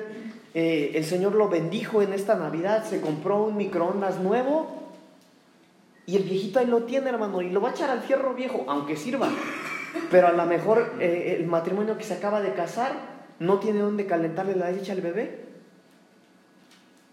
eh, 0.54 0.92
el 0.96 1.06
Señor 1.06 1.36
lo 1.36 1.48
bendijo 1.48 2.02
en 2.02 2.12
esta 2.12 2.36
Navidad, 2.36 2.84
se 2.84 3.00
compró 3.00 3.46
un 3.46 3.56
microondas 3.56 4.20
nuevo 4.20 4.87
y 6.08 6.16
el 6.16 6.24
viejito 6.24 6.60
ahí 6.60 6.66
lo 6.66 6.84
tiene, 6.84 7.10
hermano, 7.10 7.41
y 7.41 7.49
lo 7.49 7.60
va 7.60 7.70
a 7.70 7.72
echar 7.74 7.89
al 7.89 7.99
fierro 8.01 8.34
viejo, 8.34 8.64
aunque 8.70 8.95
sirva. 8.95 9.30
Pero 10.10 10.28
a 10.28 10.32
lo 10.32 10.45
mejor 10.45 10.93
eh, 11.01 11.36
el 11.38 11.47
matrimonio 11.47 11.97
que 11.97 12.05
se 12.05 12.14
acaba 12.14 12.39
de 12.39 12.53
casar 12.53 12.93
no 13.39 13.60
tiene 13.60 13.80
dónde 13.80 14.05
calentarle 14.05 14.55
la 14.55 14.72
leche 14.72 14.93
al 14.93 15.01
bebé. 15.01 15.47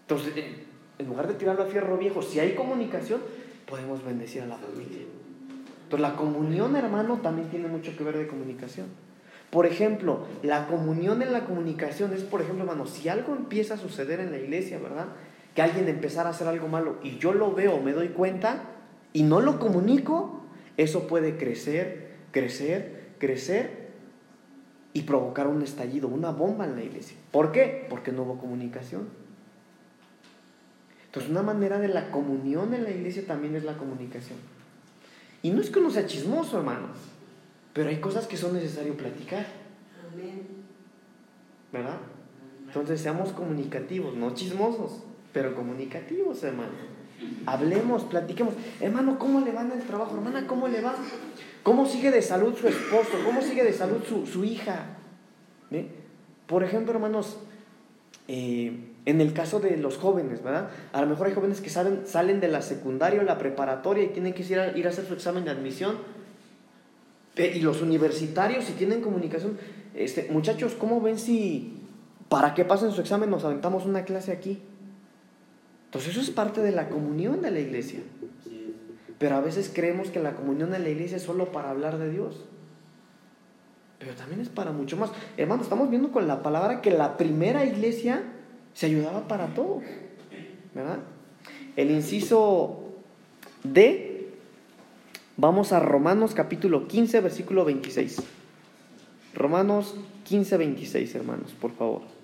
Entonces, 0.03 0.31
eh, 0.37 0.63
en 0.97 1.07
lugar 1.07 1.27
de 1.27 1.33
tirarlo 1.33 1.63
al 1.63 1.69
fierro 1.69 1.97
viejo, 1.97 2.21
si 2.21 2.39
hay 2.39 2.55
comunicación, 2.55 3.19
podemos 3.67 4.03
bendecir 4.03 4.43
a 4.43 4.45
la 4.45 4.55
familia. 4.55 4.99
Entonces, 5.83 5.99
la 5.99 6.15
comunión, 6.15 6.77
hermano, 6.77 7.19
también 7.21 7.49
tiene 7.49 7.67
mucho 7.67 7.97
que 7.97 8.03
ver 8.05 8.17
de 8.17 8.27
comunicación. 8.27 8.87
Por 9.49 9.65
ejemplo, 9.65 10.25
la 10.41 10.67
comunión 10.67 11.21
en 11.21 11.33
la 11.33 11.43
comunicación 11.43 12.13
es, 12.13 12.23
por 12.23 12.41
ejemplo, 12.41 12.63
hermano, 12.63 12.87
si 12.87 13.09
algo 13.09 13.35
empieza 13.35 13.73
a 13.73 13.77
suceder 13.77 14.21
en 14.21 14.31
la 14.31 14.37
iglesia, 14.37 14.79
¿verdad? 14.79 15.07
Que 15.53 15.61
alguien 15.61 15.89
empezara 15.89 16.29
a 16.29 16.31
hacer 16.31 16.47
algo 16.47 16.69
malo 16.69 16.95
y 17.03 17.17
yo 17.17 17.33
lo 17.33 17.53
veo, 17.53 17.81
me 17.81 17.91
doy 17.91 18.09
cuenta 18.09 18.71
y 19.15 19.23
no 19.23 19.39
lo 19.39 19.59
comunico, 19.59 20.41
eso 20.75 21.07
puede 21.07 21.37
crecer, 21.37 22.11
crecer, 22.31 23.11
crecer 23.17 23.91
y 24.91 25.03
provocar 25.03 25.47
un 25.47 25.61
estallido, 25.61 26.09
una 26.09 26.31
bomba 26.31 26.65
en 26.65 26.75
la 26.75 26.83
iglesia. 26.83 27.15
¿Por 27.31 27.53
qué? 27.53 27.87
Porque 27.89 28.11
no 28.11 28.23
hubo 28.23 28.37
comunicación. 28.37 29.07
Entonces, 31.05 31.31
una 31.31 31.43
manera 31.43 31.79
de 31.79 31.87
la 31.87 32.11
comunión 32.11 32.73
en 32.73 32.83
la 32.83 32.91
iglesia 32.91 33.25
también 33.25 33.55
es 33.55 33.63
la 33.63 33.77
comunicación. 33.77 34.37
Y 35.41 35.51
no 35.51 35.61
es 35.61 35.69
que 35.69 35.79
uno 35.79 35.91
sea 35.91 36.05
chismoso, 36.05 36.57
hermanos, 36.57 36.97
pero 37.71 37.87
hay 37.87 38.01
cosas 38.01 38.27
que 38.27 38.35
son 38.35 38.51
necesario 38.51 38.97
platicar. 38.97 39.47
Amén. 40.11 40.45
¿Verdad? 41.71 41.99
Entonces 42.67 42.99
seamos 42.99 43.31
comunicativos, 43.31 44.13
no 44.13 44.33
chismosos, 44.33 45.03
pero 45.31 45.55
comunicativos, 45.55 46.43
hermano. 46.43 46.94
Hablemos, 47.45 48.03
platiquemos. 48.03 48.53
Hermano, 48.79 49.19
¿cómo 49.19 49.41
le 49.41 49.51
va 49.51 49.61
en 49.61 49.71
el 49.71 49.83
trabajo? 49.83 50.15
Hermana, 50.15 50.47
¿cómo 50.47 50.67
le 50.67 50.81
va? 50.81 50.95
¿Cómo 51.63 51.85
sigue 51.85 52.11
de 52.11 52.21
salud 52.21 52.55
su 52.55 52.67
esposo? 52.67 53.11
¿Cómo 53.25 53.41
sigue 53.41 53.63
de 53.63 53.73
salud 53.73 54.03
su, 54.07 54.25
su 54.25 54.43
hija? 54.43 54.85
Por 56.47 56.63
ejemplo, 56.63 56.93
hermanos, 56.93 57.37
eh, 58.27 58.91
en 59.05 59.21
el 59.21 59.33
caso 59.33 59.59
de 59.59 59.77
los 59.77 59.97
jóvenes, 59.97 60.43
¿verdad? 60.43 60.69
A 60.93 61.01
lo 61.01 61.07
mejor 61.07 61.27
hay 61.27 61.33
jóvenes 61.33 61.61
que 61.61 61.69
salen, 61.69 62.01
salen 62.05 62.39
de 62.39 62.47
la 62.47 62.61
secundaria 62.61 63.19
o 63.19 63.23
la 63.23 63.37
preparatoria 63.37 64.03
y 64.03 64.07
tienen 64.07 64.33
que 64.33 64.43
ir 64.43 64.59
a, 64.59 64.77
ir 64.77 64.85
a 64.87 64.89
hacer 64.89 65.05
su 65.05 65.13
examen 65.13 65.45
de 65.45 65.51
admisión. 65.51 65.97
Y 67.37 67.59
los 67.59 67.81
universitarios, 67.81 68.65
si 68.65 68.73
tienen 68.73 69.01
comunicación, 69.01 69.57
este, 69.93 70.27
muchachos, 70.31 70.73
¿cómo 70.73 71.01
ven 71.01 71.19
si 71.19 71.81
para 72.29 72.53
que 72.53 72.65
pasen 72.65 72.91
su 72.91 73.01
examen 73.01 73.29
nos 73.29 73.43
aventamos 73.43 73.85
una 73.85 74.05
clase 74.05 74.31
aquí? 74.31 74.61
Entonces 75.95 76.11
eso 76.11 76.29
es 76.29 76.29
parte 76.29 76.59
de 76.59 76.73
la 76.73 76.89
comunión 76.89 77.41
de 77.41 77.51
la 77.51 77.59
iglesia. 77.61 78.01
Pero 79.17 79.35
a 79.37 79.39
veces 79.39 79.71
creemos 79.73 80.09
que 80.09 80.19
la 80.19 80.35
comunión 80.35 80.75
en 80.75 80.83
la 80.83 80.89
iglesia 80.89 81.15
es 81.15 81.23
solo 81.23 81.53
para 81.53 81.69
hablar 81.69 81.97
de 81.97 82.11
Dios. 82.11 82.43
Pero 83.97 84.13
también 84.13 84.41
es 84.41 84.49
para 84.49 84.73
mucho 84.73 84.97
más. 84.97 85.11
Hermano, 85.37 85.63
estamos 85.63 85.89
viendo 85.89 86.11
con 86.11 86.27
la 86.27 86.43
palabra 86.43 86.81
que 86.81 86.91
la 86.91 87.15
primera 87.15 87.63
iglesia 87.63 88.23
se 88.73 88.87
ayudaba 88.87 89.29
para 89.29 89.53
todo. 89.53 89.83
¿Verdad? 90.73 90.99
El 91.77 91.91
inciso 91.91 92.83
D, 93.63 94.33
vamos 95.37 95.71
a 95.71 95.79
Romanos 95.79 96.33
capítulo 96.33 96.89
15, 96.89 97.21
versículo 97.21 97.63
26. 97.63 98.21
Romanos 99.33 99.95
15, 100.25 100.57
26, 100.57 101.15
hermanos, 101.15 101.53
por 101.53 101.71
favor. 101.71 102.14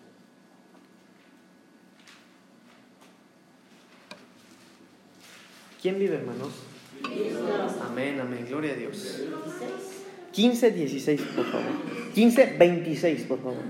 ¿Quién 5.81 5.97
vive, 5.97 6.15
hermanos? 6.17 6.49
Amén, 7.83 8.19
amén, 8.19 8.45
gloria 8.47 8.73
a 8.73 8.75
Dios. 8.75 9.23
15, 10.31 10.71
16, 10.71 11.21
por 11.35 11.45
favor. 11.45 11.71
15, 12.13 12.55
26, 12.59 13.23
por 13.23 13.39
favor. 13.39 13.63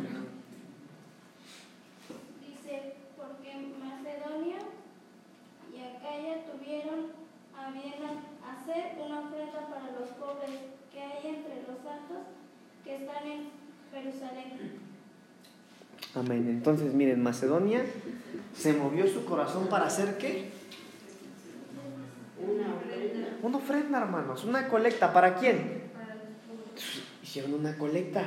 Dice, 2.41 2.93
porque 3.16 3.55
Macedonia 3.80 4.57
y 5.72 5.80
Acaya 5.80 6.43
tuvieron 6.51 7.12
a 7.55 7.72
bien 7.72 8.03
hacer 8.43 8.99
una 8.99 9.20
ofrenda 9.22 9.70
para 9.70 9.97
los 9.97 10.09
pobres 10.09 10.59
que 10.91 10.99
hay 10.99 11.36
entre 11.36 11.62
los 11.62 11.82
santos 11.82 12.28
que 12.84 12.95
están 12.95 13.26
en 13.26 13.49
Jerusalén. 13.93 14.82
Amén. 16.14 16.47
Entonces, 16.49 16.93
miren, 16.93 17.24
Macedonia 17.24 17.86
se 18.53 18.74
movió 18.74 19.07
su 19.07 19.24
corazón 19.24 19.68
para 19.70 19.86
hacer 19.86 20.18
qué? 20.18 20.59
Una 23.44 23.58
ofrenda. 23.58 24.02
Hermanos, 24.02 24.44
una 24.44 24.68
colecta. 24.68 25.14
¿Para 25.14 25.36
quién? 25.36 25.82
Hicieron 27.24 27.54
una 27.54 27.78
colecta. 27.78 28.24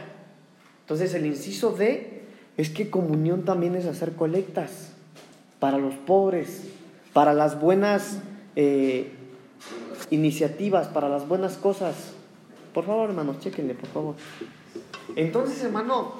Entonces, 0.80 1.14
el 1.14 1.26
inciso 1.26 1.72
D 1.72 2.22
es 2.56 2.70
que 2.70 2.90
comunión 2.90 3.44
también 3.44 3.74
es 3.74 3.86
hacer 3.86 4.12
colectas 4.12 4.92
para 5.58 5.78
los 5.78 5.94
pobres, 5.94 6.68
para 7.12 7.32
las 7.32 7.60
buenas 7.60 8.18
eh, 8.56 9.12
iniciativas, 10.10 10.88
para 10.88 11.08
las 11.08 11.26
buenas 11.26 11.56
cosas. 11.56 12.12
Por 12.72 12.84
favor, 12.84 13.08
hermanos, 13.08 13.40
chéquenle, 13.40 13.74
por 13.74 13.88
favor. 13.88 14.14
Entonces, 15.16 15.62
hermano, 15.64 16.14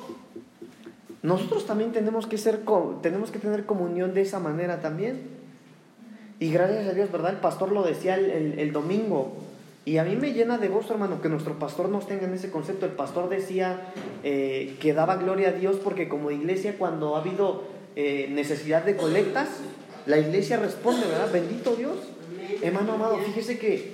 nosotros 1.23 1.67
también 1.67 1.93
tenemos 1.93 2.27
que 2.27 2.39
ser, 2.39 2.63
tenemos 3.03 3.31
que 3.31 3.39
tener 3.39 3.67
comunión 3.67 4.15
de 4.15 4.23
esa 4.23 4.39
manera 4.39 4.81
también. 4.81 5.34
Y 6.41 6.51
gracias 6.51 6.87
a 6.89 6.93
Dios, 6.93 7.11
¿verdad? 7.13 7.33
El 7.33 7.39
pastor 7.41 7.73
lo 7.73 7.83
decía 7.83 8.17
el, 8.17 8.59
el- 8.59 8.73
domingo. 8.73 9.33
Y 9.85 9.99
a 9.99 10.05
mí 10.05 10.17
me 10.17 10.33
llena 10.33 10.59
de 10.59 10.69
gozo, 10.69 10.95
hermano, 10.95 11.21
que 11.21 11.29
nuestro 11.29 11.59
pastor 11.59 11.89
nos 11.91 12.07
tenga 12.07 12.25
en 12.27 12.33
ese 12.35 12.51
concepto. 12.51 12.87
El 12.87 12.93
pastor 12.93 13.29
decía 13.29 13.93
eh, 14.23 14.77
que 14.81 14.95
daba 14.95 15.17
gloria 15.17 15.51
a 15.51 15.53
Dios 15.53 15.77
porque 15.83 16.09
como 16.09 16.31
iglesia 16.31 16.77
cuando 16.79 17.17
ha 17.17 17.21
habido 17.21 17.65
eh, 17.95 18.29
necesidad 18.31 18.85
de 18.85 18.97
colectas, 18.97 19.49
la 20.07 20.19
iglesia 20.19 20.57
responde, 20.57 21.07
¿verdad? 21.07 21.31
Bendito 21.33 21.77
Dios. 21.77 21.97
Hermano 22.63 22.95
amado, 22.95 23.19
fíjese 23.19 23.59
que 23.59 23.93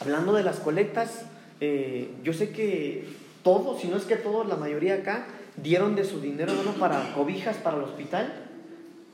hablando 0.00 0.32
de 0.32 0.42
las 0.42 0.58
colectas, 0.60 1.22
eh, 1.60 2.08
yo 2.22 2.32
sé 2.32 2.50
que 2.50 3.06
todos, 3.42 3.80
si 3.80 3.88
no 3.88 3.96
es 3.98 4.04
que 4.04 4.16
todos, 4.16 4.48
la 4.48 4.56
mayoría 4.56 4.94
acá, 4.94 5.26
dieron 5.56 5.94
de 5.96 6.04
su 6.04 6.20
dinero, 6.20 6.52
hermano, 6.52 6.72
para 6.78 7.12
cobijas 7.14 7.56
para 7.58 7.76
el 7.76 7.84
hospital. 7.84 8.32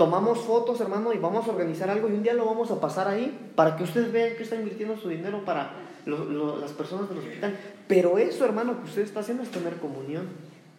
Tomamos 0.00 0.38
fotos, 0.38 0.80
hermano, 0.80 1.12
y 1.12 1.18
vamos 1.18 1.46
a 1.46 1.50
organizar 1.50 1.90
algo 1.90 2.08
y 2.08 2.12
un 2.12 2.22
día 2.22 2.32
lo 2.32 2.46
vamos 2.46 2.70
a 2.70 2.80
pasar 2.80 3.06
ahí 3.06 3.38
para 3.54 3.76
que 3.76 3.82
ustedes 3.84 4.10
vean 4.10 4.34
que 4.34 4.44
está 4.44 4.56
invirtiendo 4.56 4.96
su 4.96 5.10
dinero 5.10 5.44
para 5.44 5.72
lo- 6.06 6.24
lo- 6.24 6.56
las 6.58 6.70
personas 6.72 7.06
del 7.10 7.18
hospital. 7.18 7.54
Pero 7.86 8.16
eso, 8.16 8.46
hermano, 8.46 8.78
que 8.80 8.88
usted 8.88 9.02
está 9.02 9.20
haciendo 9.20 9.42
es 9.42 9.50
tener 9.50 9.74
comunión. 9.74 10.26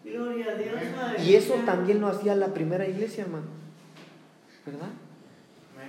Gloria 0.03 0.47
a 0.53 0.55
Dios. 0.55 1.27
Y 1.27 1.35
eso 1.35 1.53
también 1.67 2.01
lo 2.01 2.07
hacía 2.07 2.33
la 2.35 2.47
primera 2.47 2.87
iglesia, 2.87 3.25
hermano. 3.25 3.45
¿Verdad? 4.65 4.89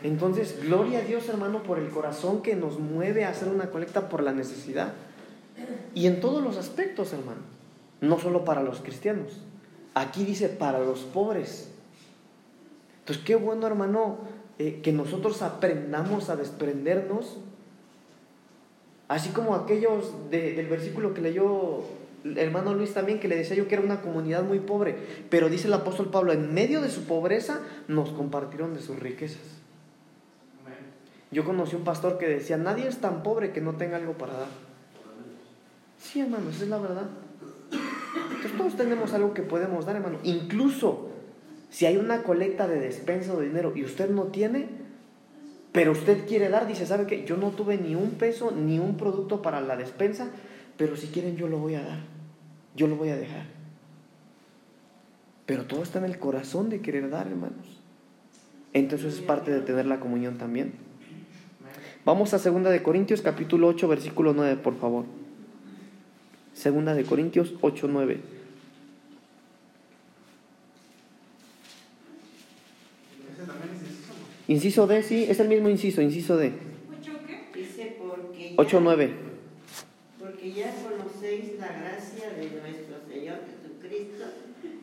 Entonces, 0.02 0.58
gloria 0.62 0.98
a 0.98 1.02
Dios, 1.02 1.26
hermano, 1.30 1.62
por 1.62 1.78
el 1.78 1.88
corazón 1.88 2.42
que 2.42 2.54
nos 2.54 2.78
mueve 2.78 3.24
a 3.24 3.30
hacer 3.30 3.48
una 3.48 3.70
colecta 3.70 4.10
por 4.10 4.22
la 4.22 4.32
necesidad. 4.32 4.92
Y 5.94 6.06
en 6.06 6.20
todos 6.20 6.44
los 6.44 6.58
aspectos, 6.58 7.14
hermano. 7.14 7.40
No 8.02 8.18
solo 8.18 8.44
para 8.44 8.62
los 8.62 8.80
cristianos. 8.80 9.40
Aquí 9.94 10.26
dice 10.26 10.50
para 10.50 10.80
los 10.80 10.98
pobres. 11.00 11.70
Entonces, 13.02 13.24
qué 13.24 13.34
bueno, 13.34 13.66
hermano, 13.66 14.18
eh, 14.58 14.80
que 14.82 14.92
nosotros 14.92 15.42
aprendamos 15.42 16.30
a 16.30 16.36
desprendernos. 16.36 17.38
Así 19.08 19.30
como 19.30 19.54
aquellos 19.54 20.30
de- 20.30 20.52
del 20.54 20.68
versículo 20.68 21.12
que 21.12 21.20
leyó 21.20 21.80
el 22.24 22.38
hermano 22.38 22.72
Luis 22.72 22.94
también, 22.94 23.18
que 23.18 23.26
le 23.28 23.36
decía 23.36 23.56
yo 23.56 23.66
que 23.66 23.74
era 23.74 23.82
una 23.84 24.00
comunidad 24.00 24.44
muy 24.44 24.60
pobre. 24.60 24.96
Pero 25.28 25.48
dice 25.48 25.66
el 25.66 25.74
apóstol 25.74 26.10
Pablo, 26.10 26.32
en 26.32 26.54
medio 26.54 26.80
de 26.80 26.88
su 26.90 27.04
pobreza 27.04 27.60
nos 27.88 28.10
compartieron 28.10 28.74
de 28.74 28.80
sus 28.80 28.98
riquezas. 28.98 29.42
Yo 31.32 31.44
conocí 31.44 31.74
un 31.74 31.82
pastor 31.84 32.18
que 32.18 32.28
decía, 32.28 32.56
nadie 32.58 32.86
es 32.86 32.98
tan 32.98 33.22
pobre 33.22 33.52
que 33.52 33.60
no 33.60 33.72
tenga 33.72 33.96
algo 33.96 34.12
para 34.12 34.34
dar. 34.34 34.48
Sí, 35.98 36.20
hermano, 36.20 36.50
esa 36.50 36.62
es 36.64 36.68
la 36.68 36.78
verdad. 36.78 37.06
Entonces 38.28 38.56
todos 38.56 38.76
tenemos 38.76 39.12
algo 39.14 39.32
que 39.34 39.42
podemos 39.42 39.86
dar, 39.86 39.96
hermano. 39.96 40.18
Incluso 40.24 41.08
si 41.72 41.86
hay 41.86 41.96
una 41.96 42.22
colecta 42.22 42.68
de 42.68 42.78
despensa 42.78 43.34
de 43.34 43.46
dinero 43.46 43.72
y 43.74 43.82
usted 43.82 44.10
no 44.10 44.26
tiene, 44.26 44.68
Pero 45.72 45.92
usted 45.92 46.26
quiere 46.26 46.50
dar, 46.50 46.66
dice, 46.66 46.84
¿sabe 46.84 47.06
qué? 47.06 47.24
Yo 47.24 47.38
no 47.38 47.52
tuve 47.52 47.78
ni 47.78 47.94
un 47.94 48.10
peso, 48.10 48.50
ni 48.50 48.78
un 48.78 48.98
producto 48.98 49.40
para 49.40 49.62
la 49.62 49.74
despensa, 49.74 50.28
pero 50.76 50.96
si 50.96 51.06
quieren 51.06 51.38
yo 51.38 51.48
lo 51.48 51.58
voy 51.58 51.76
a 51.76 51.82
dar, 51.82 52.00
yo 52.76 52.86
lo 52.88 52.96
voy 52.96 53.08
a 53.08 53.16
dejar. 53.16 53.46
Pero 55.46 55.64
todo 55.64 55.82
está 55.82 55.98
en 55.98 56.04
el 56.04 56.18
corazón 56.18 56.68
de 56.68 56.82
querer 56.82 57.08
dar, 57.08 57.26
hermanos. 57.26 57.80
Entonces 58.74 59.14
es 59.14 59.20
parte 59.22 59.50
de 59.50 59.62
tener 59.62 59.86
la 59.86 59.98
comunión 59.98 60.36
también. 60.36 60.74
Vamos 62.04 62.34
a 62.34 62.38
2 62.38 62.64
de 62.64 62.82
Corintios 62.82 63.22
capítulo 63.22 63.68
8 63.68 63.88
versículo 63.88 64.34
9, 64.34 64.56
por 64.56 64.76
favor. 64.78 65.06
Segunda 66.52 66.94
de 66.94 67.04
Corintios 67.04 67.54
8, 67.62 67.88
9. 67.90 68.20
Ese 73.32 73.46
también 73.46 73.70
es 73.74 74.41
inciso. 74.52 74.86
D, 74.86 75.02
sí, 75.02 75.26
es 75.28 75.40
el 75.40 75.48
mismo 75.48 75.68
inciso, 75.68 76.00
inciso 76.02 76.36
D. 76.36 76.52
¿Ocho 77.00 77.12
qué? 77.26 77.58
Dice 77.58 77.96
porque 77.98 78.50
ya, 78.50 78.54
8, 78.56 78.80
9. 78.80 79.14
porque 80.18 80.52
ya 80.52 80.74
conocéis 80.82 81.58
la 81.58 81.68
gracia 81.68 82.30
de 82.30 82.50
nuestro 82.60 82.96
Señor 83.08 83.38
Jesucristo, 83.48 84.24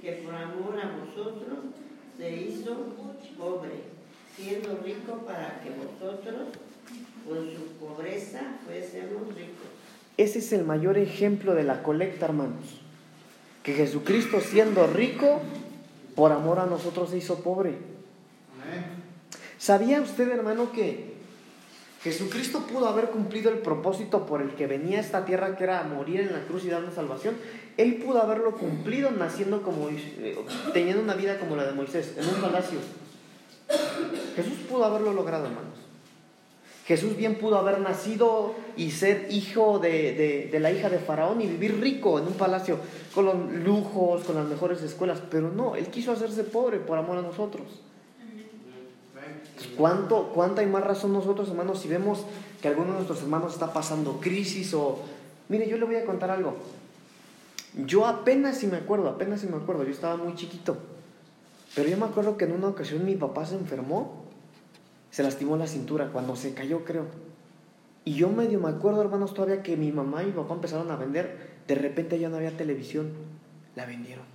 que 0.01 0.11
por 0.23 0.35
amor 0.35 0.79
a 0.81 1.05
vosotros 1.05 1.59
se 2.17 2.35
hizo 2.35 2.99
pobre, 3.39 3.71
siendo 4.35 4.77
rico 4.83 5.23
para 5.25 5.61
que 5.63 5.69
vosotros 5.69 6.49
con 7.27 7.37
su 7.51 7.63
pobreza 7.79 8.57
fuésemos 8.65 9.27
ricos. 9.29 9.69
Ese 10.17 10.39
es 10.39 10.51
el 10.51 10.65
mayor 10.65 10.97
ejemplo 10.97 11.55
de 11.55 11.63
la 11.63 11.81
colecta, 11.81 12.25
hermanos. 12.25 12.81
Que 13.63 13.73
Jesucristo 13.73 14.41
siendo 14.41 14.87
rico, 14.87 15.39
por 16.15 16.33
amor 16.33 16.59
a 16.59 16.65
nosotros 16.65 17.11
se 17.11 17.17
hizo 17.17 17.41
pobre. 17.41 17.75
Amén. 18.61 18.98
¿Sabía 19.59 20.01
usted, 20.01 20.27
hermano, 20.31 20.71
que 20.71 21.13
Jesucristo 22.01 22.61
pudo 22.65 22.87
haber 22.87 23.09
cumplido 23.09 23.51
el 23.51 23.57
propósito 23.59 24.25
por 24.25 24.41
el 24.41 24.51
que 24.55 24.67
venía 24.67 24.97
a 24.99 25.01
esta 25.01 25.25
tierra, 25.25 25.55
que 25.57 25.65
era 25.65 25.83
morir 25.83 26.21
en 26.21 26.31
la 26.33 26.43
cruz 26.45 26.63
y 26.65 26.69
darnos 26.69 26.95
salvación? 26.95 27.35
Él 27.77 27.95
pudo 27.95 28.21
haberlo 28.21 28.55
cumplido 28.55 29.11
naciendo 29.11 29.61
como, 29.61 29.89
eh, 29.89 30.37
teniendo 30.73 31.03
una 31.03 31.13
vida 31.13 31.37
como 31.39 31.55
la 31.55 31.65
de 31.65 31.73
Moisés, 31.73 32.15
en 32.17 32.25
un 32.27 32.35
palacio. 32.41 32.79
Jesús 34.35 34.53
pudo 34.69 34.85
haberlo 34.85 35.13
logrado, 35.13 35.45
hermanos. 35.45 35.75
Jesús 36.85 37.15
bien 37.15 37.35
pudo 37.35 37.57
haber 37.59 37.79
nacido 37.81 38.55
y 38.75 38.89
ser 38.91 39.27
hijo 39.29 39.77
de, 39.77 40.13
de- 40.13 40.49
de 40.51 40.59
la 40.59 40.71
hija 40.71 40.89
de 40.89 40.97
Faraón 40.97 41.39
y 41.39 41.45
vivir 41.45 41.79
rico 41.79 42.17
en 42.17 42.25
un 42.27 42.33
palacio, 42.33 42.79
con 43.13 43.25
los 43.25 43.35
lujos, 43.51 44.23
con 44.23 44.35
las 44.35 44.47
mejores 44.47 44.81
escuelas, 44.81 45.21
pero 45.29 45.51
no, 45.51 45.75
él 45.75 45.87
quiso 45.87 46.11
hacerse 46.13 46.43
pobre 46.45 46.79
por 46.79 46.97
amor 46.97 47.17
a 47.19 47.21
nosotros. 47.21 47.67
¿Cuánto, 49.77 50.31
¿Cuánta 50.33 50.61
hay 50.61 50.67
más 50.67 50.83
razón 50.83 51.13
nosotros, 51.13 51.49
hermanos, 51.49 51.79
si 51.79 51.87
vemos 51.87 52.25
que 52.61 52.67
alguno 52.67 52.87
de 52.87 52.93
nuestros 52.93 53.21
hermanos 53.21 53.53
está 53.53 53.73
pasando 53.73 54.19
crisis 54.19 54.73
o... 54.73 54.99
Mire, 55.47 55.67
yo 55.67 55.77
le 55.77 55.85
voy 55.85 55.95
a 55.95 56.05
contar 56.05 56.29
algo. 56.31 56.55
Yo 57.85 58.05
apenas 58.05 58.57
si 58.57 58.67
me 58.67 58.77
acuerdo, 58.77 59.09
apenas 59.09 59.41
si 59.41 59.47
me 59.47 59.57
acuerdo, 59.57 59.83
yo 59.83 59.91
estaba 59.91 60.17
muy 60.17 60.35
chiquito. 60.35 60.77
Pero 61.75 61.89
yo 61.89 61.97
me 61.97 62.05
acuerdo 62.05 62.37
que 62.37 62.45
en 62.45 62.53
una 62.53 62.67
ocasión 62.67 63.05
mi 63.05 63.15
papá 63.15 63.45
se 63.45 63.55
enfermó, 63.55 64.25
se 65.11 65.23
lastimó 65.23 65.55
la 65.57 65.67
cintura 65.67 66.11
cuando 66.11 66.35
se 66.35 66.53
cayó, 66.53 66.83
creo. 66.83 67.05
Y 68.05 68.13
yo 68.13 68.29
medio 68.29 68.59
me 68.59 68.69
acuerdo, 68.69 69.01
hermanos, 69.01 69.33
todavía 69.33 69.61
que 69.61 69.77
mi 69.77 69.91
mamá 69.91 70.23
y 70.23 70.27
mi 70.27 70.31
papá 70.31 70.55
empezaron 70.55 70.89
a 70.89 70.95
vender. 70.95 71.59
De 71.67 71.75
repente 71.75 72.17
ya 72.17 72.29
no 72.29 72.37
había 72.37 72.57
televisión, 72.57 73.11
la 73.75 73.85
vendieron. 73.85 74.25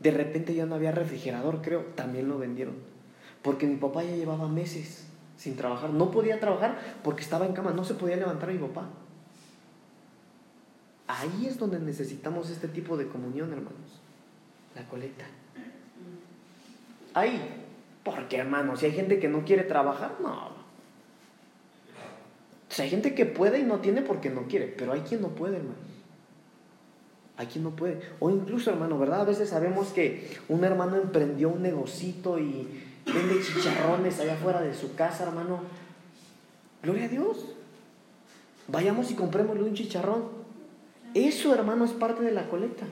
De 0.00 0.10
repente 0.10 0.54
ya 0.54 0.66
no 0.66 0.74
había 0.74 0.92
refrigerador, 0.92 1.62
creo, 1.62 1.86
también 1.94 2.28
lo 2.28 2.38
vendieron. 2.38 2.74
Porque 3.42 3.66
mi 3.66 3.76
papá 3.76 4.02
ya 4.02 4.16
llevaba 4.16 4.48
meses 4.48 5.06
sin 5.36 5.56
trabajar. 5.56 5.90
No 5.90 6.10
podía 6.10 6.40
trabajar 6.40 6.78
porque 7.02 7.22
estaba 7.22 7.46
en 7.46 7.52
cama, 7.52 7.72
no 7.72 7.84
se 7.84 7.94
podía 7.94 8.16
levantar 8.16 8.50
mi 8.50 8.58
papá. 8.58 8.88
Ahí 11.06 11.46
es 11.46 11.58
donde 11.58 11.78
necesitamos 11.78 12.50
este 12.50 12.68
tipo 12.68 12.96
de 12.96 13.08
comunión, 13.08 13.50
hermanos. 13.52 14.00
La 14.74 14.86
colecta. 14.88 15.24
Ahí. 17.14 17.64
Porque, 18.04 18.36
hermanos, 18.36 18.80
si 18.80 18.86
hay 18.86 18.92
gente 18.92 19.18
que 19.18 19.28
no 19.28 19.44
quiere 19.44 19.64
trabajar, 19.64 20.16
no. 20.20 20.58
Sea, 22.68 22.84
hay 22.84 22.90
gente 22.90 23.14
que 23.14 23.26
puede 23.26 23.60
y 23.60 23.64
no 23.64 23.80
tiene 23.80 24.02
porque 24.02 24.30
no 24.30 24.42
quiere, 24.42 24.66
pero 24.66 24.92
hay 24.92 25.00
quien 25.00 25.22
no 25.22 25.28
puede, 25.28 25.56
hermano. 25.56 25.78
Hay 27.36 27.46
quien 27.46 27.64
no 27.64 27.70
puede. 27.70 28.00
O 28.20 28.30
incluso, 28.30 28.70
hermano, 28.70 28.98
¿verdad? 28.98 29.22
A 29.22 29.24
veces 29.24 29.48
sabemos 29.48 29.88
que 29.88 30.38
un 30.48 30.64
hermano 30.64 30.96
emprendió 30.96 31.48
un 31.48 31.62
negocito 31.62 32.38
y 32.38 32.68
vende 33.12 33.42
chicharrones 33.42 34.20
allá 34.20 34.34
afuera 34.34 34.60
de 34.60 34.74
su 34.74 34.94
casa, 34.94 35.24
hermano. 35.24 35.60
Gloria 36.82 37.04
a 37.04 37.08
Dios. 37.08 37.46
Vayamos 38.68 39.10
y 39.10 39.14
comprémosle 39.14 39.62
un 39.62 39.74
chicharrón. 39.74 40.24
Eso, 41.14 41.54
hermano, 41.54 41.84
es 41.84 41.92
parte 41.92 42.22
de 42.22 42.32
la 42.32 42.48
colecta. 42.48 42.86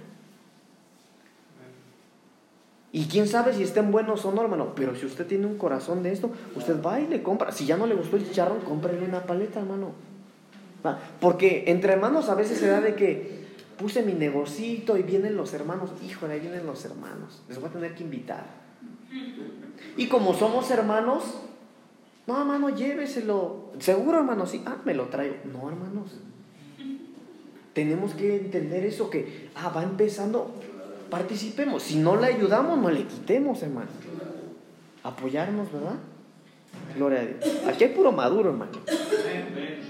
Y 2.93 3.07
quién 3.07 3.29
sabe 3.29 3.53
si 3.53 3.63
estén 3.63 3.93
buenos 3.93 4.25
o 4.25 4.33
no, 4.33 4.41
hermano. 4.41 4.73
Pero 4.75 4.97
si 4.97 5.05
usted 5.05 5.27
tiene 5.27 5.47
un 5.47 5.59
corazón 5.59 6.03
de 6.03 6.13
esto, 6.13 6.31
usted 6.55 6.83
va 6.83 6.99
y 6.99 7.07
le 7.07 7.23
compra. 7.23 7.53
Si 7.53 7.67
ya 7.67 7.77
no 7.77 7.87
le 7.87 7.95
gustó 7.95 8.17
el 8.17 8.27
chicharrón, 8.27 8.61
cómprele 8.61 9.05
una 9.05 9.25
paleta, 9.25 9.61
hermano. 9.61 9.93
Va, 10.85 10.99
Porque 11.21 11.65
entre 11.67 11.93
hermanos 11.93 12.29
a 12.31 12.35
veces 12.35 12.59
se 12.59 12.69
da 12.69 12.81
de 12.81 12.95
que 12.95 13.45
puse 13.77 14.03
mi 14.03 14.15
negocito 14.15 14.97
y 14.97 15.03
vienen 15.03 15.37
los 15.37 15.53
hermanos. 15.53 15.91
Híjole, 16.03 16.35
ahí 16.35 16.41
vienen 16.41 16.65
los 16.65 16.85
hermanos. 16.87 17.43
Les 17.49 17.61
voy 17.61 17.69
a 17.69 17.73
tener 17.73 17.95
que 17.95 18.03
invitar. 18.03 18.66
Y 19.97 20.09
como 20.09 20.35
somos 20.35 20.71
hermanos, 20.71 21.23
no, 22.27 22.41
hermano, 22.41 22.71
lléveselo. 22.71 23.71
Seguro, 23.79 24.19
hermano, 24.19 24.47
sí. 24.47 24.63
Ah, 24.67 24.77
me 24.85 24.95
lo 24.95 25.07
traigo. 25.07 25.37
No, 25.45 25.69
hermanos. 25.69 26.19
Tenemos 27.73 28.15
que 28.15 28.37
entender 28.37 28.85
eso 28.85 29.11
que, 29.11 29.51
ah, 29.55 29.69
va 29.69 29.83
empezando, 29.83 30.55
participemos. 31.11 31.83
Si 31.83 31.97
no 31.97 32.17
le 32.17 32.27
ayudamos, 32.27 32.79
no 32.79 32.91
le 32.91 33.05
quitemos, 33.05 33.63
hermano. 33.63 33.91
Apoyarnos, 35.03 35.71
¿verdad? 35.71 35.97
Gloria 36.97 37.21
a 37.21 37.25
Dios. 37.27 37.63
Aquí 37.67 37.85
hay 37.85 37.91
puro 37.91 38.13
maduro, 38.13 38.51
hermano. 38.51 38.73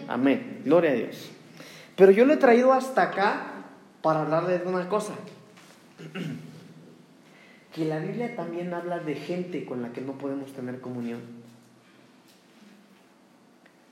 Amén. 0.08 0.62
Gloria 0.64 0.90
a 0.90 0.94
Dios. 0.94 1.30
Pero 1.96 2.12
yo 2.12 2.26
lo 2.26 2.34
he 2.34 2.36
traído 2.36 2.72
hasta 2.72 3.02
acá 3.02 3.64
para 4.02 4.22
hablarles 4.22 4.62
de 4.62 4.68
una 4.68 4.88
cosa. 4.88 5.14
Que 7.76 7.84
la 7.84 7.98
Biblia 7.98 8.34
también 8.34 8.72
habla 8.74 8.98
de 9.00 9.14
gente 9.14 9.64
con 9.66 9.82
la 9.82 9.92
que 9.92 10.00
no 10.00 10.12
podemos 10.12 10.52
tener 10.52 10.80
comunión. 10.80 11.20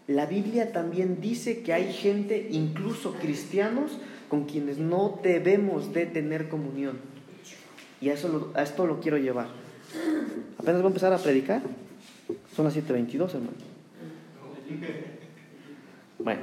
La 0.07 0.27
Biblia 0.27 0.73
también 0.73 1.21
dice 1.21 1.63
que 1.63 1.73
hay 1.73 1.93
gente, 1.93 2.49
incluso 2.51 3.13
cristianos, 3.15 3.93
con 4.29 4.45
quienes 4.45 4.79
no 4.79 5.21
debemos 5.23 5.93
de 5.93 6.07
tener 6.07 6.49
comunión. 6.49 6.99
Y 8.01 8.09
a, 8.09 8.15
eso 8.15 8.29
lo- 8.29 8.51
a 8.59 8.63
esto 8.63 8.87
lo 8.87 9.01
quiero 9.01 9.19
llevar. 9.19 9.49
Apenas 10.59 10.81
voy 10.81 10.87
a 10.87 10.89
empezar 10.89 11.13
a 11.13 11.19
predicar. 11.19 11.63
Son 12.57 12.65
las 12.65 12.75
7.22, 12.77 13.35
hermano. 13.35 13.53
Bueno. 16.19 16.41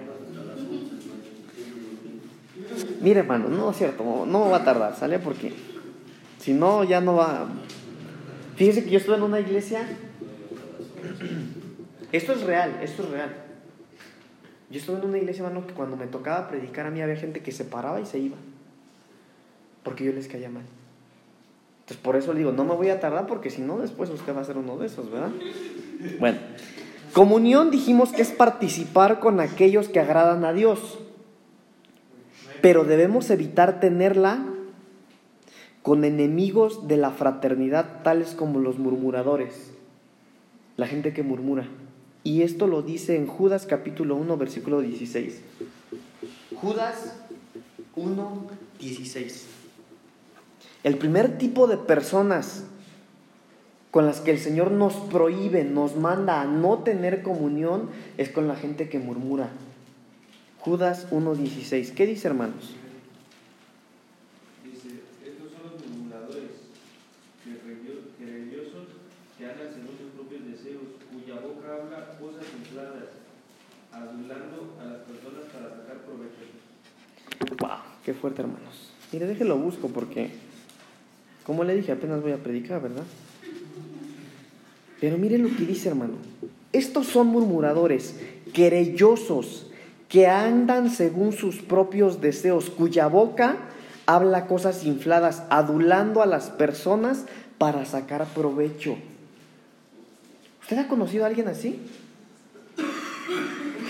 Mire, 3.02 3.20
hermano, 3.22 3.48
no 3.50 3.72
es 3.72 3.78
cierto, 3.78 4.26
no 4.28 4.50
va 4.50 4.58
a 4.58 4.64
tardar, 4.64 4.96
¿sale? 4.96 5.18
Porque 5.20 5.52
si 6.42 6.54
no, 6.54 6.84
ya 6.84 7.02
no 7.02 7.16
va. 7.16 7.48
Fíjese 8.56 8.84
que 8.84 8.89
yo 8.89 8.98
estuve 8.98 9.16
en 9.16 9.24
una 9.24 9.39
iglesia. 9.39 9.88
Esto 12.12 12.34
es 12.34 12.42
real, 12.42 12.80
esto 12.82 13.04
es 13.04 13.10
real. 13.10 13.36
Yo 14.72 14.80
estuve 14.80 14.98
en 14.98 15.06
una 15.06 15.18
iglesia, 15.20 15.46
hermano, 15.46 15.68
que 15.68 15.74
cuando 15.74 15.98
me 15.98 16.08
tocaba 16.08 16.48
predicar 16.48 16.88
a 16.88 16.92
mí 16.92 17.02
había 17.02 17.16
gente 17.16 17.42
que 17.42 17.52
se 17.52 17.64
paraba 17.64 18.02
y 18.02 18.06
se 18.06 18.18
iba. 18.18 18.38
Porque 19.84 20.04
yo 20.04 20.14
les 20.14 20.28
caía 20.28 20.50
mal. 20.50 20.64
Entonces 21.82 21.98
por 22.04 22.16
eso 22.16 22.34
le 22.34 22.39
digo, 22.39 22.52
no 22.52 22.66
me 22.66 22.74
voy 22.74 22.89
a 22.89 23.00
tardar 23.00 23.28
porque 23.28 23.50
si 23.50 23.62
no, 23.62 23.78
después 23.78 24.10
usted 24.10 24.36
va 24.36 24.42
a 24.42 24.46
ser 24.46 24.58
uno 24.58 24.78
de 24.78 24.88
esos, 24.88 25.12
¿verdad? 25.12 25.32
Bueno, 26.20 26.39
comunión 27.14 27.70
dijimos 27.70 28.12
que 28.12 28.22
es 28.22 28.32
participar 28.32 29.20
con 29.20 29.39
aquellos 29.39 29.89
que 29.89 30.00
agradan 30.00 30.44
a 30.46 30.54
Dios. 30.54 31.00
Pero 32.62 32.84
debemos 32.84 33.30
evitar 33.30 33.80
tenerla 33.80 34.51
con 35.84 36.04
enemigos 36.04 36.88
de 36.88 36.98
la 36.98 37.12
fraternidad, 37.12 38.04
tales 38.04 38.32
como 38.36 38.60
los 38.60 38.78
murmuradores, 38.78 39.72
la 40.78 40.88
gente 40.88 41.14
que 41.14 41.24
murmura. 41.24 41.68
Y 42.24 42.44
esto 42.44 42.68
lo 42.68 42.82
dice 42.84 43.16
en 43.18 43.26
Judas 43.26 43.66
capítulo 43.66 44.16
1, 44.16 44.38
versículo 44.38 44.82
16. 44.82 45.42
Judas 46.56 47.16
1, 47.96 48.48
16. 48.80 49.48
El 50.84 50.98
primer 50.98 51.38
tipo 51.38 51.68
de 51.68 51.78
personas 51.78 52.66
con 53.90 54.06
las 54.06 54.22
que 54.22 54.32
el 54.32 54.40
Señor 54.40 54.72
nos 54.72 54.94
prohíbe, 54.96 55.64
nos 55.64 55.96
manda 55.98 56.42
a 56.42 56.46
no 56.46 56.80
tener 56.80 57.24
comunión, 57.24 57.90
es 58.18 58.30
con 58.30 58.48
la 58.48 58.56
gente 58.56 58.88
que 58.88 59.00
murmura. 59.00 59.50
Judas 60.60 61.08
1.16. 61.12 61.92
¿Qué 61.94 62.06
dice, 62.06 62.28
hermanos? 62.28 62.76
Dice, 64.64 65.02
estos 65.26 65.52
son 65.52 65.72
los 65.74 65.90
murmuradores, 65.90 66.52
querello- 67.44 68.16
querellosos, 68.18 68.88
que 69.38 69.46
andan 69.46 69.68
según 69.74 69.98
sus 70.00 70.12
propios 70.16 70.46
deseos, 70.46 70.84
cuya 71.12 71.42
boca 71.42 71.68
habla 71.84 72.18
adulando 73.92 74.78
a 74.80 74.86
las 74.86 75.00
personas 75.00 75.44
para 75.54 75.70
sacar 75.70 75.98
provecho. 76.06 77.58
Wow, 77.60 77.80
qué 78.06 78.14
fuerte, 78.14 78.42
hermanos. 78.42 78.92
Mire, 79.12 79.28
déjelo 79.28 79.58
busco 79.58 79.88
porque, 79.89 80.32
como 81.46 81.64
le 81.64 81.76
dije, 81.76 81.92
apenas 81.92 82.22
voy 82.22 82.32
a 82.32 82.38
predicar, 82.38 82.82
¿verdad? 82.82 83.04
Pero 85.00 85.18
mire 85.18 85.38
lo 85.38 85.50
que 85.56 85.66
dice, 85.66 85.89
hermano. 85.89 86.14
Estos 86.72 87.08
son 87.08 87.28
murmuradores, 87.28 88.16
querellosos, 88.54 89.68
que 90.08 90.28
andan 90.28 90.89
según 90.89 91.34
sus 91.34 91.62
propios 91.62 92.22
deseos, 92.22 92.70
cuya 92.70 93.08
boca 93.08 93.58
habla 94.06 94.48
cosas 94.48 94.86
infladas, 94.86 95.44
adulando 95.50 96.22
a 96.22 96.26
las 96.26 96.50
personas 96.50 97.26
para 97.58 97.86
sacar 97.86 98.26
provecho. 98.28 98.98
¿Usted 100.62 100.78
ha 100.78 100.88
conocido 100.88 101.24
a 101.24 101.28
alguien 101.28 101.48
así? 101.48 101.80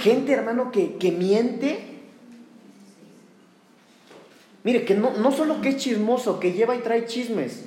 Gente, 0.01 0.31
hermano, 0.31 0.71
que, 0.71 0.97
que 0.97 1.11
miente. 1.11 1.99
Mire, 4.63 4.83
que 4.83 4.95
no, 4.95 5.11
no 5.17 5.31
solo 5.31 5.61
que 5.61 5.69
es 5.69 5.77
chismoso, 5.77 6.39
que 6.39 6.53
lleva 6.53 6.75
y 6.75 6.79
trae 6.79 7.05
chismes, 7.05 7.65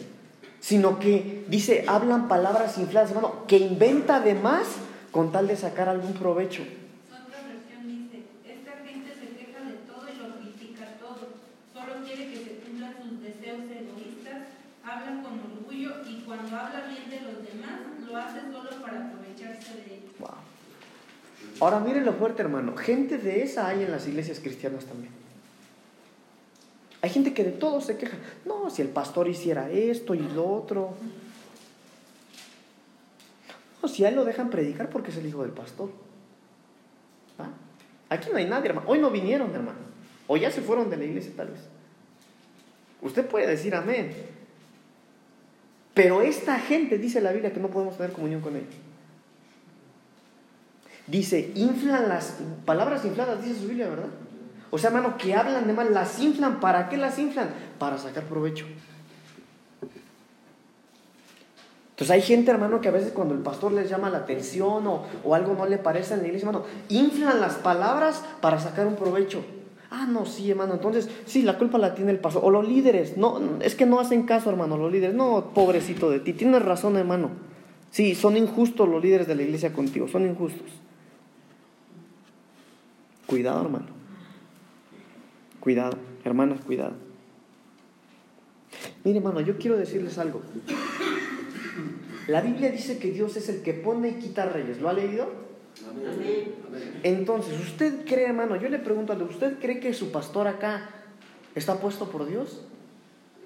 sino 0.59 0.99
que 0.99 1.45
dice, 1.49 1.85
hablan 1.87 2.26
palabras 2.26 2.76
infladas, 2.78 3.11
hermano, 3.11 3.47
que 3.47 3.59
inventa 3.59 4.16
además 4.16 4.66
con 5.12 5.30
tal 5.30 5.47
de 5.47 5.57
sacar 5.57 5.89
algún 5.89 6.14
provecho. 6.14 6.62
Otra 6.62 7.39
versión 7.47 7.87
dice, 7.87 8.24
esta 8.45 8.82
gente 8.85 9.14
se 9.14 9.37
queja 9.39 9.61
de 9.62 9.78
todo 9.87 10.07
y 10.11 10.18
lo 10.18 10.35
critica 10.41 10.99
todo. 10.99 11.39
Solo 11.72 12.05
quiere 12.05 12.30
que 12.30 12.39
se 12.39 12.59
cumplan 12.66 12.95
sus 13.01 13.22
deseos 13.22 13.62
egoístas, 13.70 14.49
habla 14.82 15.22
con 15.22 15.39
orgullo 15.39 16.03
y 16.09 16.22
cuando 16.22 16.57
habla 16.57 16.87
bien 16.89 17.11
de 17.11 17.20
los 17.30 17.47
demás, 17.47 17.78
lo 18.05 18.16
hace 18.16 18.41
solo 18.51 18.82
para 18.82 19.07
aprovecharse 19.07 19.74
de 19.76 19.95
ellos. 19.95 20.18
Wow. 20.18 20.43
Ahora 21.61 21.80
miren 21.80 22.05
lo 22.05 22.12
fuerte, 22.12 22.42
hermano. 22.42 22.76
Gente 22.76 23.18
de 23.18 23.42
esa 23.42 23.68
hay 23.68 23.82
en 23.82 23.90
las 23.90 24.07
iglesias 24.07 24.40
cristianas 24.40 24.84
también. 24.84 25.12
Hay 27.01 27.11
gente 27.11 27.34
que 27.34 27.45
de 27.45 27.53
todo 27.53 27.80
se 27.80 27.97
queja. 27.97 28.16
No, 28.45 28.70
si 28.70 28.82
el 28.82 28.88
pastor 28.88 29.28
hiciera 29.28 29.70
esto 29.70 30.14
y 30.14 30.20
lo 30.20 30.47
otro. 30.51 30.95
No, 33.82 33.88
si 33.88 34.05
a 34.05 34.09
él 34.09 34.14
lo 34.14 34.24
dejan 34.24 34.51
predicar 34.51 34.88
porque 34.88 35.11
es 35.11 35.16
el 35.18 35.26
hijo 35.26 35.42
del 35.42 35.53
pastor. 35.53 35.90
Aquí 38.09 38.28
no 38.30 38.38
hay 38.38 38.47
nadie, 38.47 38.68
hermano. 38.68 38.88
Hoy 38.88 38.99
no 38.99 39.11
vinieron, 39.11 39.55
hermano. 39.55 39.78
O 40.26 40.36
ya 40.36 40.51
se 40.51 40.62
fueron 40.62 40.88
de 40.88 40.97
la 40.97 41.05
iglesia, 41.05 41.32
tal 41.36 41.49
vez. 41.49 41.61
Usted 43.03 43.26
puede 43.26 43.47
decir 43.47 43.74
amén. 43.74 44.14
Pero 45.95 46.22
esta 46.22 46.59
gente 46.59 46.99
dice 46.99 47.20
la 47.20 47.32
Biblia 47.32 47.53
que 47.53 47.61
no 47.61 47.68
podemos 47.68 47.97
tener 47.97 48.12
comunión 48.12 48.40
con 48.40 48.57
ellos. 48.57 48.74
Dice, 51.07 51.52
inflan 51.55 52.09
las 52.09 52.38
palabras 52.64 53.05
infladas, 53.05 53.44
dice 53.44 53.61
su 53.61 53.68
Biblia, 53.68 53.88
¿verdad? 53.88 54.09
O 54.70 54.78
sea, 54.78 54.88
hermano, 54.88 55.16
que 55.18 55.34
hablan 55.34 55.66
de 55.66 55.72
mal, 55.72 55.92
las 55.92 56.18
inflan. 56.18 56.61
¿Para 56.61 56.88
qué 56.88 56.96
las 56.96 57.18
inflan? 57.18 57.48
Para 57.78 57.98
sacar 57.98 58.24
provecho. 58.24 58.66
Entonces 61.90 62.11
hay 62.11 62.22
gente, 62.22 62.50
hermano, 62.50 62.80
que 62.80 62.88
a 62.88 62.90
veces 62.90 63.12
cuando 63.12 63.34
el 63.34 63.40
pastor 63.40 63.70
les 63.70 63.88
llama 63.88 64.11
la 64.11 64.18
atención 64.18 64.84
o, 64.86 65.05
o 65.22 65.34
algo 65.34 65.55
no 65.55 65.66
le 65.66 65.78
parece 65.78 66.14
en 66.14 66.22
la 66.22 66.26
iglesia, 66.26 66.48
hermano, 66.48 66.64
inflan 66.88 67.40
las 67.40 67.55
palabras 67.55 68.24
para 68.40 68.59
sacar 68.59 68.86
un 68.86 68.96
provecho. 68.96 69.44
Ah, 69.92 70.07
no, 70.09 70.26
sí, 70.26 70.50
hermano. 70.50 70.74
Entonces, 70.74 71.09
sí, 71.24 71.42
la 71.42 71.57
culpa 71.57 71.78
la 71.78 71.94
tiene 71.94 72.11
el 72.11 72.18
pastor. 72.18 72.42
O 72.44 72.50
los 72.50 72.66
líderes. 72.66 73.16
No, 73.16 73.40
es 73.61 73.76
que 73.76 73.86
no 73.86 74.00
hacen 74.00 74.24
caso, 74.24 74.50
hermano, 74.50 74.76
los 74.76 74.90
líderes. 74.90 75.14
No, 75.14 75.52
pobrecito 75.55 76.11
de 76.11 76.18
ti. 76.18 76.32
Tienes 76.32 76.62
razón, 76.62 76.96
hermano. 76.96 77.30
Sí, 77.92 78.16
son 78.16 78.36
injustos 78.36 78.88
los 78.88 79.00
líderes 79.00 79.28
de 79.28 79.36
la 79.36 79.42
iglesia 79.42 79.72
contigo. 79.72 80.09
Son 80.09 80.26
injustos. 80.26 80.66
Cuidado, 83.35 83.62
hermano. 83.62 83.87
Cuidado, 85.59 85.99
hermanos, 86.22 86.61
cuidado. 86.64 86.93
Mire, 89.03 89.18
hermano, 89.18 89.41
yo 89.41 89.59
quiero 89.59 89.76
decirles 89.76 90.18
algo. 90.18 90.41
La 92.28 92.41
Biblia 92.43 92.70
dice 92.70 92.99
que 92.99 93.11
Dios 93.11 93.37
es 93.37 93.49
el 93.49 93.62
que 93.62 93.74
pone 93.74 94.11
y 94.11 94.14
quita 94.20 94.47
reyes. 94.47 94.80
¿Lo 94.80 94.89
ha 94.89 94.93
leído? 94.93 95.32
Amén. 95.91 96.55
Amén. 96.68 97.01
Entonces, 97.03 97.59
¿usted 97.59 98.05
cree, 98.05 98.26
hermano? 98.26 98.55
Yo 98.55 98.68
le 98.68 98.78
pregunto 98.78 99.12
a 99.12 99.16
¿usted 99.16 99.59
cree 99.59 99.80
que 99.80 99.93
su 99.95 100.12
pastor 100.12 100.47
acá 100.47 100.91
está 101.57 101.80
puesto 101.80 102.09
por 102.12 102.26
Dios? 102.26 102.64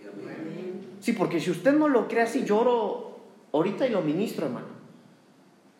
Amén. 0.02 0.82
Sí, 1.00 1.14
porque 1.14 1.40
si 1.40 1.50
usted 1.50 1.72
no 1.72 1.88
lo 1.88 2.08
cree 2.08 2.24
así, 2.24 2.44
lloro 2.44 3.20
ahorita 3.54 3.86
y 3.86 3.90
lo 3.92 4.02
ministro, 4.02 4.44
hermano. 4.44 4.77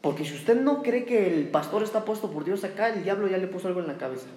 Porque 0.01 0.24
si 0.24 0.34
usted 0.34 0.61
no 0.61 0.82
cree 0.82 1.05
que 1.05 1.34
el 1.34 1.49
pastor 1.49 1.82
está 1.82 2.05
puesto 2.05 2.30
por 2.30 2.44
Dios 2.44 2.64
acá, 2.64 2.88
el 2.88 3.03
diablo 3.03 3.26
ya 3.26 3.38
le 3.38 3.49
puso 3.49 3.68
algo 3.68 3.80
en 3.80 3.88
la 3.88 3.99
cabeza. 3.99 4.28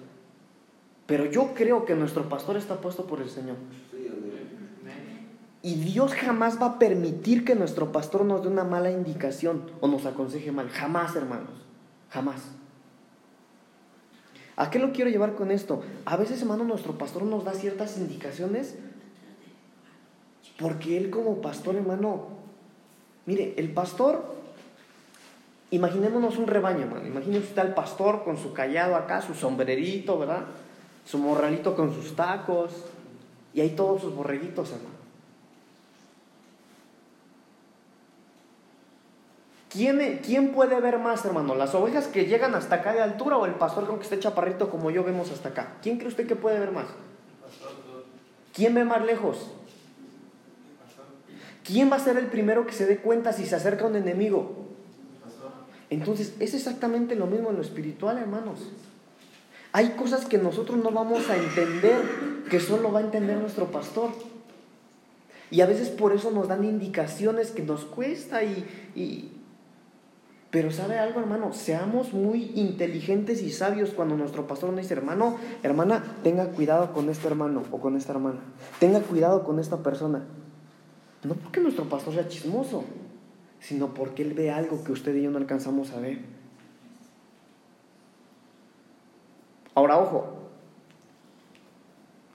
Pero 1.06 1.26
yo 1.26 1.54
creo 1.54 1.84
que 1.84 1.94
nuestro 1.94 2.28
pastor 2.28 2.56
está 2.56 2.80
puesto 2.80 3.06
por 3.06 3.20
el 3.20 3.30
Señor. 3.30 3.56
Y 5.62 5.76
Dios 5.76 6.14
jamás 6.14 6.60
va 6.60 6.66
a 6.66 6.78
permitir 6.78 7.44
que 7.44 7.54
nuestro 7.54 7.92
pastor 7.92 8.24
nos 8.24 8.42
dé 8.42 8.48
una 8.48 8.64
mala 8.64 8.90
indicación 8.90 9.70
o 9.80 9.86
nos 9.86 10.06
aconseje 10.06 10.50
mal. 10.50 10.68
Jamás, 10.70 11.14
hermanos. 11.14 11.50
Jamás. 12.10 12.42
¿A 14.56 14.70
qué 14.70 14.80
lo 14.80 14.92
quiero 14.92 15.10
llevar 15.10 15.34
con 15.34 15.52
esto? 15.52 15.82
A 16.04 16.16
veces, 16.16 16.42
hermano, 16.42 16.64
nuestro 16.64 16.98
pastor 16.98 17.22
nos 17.22 17.44
da 17.44 17.54
ciertas 17.54 17.96
indicaciones 17.96 18.76
porque 20.58 20.96
él 20.96 21.10
como 21.10 21.40
pastor, 21.40 21.76
hermano, 21.76 22.28
mire, 23.26 23.54
el 23.56 23.72
pastor, 23.72 24.24
imaginémonos 25.72 26.36
un 26.36 26.46
rebaño, 26.46 26.82
hermano. 26.82 27.06
Imagínese 27.06 27.46
usted 27.48 27.62
al 27.62 27.74
pastor 27.74 28.22
con 28.24 28.36
su 28.36 28.52
callado 28.52 28.94
acá, 28.94 29.22
su 29.22 29.34
sombrerito, 29.34 30.18
¿verdad? 30.18 30.44
Su 31.04 31.18
morralito 31.18 31.74
con 31.74 31.92
sus 31.92 32.14
tacos 32.14 32.72
y 33.54 33.62
ahí 33.62 33.70
todos 33.70 34.02
sus 34.02 34.14
borreguitos, 34.14 34.70
hermano. 34.70 35.02
¿Quién, 39.70 40.20
¿Quién 40.22 40.52
puede 40.52 40.78
ver 40.80 40.98
más, 40.98 41.24
hermano? 41.24 41.54
¿Las 41.54 41.74
ovejas 41.74 42.06
que 42.06 42.26
llegan 42.26 42.54
hasta 42.54 42.76
acá 42.76 42.92
de 42.92 43.00
altura 43.00 43.38
o 43.38 43.46
el 43.46 43.54
pastor 43.54 43.86
con 43.86 43.96
que 43.96 44.02
esté 44.02 44.18
chaparrito 44.18 44.68
como 44.68 44.90
yo 44.90 45.02
vemos 45.02 45.30
hasta 45.30 45.48
acá? 45.48 45.76
¿Quién 45.82 45.96
cree 45.96 46.08
usted 46.08 46.26
que 46.26 46.36
puede 46.36 46.60
ver 46.60 46.72
más? 46.72 46.88
¿Quién 48.52 48.74
ve 48.74 48.84
más 48.84 49.02
lejos? 49.02 49.50
¿Quién 51.64 51.90
va 51.90 51.96
a 51.96 52.00
ser 52.00 52.18
el 52.18 52.26
primero 52.26 52.66
que 52.66 52.74
se 52.74 52.84
dé 52.84 52.98
cuenta 52.98 53.32
si 53.32 53.46
se 53.46 53.56
acerca 53.56 53.86
un 53.86 53.96
enemigo? 53.96 54.61
Entonces, 55.92 56.34
es 56.40 56.54
exactamente 56.54 57.14
lo 57.16 57.26
mismo 57.26 57.50
en 57.50 57.56
lo 57.56 57.62
espiritual, 57.62 58.16
hermanos. 58.16 58.60
Hay 59.72 59.90
cosas 59.90 60.24
que 60.24 60.38
nosotros 60.38 60.82
no 60.82 60.90
vamos 60.90 61.28
a 61.28 61.36
entender, 61.36 62.00
que 62.48 62.60
solo 62.60 62.90
va 62.90 63.00
a 63.00 63.02
entender 63.02 63.36
nuestro 63.36 63.70
pastor. 63.70 64.08
Y 65.50 65.60
a 65.60 65.66
veces 65.66 65.90
por 65.90 66.14
eso 66.14 66.30
nos 66.30 66.48
dan 66.48 66.64
indicaciones 66.64 67.50
que 67.50 67.62
nos 67.62 67.84
cuesta 67.84 68.42
y, 68.42 68.66
y... 68.94 69.32
Pero 70.50 70.70
sabe 70.70 70.98
algo, 70.98 71.20
hermano, 71.20 71.52
seamos 71.52 72.14
muy 72.14 72.52
inteligentes 72.54 73.42
y 73.42 73.50
sabios 73.50 73.90
cuando 73.90 74.16
nuestro 74.16 74.46
pastor 74.46 74.70
nos 74.70 74.80
dice, 74.80 74.94
hermano, 74.94 75.36
hermana, 75.62 76.16
tenga 76.22 76.46
cuidado 76.46 76.94
con 76.94 77.10
este 77.10 77.26
hermano 77.26 77.64
o 77.70 77.80
con 77.80 77.96
esta 77.98 78.12
hermana. 78.12 78.40
Tenga 78.80 79.00
cuidado 79.00 79.44
con 79.44 79.58
esta 79.58 79.82
persona. 79.82 80.24
No 81.22 81.34
porque 81.34 81.60
nuestro 81.60 81.84
pastor 81.84 82.14
sea 82.14 82.28
chismoso, 82.28 82.84
sino 83.62 83.94
porque 83.94 84.22
él 84.22 84.34
ve 84.34 84.50
algo 84.50 84.82
que 84.82 84.90
usted 84.90 85.14
y 85.14 85.22
yo 85.22 85.30
no 85.30 85.38
alcanzamos 85.38 85.92
a 85.92 86.00
ver. 86.00 86.18
Ahora, 89.74 89.98
ojo, 89.98 90.50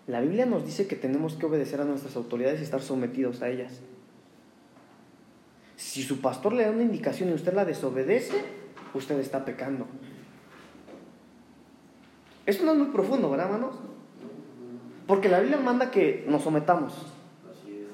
la 0.08 0.22
Biblia 0.22 0.46
nos 0.46 0.66
dice 0.66 0.88
que 0.88 0.96
tenemos 0.96 1.36
que 1.36 1.46
obedecer 1.46 1.82
a 1.82 1.84
nuestras 1.84 2.16
autoridades 2.16 2.62
y 2.62 2.64
estar 2.64 2.82
sometidos 2.82 3.42
a 3.42 3.50
ellas. 3.50 3.82
Si 5.76 6.02
su 6.02 6.22
pastor 6.22 6.54
le 6.54 6.64
da 6.64 6.72
una 6.72 6.84
indicación 6.84 7.30
y 7.30 7.34
usted 7.34 7.54
la 7.54 7.66
desobedece, 7.66 8.42
usted 8.94 9.20
está 9.20 9.44
pecando. 9.44 9.86
Esto 12.46 12.64
no 12.64 12.72
es 12.72 12.78
muy 12.78 12.88
profundo, 12.88 13.30
¿verdad, 13.30 13.48
hermanos? 13.48 13.76
Porque 15.06 15.28
la 15.28 15.42
Biblia 15.42 15.58
manda 15.58 15.92
que 15.92 16.26
nos 16.28 16.44
sometamos. 16.44 17.17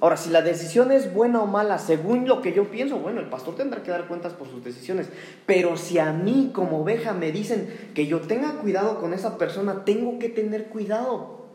Ahora, 0.04 0.18
si 0.18 0.32
la 0.32 0.41
decisión 0.41 0.91
es 0.91 1.14
buena 1.14 1.41
o 1.41 1.47
mala, 1.47 1.80
según 1.80 2.28
lo 2.28 2.41
que 2.41 2.51
yo 2.51 2.70
pienso, 2.70 2.97
bueno, 2.97 3.22
el 3.22 3.30
pastor 3.30 3.56
tendrá 3.56 3.84
que 3.84 3.89
dar 3.89 4.06
cuentas 4.10 4.34
por 4.34 4.49
sus 4.49 4.62
decisiones. 4.62 5.08
Pero 5.45 5.78
si 5.78 5.97
a 5.97 6.12
mí 6.12 6.51
como 6.54 6.82
oveja 6.82 7.14
me 7.14 7.32
dicen 7.32 7.74
que 7.95 8.06
yo 8.06 8.20
tenga 8.20 8.56
cuidado 8.56 8.99
con 8.99 9.14
esa 9.14 9.38
persona, 9.38 9.86
tengo 9.86 10.20
que 10.20 10.28
tener 10.28 10.66
cuidado. 10.66 11.45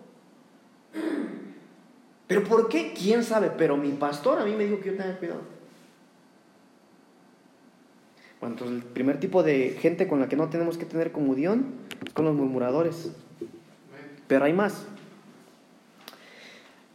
¿Pero 2.26 2.44
por 2.44 2.70
qué? 2.70 2.94
¿Quién 2.94 3.22
sabe? 3.22 3.50
Pero 3.50 3.76
mi 3.76 3.90
pastor 3.90 4.38
a 4.38 4.46
mí 4.46 4.54
me 4.54 4.64
dijo 4.64 4.80
que 4.80 4.92
yo 4.92 4.96
tenga 4.96 5.18
cuidado. 5.18 5.42
Bueno, 8.40 8.54
entonces 8.54 8.78
el 8.78 8.82
primer 8.82 9.20
tipo 9.20 9.42
de 9.42 9.76
gente 9.78 10.08
con 10.08 10.20
la 10.20 10.28
que 10.30 10.36
no 10.36 10.48
tenemos 10.48 10.78
que 10.78 10.86
tener 10.86 11.12
comunión 11.12 11.74
es 12.06 12.14
con 12.14 12.24
los 12.24 12.34
murmuradores. 12.34 13.12
Pero 14.26 14.46
hay 14.46 14.54
más. 14.54 14.86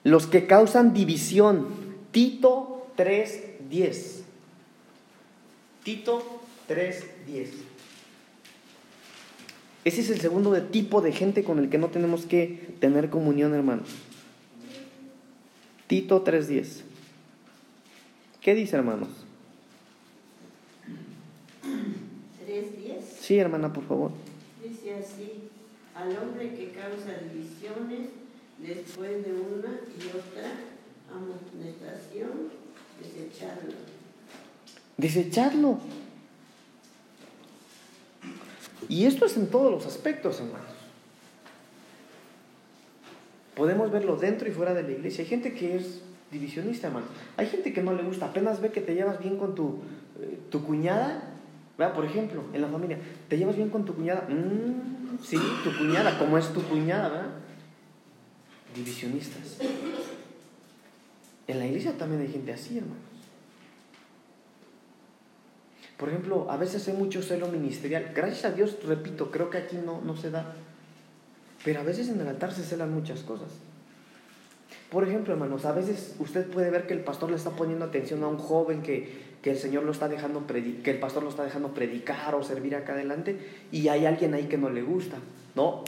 Los 0.03 0.27
que 0.27 0.47
causan 0.47 0.93
división. 0.93 1.67
Tito 2.11 2.87
3.10. 2.97 4.21
Tito 5.83 6.41
3.10. 6.69 7.47
Ese 9.85 10.01
es 10.01 10.09
el 10.09 10.21
segundo 10.21 10.51
de 10.51 10.61
tipo 10.61 11.01
de 11.01 11.11
gente 11.11 11.43
con 11.43 11.59
el 11.59 11.69
que 11.69 11.77
no 11.77 11.89
tenemos 11.89 12.25
que 12.25 12.75
tener 12.79 13.09
comunión, 13.09 13.53
hermanos. 13.53 13.89
Tito 15.87 16.23
3.10. 16.23 16.81
¿Qué 18.41 18.55
dice, 18.55 18.75
hermanos? 18.75 19.09
3.10 22.45 23.01
Sí, 23.19 23.37
hermana, 23.37 23.71
por 23.71 23.85
favor. 23.85 24.11
dice 24.61 24.95
así, 24.95 25.49
al 25.95 26.15
hombre 26.17 26.53
que 26.53 26.71
causa 26.71 27.13
divisiones 27.31 28.09
después 28.67 29.25
de 29.25 29.33
una 29.33 29.79
y 29.97 30.07
otra 30.07 30.51
amonestación, 31.13 32.49
desecharlo. 33.01 33.73
Desecharlo. 34.97 35.79
Y 38.87 39.05
esto 39.05 39.25
es 39.25 39.37
en 39.37 39.47
todos 39.47 39.71
los 39.71 39.85
aspectos, 39.85 40.39
hermanos. 40.39 40.67
Podemos 43.55 43.91
verlo 43.91 44.15
dentro 44.15 44.47
y 44.47 44.51
fuera 44.51 44.73
de 44.73 44.83
la 44.83 44.91
iglesia. 44.91 45.23
Hay 45.23 45.29
gente 45.29 45.53
que 45.53 45.75
es 45.75 46.01
divisionista, 46.31 46.87
hermano. 46.87 47.05
Hay 47.37 47.47
gente 47.47 47.71
que 47.73 47.83
no 47.83 47.93
le 47.93 48.03
gusta, 48.03 48.27
apenas 48.27 48.61
ve 48.61 48.71
que 48.71 48.81
te 48.81 48.95
llevas 48.95 49.19
bien 49.19 49.37
con 49.37 49.55
tu, 49.55 49.81
eh, 50.19 50.39
tu 50.49 50.63
cuñada. 50.63 51.29
¿verdad? 51.77 51.95
Por 51.95 52.05
ejemplo, 52.05 52.43
en 52.53 52.61
la 52.61 52.67
familia, 52.67 52.99
¿te 53.27 53.37
llevas 53.37 53.55
bien 53.55 53.69
con 53.69 53.83
tu 53.85 53.95
cuñada? 53.95 54.27
Mm, 54.29 55.23
sí, 55.23 55.37
tu 55.63 55.75
cuñada, 55.75 56.17
como 56.17 56.37
es 56.37 56.51
tu 56.53 56.61
cuñada, 56.63 57.09
¿verdad? 57.09 57.42
Divisionistas. 58.73 59.57
En 61.47 61.59
la 61.59 61.65
iglesia 61.65 61.97
también 61.97 62.21
hay 62.21 62.29
gente 62.29 62.53
así, 62.53 62.77
hermanos. 62.77 62.97
Por 65.97 66.09
ejemplo, 66.09 66.49
a 66.49 66.57
veces 66.57 66.87
hay 66.87 66.95
mucho 66.95 67.21
celo 67.21 67.47
ministerial. 67.47 68.11
Gracias 68.15 68.45
a 68.45 68.51
Dios, 68.51 68.77
repito, 68.83 69.31
creo 69.31 69.49
que 69.49 69.57
aquí 69.57 69.77
no, 69.77 70.01
no 70.01 70.17
se 70.17 70.31
da. 70.31 70.55
Pero 71.63 71.79
a 71.79 71.83
veces 71.83 72.09
en 72.09 72.19
el 72.19 72.27
altar 72.27 72.53
se 72.53 72.63
celan 72.63 72.93
muchas 72.93 73.21
cosas. 73.21 73.49
Por 74.89 75.07
ejemplo, 75.07 75.33
hermanos, 75.33 75.65
a 75.65 75.71
veces 75.71 76.15
usted 76.19 76.47
puede 76.47 76.69
ver 76.69 76.87
que 76.87 76.93
el 76.93 77.03
pastor 77.03 77.29
le 77.29 77.35
está 77.35 77.51
poniendo 77.51 77.85
atención 77.85 78.23
a 78.23 78.27
un 78.27 78.37
joven 78.37 78.81
que, 78.81 79.33
que 79.41 79.51
el 79.51 79.57
Señor 79.57 79.83
lo 79.83 79.91
está 79.91 80.07
dejando 80.07 80.45
que 80.45 80.91
el 80.91 80.99
pastor 80.99 81.23
lo 81.23 81.29
está 81.29 81.43
dejando 81.43 81.73
predicar 81.73 82.35
o 82.35 82.43
servir 82.43 82.75
acá 82.75 82.93
adelante 82.93 83.39
y 83.71 83.87
hay 83.87 84.05
alguien 84.05 84.33
ahí 84.33 84.45
que 84.45 84.57
no 84.57 84.69
le 84.69 84.81
gusta. 84.81 85.17
No, 85.55 85.83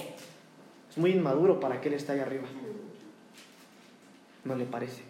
es 0.90 0.98
muy 0.98 1.12
inmaduro 1.12 1.60
para 1.60 1.82
que 1.82 1.90
él 1.90 1.96
esté 1.96 2.14
ahí 2.14 2.20
arriba. 2.20 2.46
¿No 4.46 4.56
le 4.56 4.66
parece? 4.66 5.02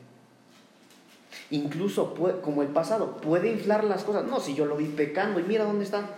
Incluso, 1.52 2.16
como 2.42 2.64
el 2.64 2.70
pasado, 2.70 3.18
puede 3.18 3.52
inflar 3.52 3.84
las 3.84 4.04
cosas. 4.04 4.26
No, 4.26 4.40
si 4.40 4.56
yo 4.56 4.66
lo 4.66 4.78
vi 4.78 4.86
pecando 4.86 5.40
y 5.40 5.44
mira 5.44 5.66
dónde 5.66 5.84
está, 5.84 6.10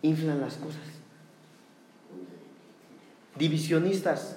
inflan 0.00 0.40
las 0.40 0.54
cosas. 0.54 0.80
Divisionistas. 3.36 4.36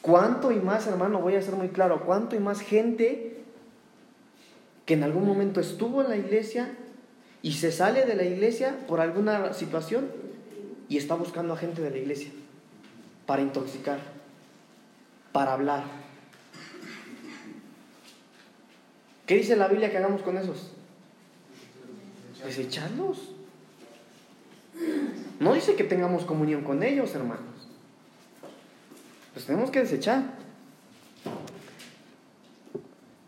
¿Cuánto 0.00 0.52
y 0.52 0.56
más, 0.56 0.86
hermano? 0.86 1.20
Voy 1.20 1.34
a 1.34 1.42
ser 1.42 1.54
muy 1.54 1.68
claro. 1.68 2.04
¿Cuánto 2.06 2.36
y 2.36 2.38
más 2.38 2.60
gente 2.60 3.42
que 4.86 4.94
en 4.94 5.02
algún 5.02 5.26
momento 5.26 5.60
estuvo 5.60 6.00
en 6.00 6.08
la 6.08 6.16
iglesia 6.16 6.70
y 7.42 7.52
se 7.52 7.72
sale 7.72 8.06
de 8.06 8.14
la 8.14 8.24
iglesia 8.24 8.78
por 8.86 9.00
alguna 9.00 9.52
situación 9.52 10.08
y 10.88 10.96
está 10.96 11.14
buscando 11.14 11.54
a 11.54 11.56
gente 11.56 11.82
de 11.82 11.90
la 11.90 11.98
iglesia 11.98 12.30
para 13.26 13.42
intoxicar, 13.42 13.98
para 15.32 15.52
hablar? 15.52 16.09
¿Qué 19.30 19.36
dice 19.36 19.54
la 19.54 19.68
Biblia 19.68 19.92
que 19.92 19.98
hagamos 19.98 20.22
con 20.22 20.36
esos? 20.36 20.72
Desecharlos. 22.44 23.30
No 25.38 25.54
dice 25.54 25.76
que 25.76 25.84
tengamos 25.84 26.24
comunión 26.24 26.64
con 26.64 26.82
ellos, 26.82 27.14
hermanos. 27.14 27.68
Los 29.32 29.44
tenemos 29.44 29.70
que 29.70 29.78
desechar. 29.78 30.34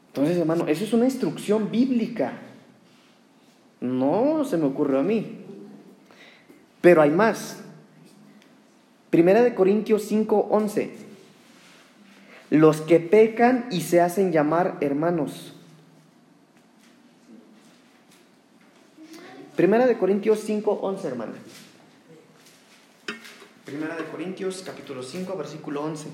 Entonces, 0.08 0.38
hermano, 0.38 0.66
eso 0.66 0.82
es 0.82 0.92
una 0.92 1.04
instrucción 1.04 1.70
bíblica. 1.70 2.32
No 3.80 4.44
se 4.44 4.56
me 4.56 4.64
ocurrió 4.64 4.98
a 4.98 5.04
mí. 5.04 5.38
Pero 6.80 7.00
hay 7.00 7.10
más. 7.10 7.60
Primera 9.10 9.40
de 9.44 9.54
Corintios 9.54 10.02
5, 10.06 10.48
11. 10.50 10.96
Los 12.50 12.80
que 12.80 12.98
pecan 12.98 13.68
y 13.70 13.82
se 13.82 14.00
hacen 14.00 14.32
llamar 14.32 14.78
hermanos. 14.80 15.54
Primera 19.56 19.86
de 19.86 19.98
Corintios 19.98 20.40
5, 20.40 20.78
11, 20.80 21.08
hermana. 21.08 21.34
Primera 23.66 23.96
de 23.96 24.04
Corintios, 24.06 24.62
capítulo 24.64 25.02
5, 25.02 25.36
versículo 25.36 25.82
11. 25.82 26.08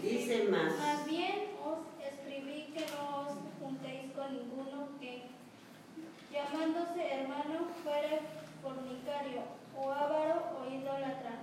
Dice 0.00 0.44
más. 0.44 0.78
Más 0.78 1.04
bien 1.04 1.50
os 1.64 1.78
escribí 2.00 2.72
que 2.72 2.86
no 2.92 3.22
os 3.22 3.38
juntéis 3.60 4.12
con 4.12 4.32
ninguno 4.32 4.88
que, 5.00 5.24
llamándose 6.32 7.12
hermano, 7.12 7.66
fuere 7.82 8.20
fornicario, 8.62 9.42
o 9.76 9.90
avaro, 9.90 10.42
o 10.60 10.70
idólatra, 10.72 11.42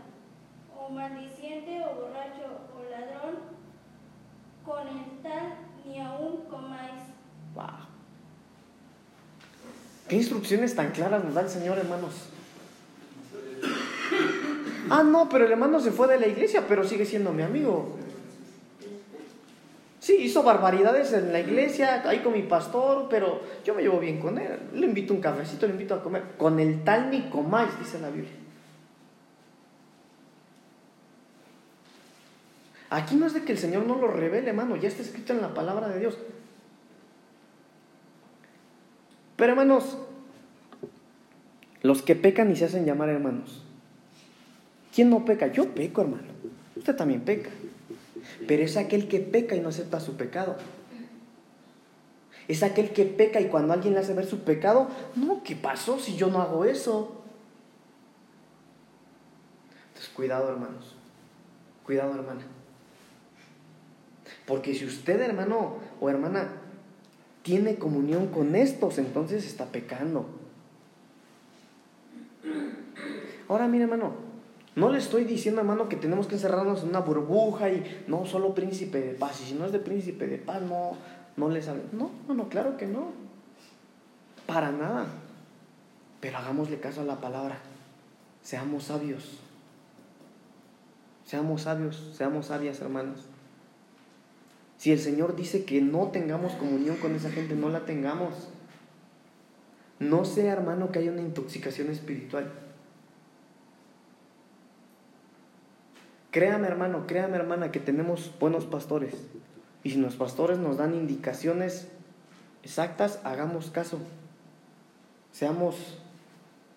o 0.77 0.89
maldiciente, 0.89 1.83
o 1.83 1.93
borracho, 1.93 2.71
o 2.73 2.89
ladrón, 2.89 3.39
con 4.65 4.87
el 4.87 5.21
tal 5.21 5.57
ni 5.85 5.99
aun 5.99 6.45
comáis. 6.49 7.03
Wow. 7.53 7.88
¿Qué 10.09 10.15
instrucciones 10.15 10.75
tan 10.75 10.91
claras 10.91 11.23
nos 11.23 11.35
da 11.35 11.41
el 11.41 11.49
Señor, 11.49 11.77
hermanos? 11.77 12.15
Ah, 14.89 15.03
no, 15.03 15.29
pero 15.29 15.45
el 15.45 15.51
hermano 15.51 15.79
se 15.79 15.91
fue 15.91 16.07
de 16.07 16.19
la 16.19 16.25
iglesia, 16.25 16.65
pero 16.67 16.83
sigue 16.83 17.05
siendo 17.05 17.31
mi 17.31 17.43
amigo. 17.43 17.95
Sí, 19.99 20.15
hizo 20.15 20.41
barbaridades 20.41 21.13
en 21.13 21.31
la 21.31 21.39
iglesia, 21.39 22.01
ahí 22.09 22.19
con 22.19 22.33
mi 22.33 22.41
pastor, 22.41 23.05
pero 23.07 23.41
yo 23.63 23.75
me 23.75 23.83
llevo 23.83 23.99
bien 23.99 24.19
con 24.19 24.39
él. 24.39 24.57
Le 24.73 24.87
invito 24.87 25.13
un 25.13 25.21
cafecito, 25.21 25.67
le 25.67 25.73
invito 25.73 25.93
a 25.93 26.01
comer. 26.01 26.23
Con 26.39 26.59
el 26.59 26.83
tal 26.83 27.11
ni 27.11 27.29
comáis, 27.29 27.77
dice 27.77 27.99
la 27.99 28.09
Biblia. 28.09 28.31
Aquí 32.89 33.15
no 33.15 33.27
es 33.27 33.35
de 33.35 33.43
que 33.43 33.51
el 33.51 33.59
Señor 33.59 33.85
no 33.85 33.95
lo 33.95 34.07
revele, 34.07 34.49
hermano, 34.49 34.75
ya 34.75 34.87
está 34.87 35.03
escrito 35.03 35.33
en 35.33 35.41
la 35.41 35.53
palabra 35.53 35.89
de 35.89 35.99
Dios. 35.99 36.17
Pero 39.39 39.53
hermanos, 39.53 39.97
los 41.81 42.01
que 42.01 42.13
pecan 42.13 42.51
y 42.51 42.57
se 42.57 42.65
hacen 42.65 42.85
llamar 42.85 43.07
hermanos. 43.07 43.63
¿Quién 44.93 45.09
no 45.09 45.23
peca? 45.23 45.47
Yo 45.47 45.73
peco, 45.73 46.01
hermano. 46.01 46.27
Usted 46.75 46.93
también 46.93 47.21
peca. 47.21 47.49
Pero 48.45 48.63
es 48.63 48.75
aquel 48.75 49.07
que 49.07 49.21
peca 49.21 49.55
y 49.55 49.61
no 49.61 49.69
acepta 49.69 50.01
su 50.01 50.17
pecado. 50.17 50.57
Es 52.49 52.63
aquel 52.63 52.91
que 52.91 53.05
peca 53.05 53.39
y 53.39 53.47
cuando 53.47 53.71
alguien 53.71 53.93
le 53.93 54.01
hace 54.01 54.13
ver 54.13 54.25
su 54.25 54.39
pecado, 54.39 54.89
no, 55.15 55.41
¿qué 55.41 55.55
pasó 55.55 55.99
si 55.99 56.17
yo 56.17 56.27
no 56.27 56.41
hago 56.41 56.65
eso? 56.65 57.23
Entonces, 59.87 60.11
cuidado, 60.13 60.49
hermanos. 60.49 60.97
Cuidado, 61.85 62.13
hermana. 62.13 62.41
Porque 64.45 64.75
si 64.75 64.83
usted, 64.83 65.21
hermano 65.21 65.77
o 66.01 66.09
hermana, 66.09 66.49
tiene 67.49 67.77
comunión 67.77 68.27
con 68.27 68.53
estos, 68.53 68.99
entonces 68.99 69.43
está 69.43 69.65
pecando. 69.65 70.27
Ahora, 73.47 73.67
mire, 73.67 73.85
hermano, 73.85 74.13
no 74.75 74.91
le 74.91 74.99
estoy 74.99 75.23
diciendo, 75.23 75.59
hermano, 75.59 75.89
que 75.89 75.95
tenemos 75.95 76.27
que 76.27 76.35
encerrarnos 76.35 76.83
en 76.83 76.89
una 76.89 76.99
burbuja 76.99 77.71
y 77.71 78.03
no 78.05 78.27
solo 78.27 78.53
príncipe 78.53 79.01
de 79.01 79.15
paz. 79.15 79.41
Y 79.41 79.45
si 79.45 79.53
no 79.55 79.65
es 79.65 79.71
de 79.71 79.79
príncipe 79.79 80.27
de 80.27 80.37
paz, 80.37 80.61
no, 80.61 80.91
no 81.37 81.49
les 81.49 81.67
hable. 81.67 81.81
No, 81.91 82.11
no, 82.27 82.35
no, 82.35 82.49
claro 82.49 82.77
que 82.77 82.85
no. 82.85 83.13
Para 84.45 84.71
nada. 84.71 85.07
Pero 86.19 86.37
hagámosle 86.37 86.79
caso 86.79 87.01
a 87.01 87.05
la 87.05 87.19
palabra. 87.19 87.57
Seamos 88.43 88.83
sabios. 88.83 89.39
Seamos 91.25 91.63
sabios, 91.63 92.11
seamos 92.13 92.45
sabias, 92.45 92.79
hermanos. 92.79 93.28
Si 94.79 94.93
el 94.93 94.99
Señor 94.99 95.35
dice 95.35 95.65
que 95.65 95.81
no 95.81 96.07
tengamos 96.07 96.53
comunión 96.53 96.95
con 96.95 97.13
esa 97.13 97.29
gente, 97.29 97.53
no 97.53 97.67
la 97.67 97.81
tengamos. 97.81 98.47
No 99.99 100.23
sea, 100.23 100.53
hermano, 100.53 100.89
que 100.89 100.99
haya 100.99 101.11
una 101.11 101.19
intoxicación 101.19 101.89
espiritual. 101.89 102.49
Créame, 106.31 106.69
hermano, 106.69 107.07
créame, 107.07 107.35
hermana, 107.35 107.73
que 107.73 107.81
tenemos 107.81 108.31
buenos 108.39 108.65
pastores. 108.65 109.15
Y 109.83 109.89
si 109.91 109.97
los 109.97 110.15
pastores 110.15 110.59
nos 110.59 110.77
dan 110.77 110.95
indicaciones 110.95 111.89
exactas, 112.63 113.19
hagamos 113.25 113.71
caso. 113.71 113.99
Seamos 115.33 116.01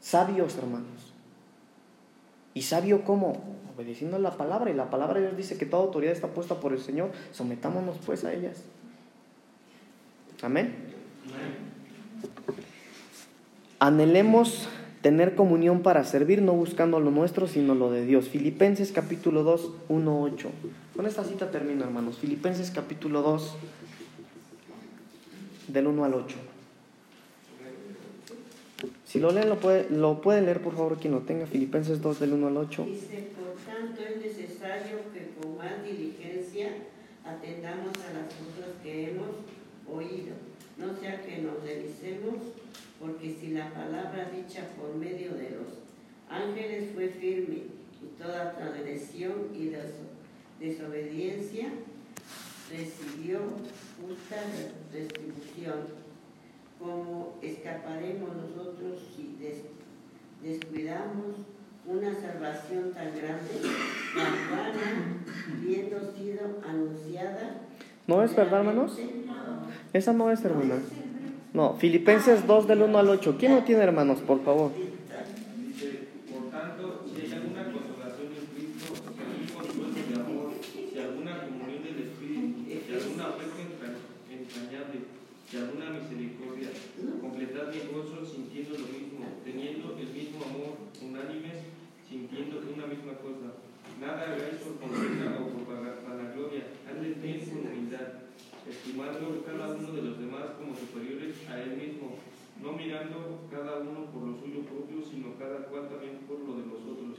sabios, 0.00 0.56
hermanos. 0.56 1.14
¿Y 2.52 2.62
sabio 2.62 3.04
cómo? 3.04 3.40
Obedeciendo 3.76 4.18
la 4.18 4.36
palabra. 4.36 4.70
Y 4.70 4.74
la 4.74 4.90
palabra 4.90 5.14
de 5.14 5.26
Dios 5.26 5.36
dice 5.36 5.58
que 5.58 5.66
toda 5.66 5.82
autoridad 5.82 6.12
está 6.12 6.28
puesta 6.28 6.60
por 6.60 6.72
el 6.72 6.80
Señor. 6.80 7.10
Sometámonos 7.32 7.96
pues 8.04 8.24
a 8.24 8.32
ellas. 8.32 8.62
Amén. 10.42 10.74
Anhelemos 13.78 14.68
tener 15.02 15.34
comunión 15.34 15.82
para 15.82 16.04
servir, 16.04 16.40
no 16.42 16.52
buscando 16.52 17.00
lo 17.00 17.10
nuestro, 17.10 17.48
sino 17.48 17.74
lo 17.74 17.90
de 17.90 18.06
Dios. 18.06 18.28
Filipenses 18.28 18.92
capítulo 18.92 19.42
2, 19.42 19.70
1, 19.88 20.22
8. 20.22 20.50
Con 20.96 21.06
esta 21.06 21.24
cita 21.24 21.50
termino, 21.50 21.84
hermanos. 21.84 22.18
Filipenses 22.18 22.70
capítulo 22.70 23.22
2, 23.22 23.56
del 25.68 25.86
1 25.88 26.04
al 26.04 26.14
8. 26.14 26.36
Si 29.04 29.20
lo 29.20 29.30
leen, 29.30 29.48
lo 29.48 29.58
puede, 29.58 29.90
lo 29.90 30.20
puede 30.20 30.40
leer, 30.40 30.62
por 30.62 30.74
favor, 30.74 30.98
quien 30.98 31.12
lo 31.12 31.20
tenga. 31.20 31.46
Filipenses 31.46 32.00
2, 32.00 32.20
del 32.20 32.32
1 32.32 32.46
al 32.46 32.56
8. 32.56 32.84
Dice, 32.84 33.28
por 33.36 33.54
tanto 33.66 34.00
es 34.02 34.22
necesario 34.22 34.98
que 35.12 35.32
con 35.40 35.58
más 35.58 35.84
diligencia 35.84 36.68
atendamos 37.24 37.92
a 37.96 38.14
las 38.14 38.26
cosas 38.26 38.72
que 38.82 39.10
hemos 39.10 39.28
oído, 39.86 40.34
sea 41.02 41.20
que 41.22 41.38
nos 41.38 41.64
deslicemos, 41.64 42.34
porque 43.00 43.34
si 43.40 43.48
la 43.48 43.70
palabra 43.74 44.30
dicha 44.30 44.62
por 44.78 44.94
medio 44.94 45.32
de 45.34 45.50
los 45.50 45.66
ángeles 46.30 46.90
fue 46.94 47.08
firme 47.08 47.62
y 48.00 48.06
toda 48.22 48.52
transgresión 48.56 49.48
y 49.52 49.66
des- 49.66 49.98
desobediencia 50.60 51.70
recibió 52.70 53.40
justa 54.00 54.36
retribución, 54.92 56.02
como 56.78 57.36
escaparemos 57.42 58.30
nosotros 58.36 59.00
si 59.16 59.36
des- 59.40 59.64
descuidamos 60.42 61.34
una 61.84 62.14
salvación 62.14 62.92
tan 62.94 63.08
grande, 63.16 63.50
tan 64.14 64.50
vana, 64.56 65.16
viendo 65.60 66.12
sido 66.14 66.60
anunciada. 66.64 67.62
¿No 68.06 68.22
es 68.22 68.34
verdad, 68.34 68.60
hermanos? 68.60 68.98
Esa 69.92 70.12
no 70.12 70.30
es, 70.30 70.44
hermana. 70.44 70.76
No, 71.54 71.74
Filipenses 71.74 72.46
2, 72.46 72.66
del 72.66 72.82
1 72.82 72.98
al 72.98 73.08
8. 73.10 73.36
¿Quién 73.38 73.54
lo 73.54 73.62
tiene, 73.62 73.82
hermanos, 73.82 74.20
por 74.20 74.42
favor? 74.42 74.72
Hay 85.52 85.58
alguna 85.60 85.90
misericordia, 85.90 86.70
mi 86.72 87.80
sintiendo 88.24 88.72
lo 88.78 88.86
mismo, 88.86 89.26
teniendo 89.44 89.96
el 89.98 90.08
mismo 90.08 90.40
amor, 90.48 90.76
sintiendo 92.08 92.56
una 92.72 92.86
misma 92.86 93.12
cosa. 93.20 93.52
Nada 94.00 94.34
por 94.80 94.88
o 94.88 95.48
por 95.52 95.71
antes 97.02 97.20
bien 97.20 97.42
con 97.50 97.66
humildad, 97.66 98.30
estimando 98.62 99.42
cada 99.42 99.74
uno 99.74 99.90
de 99.90 100.02
los 100.02 100.20
demás 100.22 100.54
como 100.54 100.70
superiores 100.70 101.34
a 101.50 101.58
él 101.58 101.74
mismo, 101.74 102.14
no 102.62 102.78
mirando 102.78 103.42
cada 103.50 103.82
uno 103.82 104.06
por 104.14 104.22
lo 104.22 104.38
suyo 104.38 104.62
propio, 104.62 105.02
sino 105.02 105.34
cada 105.34 105.66
cual 105.66 105.90
también 105.90 106.22
por 106.30 106.38
lo 106.38 106.62
de 106.62 106.66
los 106.70 106.78
otros. 106.86 107.18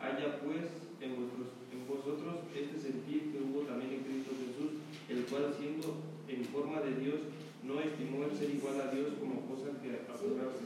Haya 0.00 0.40
pues 0.40 0.72
en, 1.04 1.20
vuestros, 1.20 1.52
en 1.68 1.84
vosotros 1.84 2.48
este 2.56 2.80
sentir 2.80 3.28
que 3.28 3.44
hubo 3.44 3.68
también 3.68 4.00
en 4.00 4.08
Cristo 4.08 4.32
Jesús, 4.40 4.80
el 5.12 5.28
cual 5.28 5.52
siendo 5.52 6.00
en 6.24 6.40
forma 6.48 6.80
de 6.80 6.96
Dios, 6.96 7.20
no 7.60 7.76
estimó 7.76 8.24
el 8.24 8.32
ser 8.32 8.48
igual 8.48 8.80
a 8.80 8.88
Dios 8.88 9.20
como 9.20 9.44
cosa 9.52 9.68
que 9.84 10.00
aferrarse, 10.08 10.64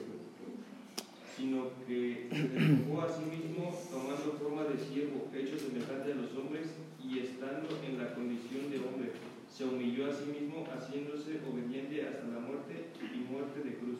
sino 1.35 1.75
que 1.91 2.31
se 2.31 2.49
despojó 2.55 3.03
a 3.03 3.11
sí 3.11 3.27
mismo 3.27 3.75
tomando 3.91 4.39
forma 4.39 4.63
de 4.71 4.79
siervo, 4.79 5.27
hecho 5.35 5.59
semejante 5.59 6.13
a 6.13 6.23
los 6.23 6.31
hombres, 6.39 6.71
y 7.09 7.19
estando 7.19 7.69
en 7.87 7.99
la 7.99 8.15
condición 8.15 8.71
de 8.71 8.79
hombre, 8.79 9.13
se 9.53 9.65
humilló 9.65 10.11
a 10.11 10.15
sí 10.15 10.25
mismo, 10.25 10.67
haciéndose 10.67 11.41
obediente 11.51 12.07
hasta 12.07 12.27
la 12.27 12.41
muerte 12.41 12.87
y 13.01 13.19
muerte 13.31 13.61
de 13.61 13.75
cruz. 13.77 13.99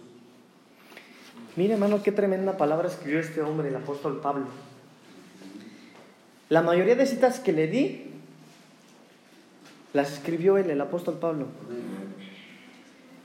Mire, 1.57 1.75
hermano, 1.75 2.03
qué 2.03 2.13
tremenda 2.13 2.57
palabra 2.57 2.89
escribió 2.89 3.21
este 3.21 3.43
hombre, 3.43 3.69
el 3.69 3.77
apóstol 3.77 4.21
Pablo. 4.21 4.47
La 6.49 6.63
mayoría 6.63 6.97
de 6.97 7.07
citas 7.07 7.41
que 7.41 7.53
le 7.53 7.69
di, 7.69 8.07
las 9.93 10.13
escribió 10.13 10.59
él, 10.59 10.71
el 10.71 10.81
apóstol 10.81 11.19
Pablo. 11.19 11.47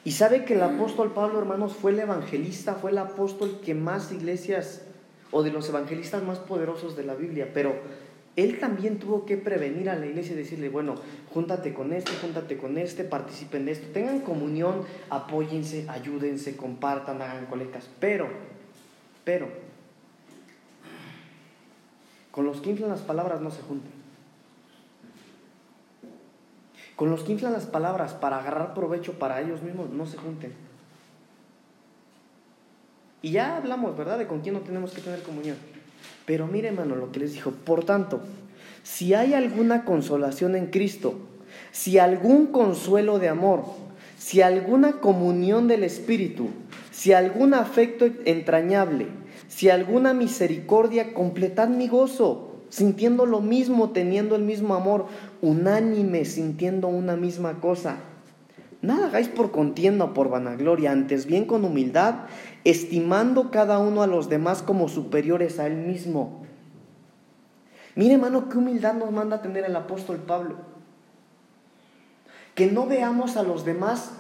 Y 0.03 0.11
sabe 0.11 0.45
que 0.45 0.53
el 0.53 0.61
apóstol 0.61 1.11
Pablo, 1.13 1.39
hermanos, 1.39 1.73
fue 1.73 1.91
el 1.91 1.99
evangelista, 1.99 2.75
fue 2.75 2.91
el 2.91 2.97
apóstol 2.99 3.59
que 3.63 3.73
más 3.75 4.11
iglesias, 4.11 4.84
o 5.32 5.43
de 5.43 5.51
los 5.51 5.69
evangelistas 5.69 6.23
más 6.23 6.39
poderosos 6.39 6.95
de 6.95 7.03
la 7.03 7.15
Biblia, 7.15 7.51
pero 7.53 7.75
él 8.43 8.59
también 8.59 8.99
tuvo 8.99 9.25
que 9.25 9.37
prevenir 9.37 9.89
a 9.89 9.95
la 9.95 10.05
iglesia 10.05 10.33
y 10.33 10.37
decirle, 10.37 10.69
bueno, 10.69 10.95
júntate 11.33 11.73
con 11.73 11.91
este, 11.93 12.11
júntate 12.13 12.57
con 12.57 12.77
este, 12.77 13.03
participen 13.03 13.65
de 13.65 13.73
esto, 13.73 13.87
tengan 13.93 14.21
comunión, 14.21 14.83
apóyense, 15.09 15.85
ayúdense, 15.89 16.55
compartan, 16.55 17.21
hagan 17.21 17.47
colectas, 17.47 17.89
pero, 17.99 18.27
pero, 19.23 19.47
con 22.31 22.45
los 22.45 22.61
que 22.61 22.69
inflan 22.69 22.89
las 22.89 23.01
palabras 23.01 23.41
no 23.41 23.51
se 23.51 23.61
junten. 23.61 23.91
Con 26.95 27.09
los 27.09 27.23
que 27.23 27.31
inflan 27.31 27.53
las 27.53 27.65
palabras 27.65 28.13
para 28.13 28.39
agarrar 28.39 28.73
provecho 28.73 29.19
para 29.19 29.41
ellos 29.41 29.61
mismos, 29.61 29.89
no 29.89 30.05
se 30.05 30.17
junten. 30.17 30.53
Y 33.21 33.31
ya 33.31 33.57
hablamos, 33.57 33.97
¿verdad?, 33.97 34.17
de 34.17 34.27
con 34.27 34.41
quién 34.41 34.53
no 34.53 34.61
tenemos 34.61 34.91
que 34.91 35.01
tener 35.01 35.23
comunión. 35.23 35.57
Pero 36.26 36.47
mire, 36.47 36.70
hermano, 36.70 36.95
lo 36.95 37.12
que 37.12 37.20
les 37.20 37.34
dijo. 37.34 37.52
Por 37.52 37.84
tanto, 37.84 38.22
si 38.84 39.14
hay 39.14 39.34
alguna 39.34 39.86
consolación 39.86 40.56
en 40.56 40.68
Cristo, 40.68 41.16
si 41.72 41.97
algún 41.97 42.47
consuelo 42.47 43.20
de 43.20 43.30
amor, 43.30 43.64
si 44.18 44.41
alguna 44.41 45.00
comunión 45.00 45.68
del 45.68 45.84
Espíritu, 45.84 46.50
si 46.91 47.14
algún 47.14 47.54
afecto 47.54 48.06
entrañable, 48.26 49.08
si 49.47 49.70
alguna 49.70 50.14
misericordia, 50.14 51.14
completad 51.14 51.70
mi 51.70 51.88
gozo, 51.88 52.50
sintiendo 52.70 53.26
lo 53.26 53.41
mismo, 53.41 53.91
teniendo 53.91 54.36
el 54.36 54.43
mismo 54.43 54.76
amor, 54.76 55.08
unánime, 55.41 56.26
sintiendo 56.26 56.88
una 56.88 57.16
misma 57.16 57.60
cosa. 57.60 57.97
Nada 58.82 59.07
hagáis 59.07 59.27
por 59.27 59.51
contienda 59.51 60.05
o 60.05 60.13
por 60.13 60.30
vanagloria, 60.30 60.91
antes 60.91 61.25
bien 61.25 61.45
con 61.45 61.65
humildad, 61.65 62.27
estimando 62.63 63.51
cada 63.51 63.77
uno 63.80 64.03
a 64.03 64.07
los 64.07 64.30
demás 64.30 64.61
como 64.61 64.88
superiores 64.88 65.59
a 65.59 65.67
él 65.67 65.75
mismo. 65.75 66.45
Mire, 67.95 68.13
hermano, 68.13 68.47
qué 68.47 68.57
humildad 68.57 68.93
nos 68.93 69.11
manda 69.11 69.38
a 69.38 69.41
tener 69.41 69.65
el 69.65 69.75
apóstol 69.75 70.17
Pablo. 70.17 70.55
Que 72.55 72.71
no 72.71 72.88
veamos 72.88 73.36
a 73.36 73.43
los 73.43 73.65
demás 73.65 74.11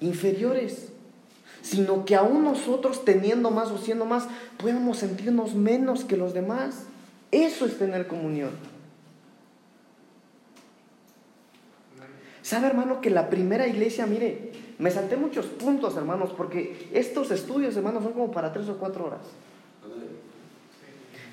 inferiores, 0.00 0.92
sino 1.62 2.04
que 2.04 2.14
aún 2.14 2.44
nosotros 2.44 3.04
teniendo 3.04 3.50
más 3.50 3.72
o 3.72 3.78
siendo 3.78 4.04
más, 4.04 4.28
podamos 4.58 4.98
sentirnos 4.98 5.56
menos 5.56 6.04
que 6.04 6.16
los 6.16 6.34
demás. 6.34 6.84
Eso 7.32 7.66
es 7.66 7.76
tener 7.78 8.06
comunión. 8.06 8.77
¿Sabe, 12.48 12.68
hermano, 12.68 13.02
que 13.02 13.10
la 13.10 13.28
primera 13.28 13.66
iglesia, 13.66 14.06
mire, 14.06 14.52
me 14.78 14.90
salté 14.90 15.18
muchos 15.18 15.44
puntos, 15.44 15.98
hermanos, 15.98 16.30
porque 16.34 16.88
estos 16.94 17.30
estudios, 17.30 17.76
hermanos, 17.76 18.02
son 18.02 18.14
como 18.14 18.30
para 18.32 18.54
tres 18.54 18.70
o 18.70 18.78
cuatro 18.78 19.04
horas. 19.04 19.20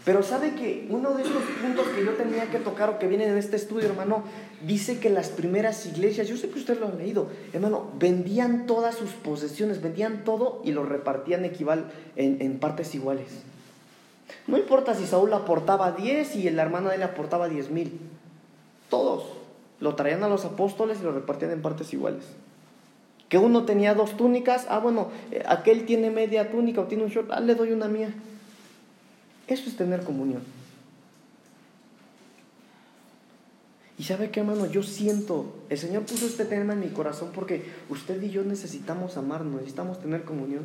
Pero 0.04 0.24
sabe 0.24 0.56
que 0.56 0.86
uno 0.90 1.14
de 1.14 1.24
esos 1.24 1.42
puntos 1.62 1.88
que 1.96 2.04
yo 2.04 2.16
tenía 2.16 2.52
que 2.52 2.60
tocar 2.60 2.90
o 2.90 3.00
que 3.00 3.08
vienen 3.08 3.30
en 3.30 3.38
este 3.38 3.56
estudio, 3.56 3.88
hermano, 3.88 4.26
dice 4.68 5.00
que 5.00 5.10
las 5.10 5.30
primeras 5.30 5.86
iglesias, 5.86 6.28
yo 6.28 6.36
sé 6.36 6.50
que 6.50 6.60
usted 6.60 6.78
lo 6.82 6.90
ha 6.90 6.92
leído, 6.92 7.30
hermano, 7.54 7.90
vendían 7.98 8.66
todas 8.66 8.96
sus 8.96 9.12
posesiones, 9.12 9.82
vendían 9.82 10.26
todo 10.26 10.62
y 10.66 10.74
lo 10.74 10.84
repartían 10.84 11.46
equival 11.46 11.94
en, 12.18 12.42
en 12.42 12.60
partes 12.60 12.94
iguales. 12.94 13.28
No 14.48 14.58
importa 14.58 14.94
si 14.94 15.06
Saúl 15.06 15.34
aportaba 15.34 15.94
10 15.94 16.36
y 16.36 16.50
la 16.50 16.64
hermana 16.64 16.90
de 16.90 16.98
él 16.98 17.04
aportaba 17.04 17.48
10 17.48 17.72
mil. 17.72 18.02
Todos 18.90 19.35
lo 19.80 19.96
traían 19.96 20.24
a 20.24 20.30
los 20.30 20.46
apóstoles 20.46 21.00
y 21.00 21.04
lo 21.04 21.12
repartían 21.12 21.52
en 21.52 21.62
partes 21.62 21.94
iguales. 21.94 22.24
Que 23.30 23.38
uno 23.38 23.66
tenía 23.66 23.94
dos 23.94 24.18
túnicas, 24.18 24.68
ah, 24.70 24.80
bueno, 24.80 25.10
eh, 25.32 25.44
aquel 25.48 25.86
tiene 25.86 26.12
media 26.12 26.52
túnica 26.52 26.82
o 26.82 26.86
tiene 26.86 27.04
un 27.04 27.10
short, 27.10 27.32
ah, 27.32 27.40
le 27.40 27.56
doy 27.56 27.72
una 27.72 27.88
mía. 27.88 28.14
Eso 29.48 29.70
es 29.70 29.76
tener 29.76 30.04
comunión. 30.04 30.42
Y 33.98 34.04
sabe 34.04 34.30
qué, 34.30 34.42
hermano, 34.42 34.66
yo 34.66 34.84
siento, 34.84 35.56
el 35.70 35.78
Señor 35.78 36.04
puso 36.04 36.26
este 36.26 36.44
tema 36.46 36.74
en 36.74 36.82
mi 36.82 36.90
corazón 36.90 37.32
porque 37.34 37.64
usted 37.90 38.22
y 38.22 38.30
yo 38.30 38.44
necesitamos 38.44 39.16
amarnos, 39.16 39.54
necesitamos 39.54 40.02
tener 40.02 40.24
comunión. 40.24 40.64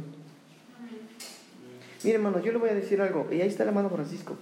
Mire, 2.03 2.17
hermano, 2.17 2.41
yo 2.41 2.51
le 2.51 2.59
voy 2.59 2.71
a 2.71 2.75
decir 2.75 3.01
algo, 3.01 3.29
y 3.31 3.41
ahí 3.41 3.49
está 3.49 3.63
el 3.63 3.69
hermano 3.69 3.91
Francisco. 3.91 4.37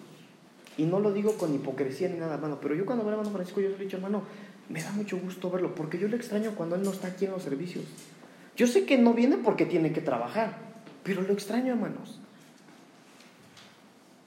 Y 0.79 0.85
no 0.85 1.01
lo 1.01 1.13
digo 1.13 1.35
con 1.35 1.55
hipocresía 1.55 2.09
ni 2.09 2.19
nada, 2.19 2.35
hermano, 2.35 2.59
pero 2.63 2.75
yo 2.75 2.87
cuando 2.87 3.05
veo 3.05 3.13
al 3.13 3.19
hermano 3.19 3.35
Francisco, 3.35 3.61
yo 3.61 3.69
le 3.69 3.75
he 3.75 3.79
dicho, 3.79 3.97
hermano, 3.97 4.23
me 4.69 4.83
da 4.83 4.91
mucho 4.93 5.19
gusto 5.19 5.51
verlo, 5.51 5.75
porque 5.75 5.99
yo 5.99 6.09
lo 6.09 6.17
extraño 6.17 6.55
cuando 6.55 6.77
él 6.77 6.83
no 6.83 6.93
está 6.93 7.09
aquí 7.09 7.25
en 7.25 7.33
los 7.33 7.43
servicios. 7.43 7.85
Yo 8.57 8.67
sé 8.67 8.85
que 8.85 8.99
no 8.99 9.15
viene 9.15 9.39
porque 9.39 9.67
tiene 9.67 9.93
que 9.93 10.01
trabajar, 10.01 10.59
pero 11.05 11.23
lo 11.23 11.33
extraño, 11.33 11.73
hermanos. 11.73 12.21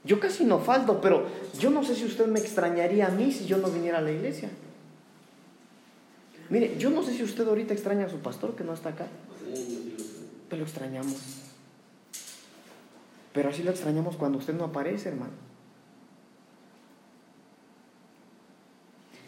Yo 0.04 0.20
casi 0.20 0.46
no 0.46 0.60
falto, 0.60 1.00
pero 1.00 1.28
yo 1.60 1.70
no 1.70 1.84
sé 1.84 1.96
si 1.96 2.06
usted 2.06 2.26
me 2.26 2.40
extrañaría 2.40 3.08
a 3.08 3.10
mí 3.12 3.32
si 3.32 3.46
yo 3.46 3.58
no 3.58 3.70
viniera 3.70 4.00
a 4.00 4.02
la 4.02 4.12
iglesia. 4.12 4.50
Mire, 6.50 6.76
yo 6.78 6.90
no 6.90 7.04
sé 7.04 7.14
si 7.14 7.24
usted 7.24 7.48
ahorita 7.48 7.74
extraña 7.74 8.08
a 8.08 8.10
su 8.10 8.18
pastor 8.18 8.56
que 8.56 8.64
no 8.64 8.74
está 8.74 8.90
acá, 8.90 9.08
pero 10.50 10.62
lo 10.62 10.66
extrañamos. 10.66 11.16
Pero 13.32 13.50
así 13.50 13.64
lo 13.64 13.72
extrañamos 13.72 14.18
cuando 14.18 14.40
usted 14.40 14.54
no 14.54 14.66
aparece, 14.66 15.10
hermano. 15.10 15.51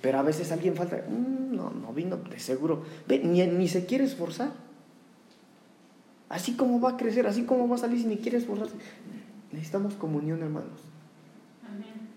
Pero 0.04 0.20
a 0.20 0.22
veces 0.22 0.51
alguien 0.51 0.76
falta, 0.76 0.97
"Mm, 1.08 1.56
no, 1.56 1.70
no 1.70 1.93
vino, 1.93 2.18
de 2.18 2.38
seguro, 2.38 2.84
ni, 3.08 3.47
ni 3.47 3.70
se 3.70 3.86
quiere 3.86 4.04
esforzar. 4.04 4.51
Así 6.28 6.58
como 6.58 6.82
va 6.82 6.91
a 6.91 6.97
crecer, 6.97 7.26
así 7.26 7.43
como 7.45 7.70
va 7.70 7.76
a 7.76 7.78
salir 7.78 8.01
si 8.01 8.08
ni 8.08 8.18
quiere 8.18 8.38
esforzarse. 8.38 8.76
Necesitamos 9.54 9.93
comunión, 9.93 10.43
hermanos. 10.43 10.82
Amén. 11.66 12.10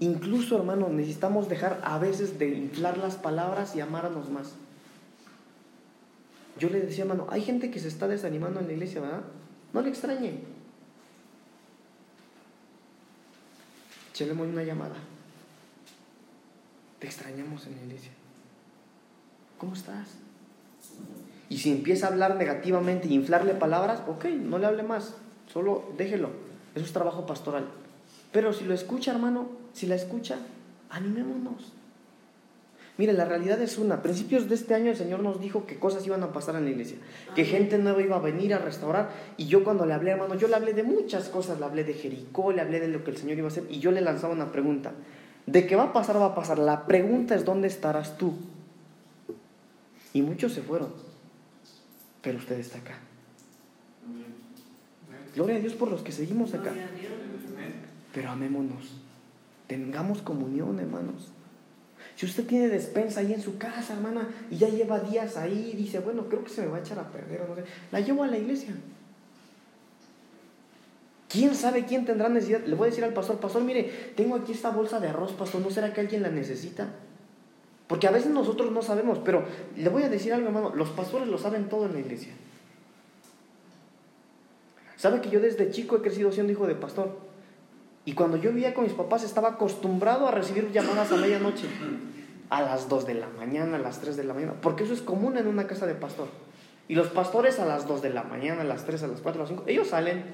Incluso, 0.00 0.56
hermano, 0.56 0.88
necesitamos 0.88 1.48
dejar 1.48 1.80
a 1.84 1.98
veces 1.98 2.36
de 2.40 2.48
inflar 2.48 2.98
las 2.98 3.14
palabras 3.14 3.76
y 3.76 3.80
amarnos 3.80 4.28
más. 4.30 4.54
Yo 6.58 6.70
le 6.70 6.80
decía, 6.80 7.04
hermano, 7.04 7.28
hay 7.30 7.42
gente 7.42 7.70
que 7.70 7.78
se 7.78 7.86
está 7.86 8.08
desanimando 8.08 8.58
en 8.58 8.66
la 8.66 8.72
iglesia, 8.72 9.00
¿verdad? 9.00 9.22
No 9.72 9.80
le 9.80 9.90
extrañe. 9.90 10.57
Echelemos 14.18 14.48
una 14.48 14.64
llamada. 14.64 14.96
Te 16.98 17.06
extrañamos 17.06 17.64
en 17.68 17.76
la 17.76 17.82
iglesia. 17.84 18.10
¿Cómo 19.58 19.74
estás? 19.74 20.08
Y 21.48 21.58
si 21.58 21.70
empieza 21.70 22.06
a 22.06 22.10
hablar 22.10 22.34
negativamente 22.34 23.06
y 23.06 23.14
inflarle 23.14 23.54
palabras, 23.54 24.02
ok, 24.08 24.24
no 24.24 24.58
le 24.58 24.66
hable 24.66 24.82
más, 24.82 25.14
solo 25.52 25.92
déjelo. 25.96 26.30
Eso 26.74 26.84
es 26.84 26.92
trabajo 26.92 27.26
pastoral. 27.26 27.68
Pero 28.32 28.52
si 28.52 28.64
lo 28.64 28.74
escucha, 28.74 29.12
hermano, 29.12 29.50
si 29.72 29.86
la 29.86 29.94
escucha, 29.94 30.38
animémonos. 30.90 31.72
Mire, 32.98 33.12
la 33.12 33.24
realidad 33.24 33.62
es 33.62 33.78
una. 33.78 33.94
A 33.94 34.02
principios 34.02 34.48
de 34.48 34.56
este 34.56 34.74
año 34.74 34.90
el 34.90 34.96
Señor 34.96 35.20
nos 35.20 35.40
dijo 35.40 35.66
que 35.66 35.78
cosas 35.78 36.04
iban 36.04 36.24
a 36.24 36.32
pasar 36.32 36.56
en 36.56 36.64
la 36.64 36.70
iglesia. 36.70 36.98
Que 37.36 37.44
gente 37.44 37.78
nueva 37.78 38.02
iba 38.02 38.16
a 38.16 38.20
venir 38.20 38.52
a 38.52 38.58
restaurar. 38.58 39.10
Y 39.36 39.46
yo 39.46 39.62
cuando 39.62 39.86
le 39.86 39.94
hablé, 39.94 40.10
hermano, 40.10 40.34
yo 40.34 40.48
le 40.48 40.56
hablé 40.56 40.74
de 40.74 40.82
muchas 40.82 41.28
cosas. 41.28 41.60
Le 41.60 41.64
hablé 41.64 41.84
de 41.84 41.94
Jericó, 41.94 42.50
le 42.50 42.60
hablé 42.60 42.80
de 42.80 42.88
lo 42.88 43.04
que 43.04 43.12
el 43.12 43.16
Señor 43.16 43.38
iba 43.38 43.46
a 43.46 43.52
hacer. 43.52 43.66
Y 43.70 43.78
yo 43.78 43.92
le 43.92 44.00
lanzaba 44.00 44.34
una 44.34 44.50
pregunta. 44.50 44.94
De 45.46 45.64
qué 45.68 45.76
va 45.76 45.84
a 45.84 45.92
pasar, 45.92 46.16
va 46.16 46.26
a 46.26 46.34
pasar. 46.34 46.58
La 46.58 46.86
pregunta 46.86 47.36
es 47.36 47.44
dónde 47.44 47.68
estarás 47.68 48.18
tú. 48.18 48.34
Y 50.12 50.22
muchos 50.22 50.52
se 50.52 50.62
fueron. 50.62 50.92
Pero 52.20 52.38
usted 52.38 52.58
está 52.58 52.78
acá. 52.78 52.98
Gloria 55.36 55.54
a 55.54 55.60
Dios 55.60 55.74
por 55.74 55.88
los 55.88 56.02
que 56.02 56.10
seguimos 56.10 56.52
acá. 56.52 56.72
Pero 58.12 58.30
amémonos. 58.30 58.96
Tengamos 59.68 60.20
comunión, 60.20 60.80
hermanos. 60.80 61.30
Si 62.18 62.26
usted 62.26 62.48
tiene 62.48 62.66
despensa 62.66 63.20
ahí 63.20 63.32
en 63.32 63.40
su 63.40 63.58
casa, 63.58 63.92
hermana, 63.92 64.28
y 64.50 64.56
ya 64.56 64.68
lleva 64.68 64.98
días 64.98 65.36
ahí, 65.36 65.72
dice, 65.76 66.00
bueno, 66.00 66.24
creo 66.28 66.42
que 66.42 66.50
se 66.50 66.62
me 66.62 66.66
va 66.66 66.78
a 66.78 66.80
echar 66.80 66.98
a 66.98 67.12
perder, 67.12 67.48
no 67.48 67.54
sé, 67.54 67.62
la 67.92 68.00
llevo 68.00 68.24
a 68.24 68.26
la 68.26 68.36
iglesia. 68.36 68.74
¿Quién 71.28 71.54
sabe 71.54 71.84
quién 71.84 72.04
tendrá 72.04 72.28
necesidad? 72.28 72.64
Le 72.64 72.74
voy 72.74 72.88
a 72.88 72.90
decir 72.90 73.04
al 73.04 73.12
pastor, 73.12 73.38
pastor, 73.38 73.62
mire, 73.62 73.84
tengo 74.16 74.34
aquí 74.34 74.50
esta 74.50 74.70
bolsa 74.70 74.98
de 74.98 75.06
arroz, 75.06 75.32
pastor, 75.34 75.60
¿no 75.60 75.70
será 75.70 75.92
que 75.92 76.00
alguien 76.00 76.24
la 76.24 76.30
necesita? 76.30 76.88
Porque 77.86 78.08
a 78.08 78.10
veces 78.10 78.32
nosotros 78.32 78.72
no 78.72 78.82
sabemos, 78.82 79.20
pero 79.24 79.44
le 79.76 79.88
voy 79.88 80.02
a 80.02 80.08
decir 80.08 80.32
algo, 80.32 80.48
hermano, 80.48 80.74
los 80.74 80.88
pastores 80.88 81.28
lo 81.28 81.38
saben 81.38 81.68
todo 81.68 81.86
en 81.86 81.92
la 81.92 82.00
iglesia. 82.00 82.32
¿Sabe 84.96 85.20
que 85.20 85.30
yo 85.30 85.38
desde 85.38 85.70
chico 85.70 85.94
he 85.94 86.02
crecido 86.02 86.32
siendo 86.32 86.52
hijo 86.52 86.66
de 86.66 86.74
pastor? 86.74 87.27
Y 88.08 88.14
cuando 88.14 88.38
yo 88.38 88.52
vivía 88.52 88.72
con 88.72 88.84
mis 88.84 88.94
papás 88.94 89.22
estaba 89.22 89.50
acostumbrado 89.50 90.26
a 90.26 90.30
recibir 90.30 90.72
llamadas 90.72 91.12
a 91.12 91.16
medianoche, 91.16 91.66
a 92.48 92.62
las 92.62 92.88
2 92.88 93.06
de 93.06 93.12
la 93.12 93.28
mañana, 93.28 93.76
a 93.76 93.80
las 93.80 94.00
3 94.00 94.16
de 94.16 94.24
la 94.24 94.32
mañana, 94.32 94.54
porque 94.62 94.84
eso 94.84 94.94
es 94.94 95.02
común 95.02 95.36
en 95.36 95.46
una 95.46 95.66
casa 95.66 95.86
de 95.86 95.94
pastor. 95.94 96.28
Y 96.88 96.94
los 96.94 97.08
pastores 97.08 97.58
a 97.58 97.66
las 97.66 97.86
2 97.86 98.00
de 98.00 98.08
la 98.08 98.22
mañana, 98.22 98.62
a 98.62 98.64
las 98.64 98.86
3, 98.86 99.02
a 99.02 99.08
las 99.08 99.20
4, 99.20 99.38
a 99.38 99.42
las 99.42 99.48
5, 99.50 99.64
ellos 99.66 99.88
salen. 99.88 100.24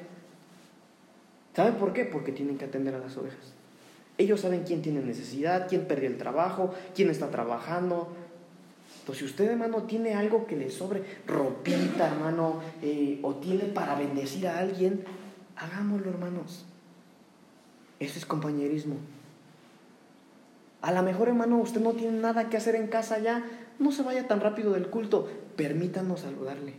¿Saben 1.57 1.75
por 1.75 1.93
qué? 1.93 2.05
Porque 2.05 2.31
tienen 2.31 2.59
que 2.59 2.67
atender 2.67 2.95
a 2.95 2.99
las 3.01 3.17
ovejas. 3.17 3.55
Ellos 4.19 4.43
saben 4.43 4.63
quién 4.63 4.81
tiene 4.81 5.01
necesidad, 5.01 5.67
quién 5.69 5.87
perdió 5.89 6.09
el 6.09 6.17
trabajo, 6.17 6.73
quién 6.95 7.11
está 7.11 7.33
trabajando. 7.33 8.15
Entonces, 9.01 9.19
si 9.19 9.25
usted, 9.25 9.51
hermano, 9.51 9.83
tiene 9.83 10.15
algo 10.15 10.47
que 10.47 10.55
le 10.55 10.71
sobre, 10.71 11.03
ropita, 11.27 12.07
hermano, 12.07 12.61
eh, 12.83 13.19
o 13.23 13.35
tiene 13.35 13.65
para 13.65 13.97
bendecir 13.97 14.47
a 14.47 14.61
alguien, 14.61 15.05
hagámoslo, 15.57 16.11
hermanos. 16.11 16.67
Eso 18.05 18.19
es 18.19 18.27
compañerismo. 18.27 18.97
A 20.83 20.93
lo 20.93 21.03
mejor, 21.03 21.29
hermano, 21.29 21.59
usted 21.59 21.81
no 21.81 21.93
tiene 21.93 22.19
nada 22.21 22.51
que 22.51 22.57
hacer 22.59 22.75
en 22.75 22.89
casa 22.89 23.19
ya. 23.19 23.43
No 23.79 23.91
se 23.93 24.03
vaya 24.03 24.29
tan 24.29 24.41
rápido 24.41 24.73
del 24.73 24.89
culto. 24.89 25.29
Permítanos 25.57 26.21
saludarle. 26.21 26.75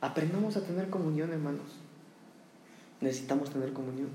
Aprendamos 0.00 0.56
a 0.56 0.60
tener 0.62 0.90
comunión, 0.90 1.32
hermanos. 1.32 1.76
Necesitamos 3.00 3.50
tener 3.50 3.72
comunión. 3.72 4.08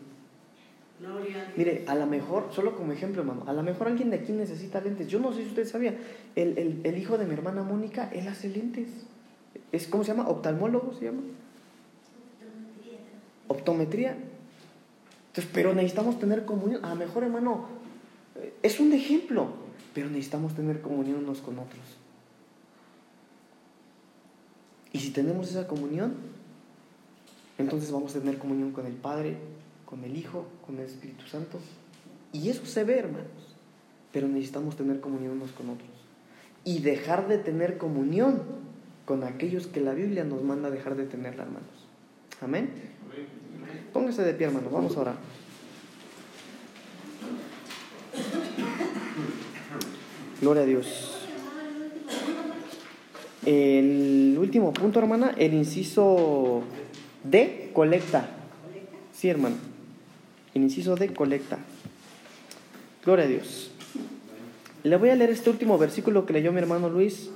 Gloria 0.99 1.41
a 1.41 1.45
Dios. 1.45 1.57
Mire, 1.57 1.83
a 1.87 1.95
lo 1.95 2.05
mejor, 2.05 2.49
solo 2.51 2.75
como 2.75 2.91
ejemplo, 2.91 3.21
hermano, 3.21 3.43
a 3.47 3.53
lo 3.53 3.63
mejor 3.63 3.87
alguien 3.87 4.11
de 4.11 4.17
aquí 4.17 4.31
necesita 4.31 4.79
lentes. 4.81 5.07
Yo 5.07 5.19
no 5.19 5.33
sé 5.33 5.41
si 5.43 5.47
usted 5.49 5.67
sabía, 5.67 5.95
el, 6.35 6.57
el- 6.57 6.81
el 6.83 6.97
hijo 6.97 7.17
de 7.17 7.25
mi 7.25 7.33
hermana 7.33 7.63
Mónica, 7.63 8.09
él 8.13 8.27
hace 8.27 8.49
lentes. 8.49 8.89
Es, 9.71 9.87
¿Cómo 9.87 10.03
se 10.03 10.11
llama? 10.13 10.29
¿Oftalmólogo 10.29 10.93
se 10.93 11.05
llama? 11.05 11.21
Optometría. 13.51 14.17
Entonces, 15.27 15.51
pero 15.53 15.73
necesitamos 15.73 16.19
tener 16.19 16.45
comunión. 16.45 16.83
A 16.85 16.89
lo 16.89 16.95
mejor, 16.95 17.23
hermano, 17.23 17.67
eh, 18.35 18.53
es 18.63 18.79
un 18.79 18.93
ejemplo, 18.93 19.47
pero 19.93 20.09
necesitamos 20.09 20.55
tener 20.55 20.81
comunión 20.81 21.23
unos 21.23 21.39
con 21.39 21.59
otros. 21.59 21.81
Y 24.93 24.99
si 24.99 25.11
tenemos 25.11 25.49
esa 25.49 25.67
comunión, 25.67 26.15
entonces 27.57 27.91
vamos 27.91 28.15
a 28.15 28.19
tener 28.19 28.37
comunión 28.37 28.71
con 28.71 28.85
el 28.85 28.93
Padre, 28.93 29.37
con 29.85 30.03
el 30.03 30.17
Hijo, 30.17 30.47
con 30.65 30.77
el 30.77 30.85
Espíritu 30.85 31.25
Santo. 31.27 31.59
Y 32.33 32.49
eso 32.49 32.65
se 32.65 32.83
ve, 32.83 32.99
hermanos. 32.99 33.55
Pero 34.11 34.27
necesitamos 34.27 34.75
tener 34.75 34.99
comunión 34.99 35.33
unos 35.33 35.51
con 35.51 35.69
otros. 35.69 35.89
Y 36.63 36.79
dejar 36.79 37.27
de 37.27 37.37
tener 37.37 37.77
comunión 37.77 38.41
con 39.05 39.23
aquellos 39.23 39.67
que 39.67 39.81
la 39.81 39.93
Biblia 39.93 40.23
nos 40.23 40.43
manda 40.43 40.69
dejar 40.69 40.95
de 40.95 41.05
tenerla, 41.05 41.43
hermanos. 41.43 41.87
Amén. 42.41 42.90
Póngase 43.93 44.23
de 44.23 44.33
pie, 44.33 44.47
hermano. 44.47 44.69
Vamos 44.69 44.95
a 44.95 45.01
orar. 45.01 45.15
Gloria 50.41 50.63
a 50.63 50.65
Dios. 50.65 51.17
El 53.45 54.35
último 54.39 54.71
punto, 54.71 54.99
hermana, 54.99 55.33
el 55.37 55.53
inciso 55.53 56.63
D, 57.23 57.71
colecta. 57.73 58.29
Sí, 59.13 59.29
hermano. 59.29 59.55
El 60.53 60.63
inciso 60.63 60.95
D, 60.95 61.13
colecta. 61.13 61.59
Gloria 63.03 63.25
a 63.25 63.27
Dios. 63.27 63.71
Le 64.83 64.95
voy 64.97 65.09
a 65.09 65.15
leer 65.15 65.29
este 65.29 65.49
último 65.49 65.77
versículo 65.77 66.25
que 66.25 66.33
leyó 66.33 66.51
mi 66.51 66.59
hermano 66.59 66.89
Luis. 66.89 67.29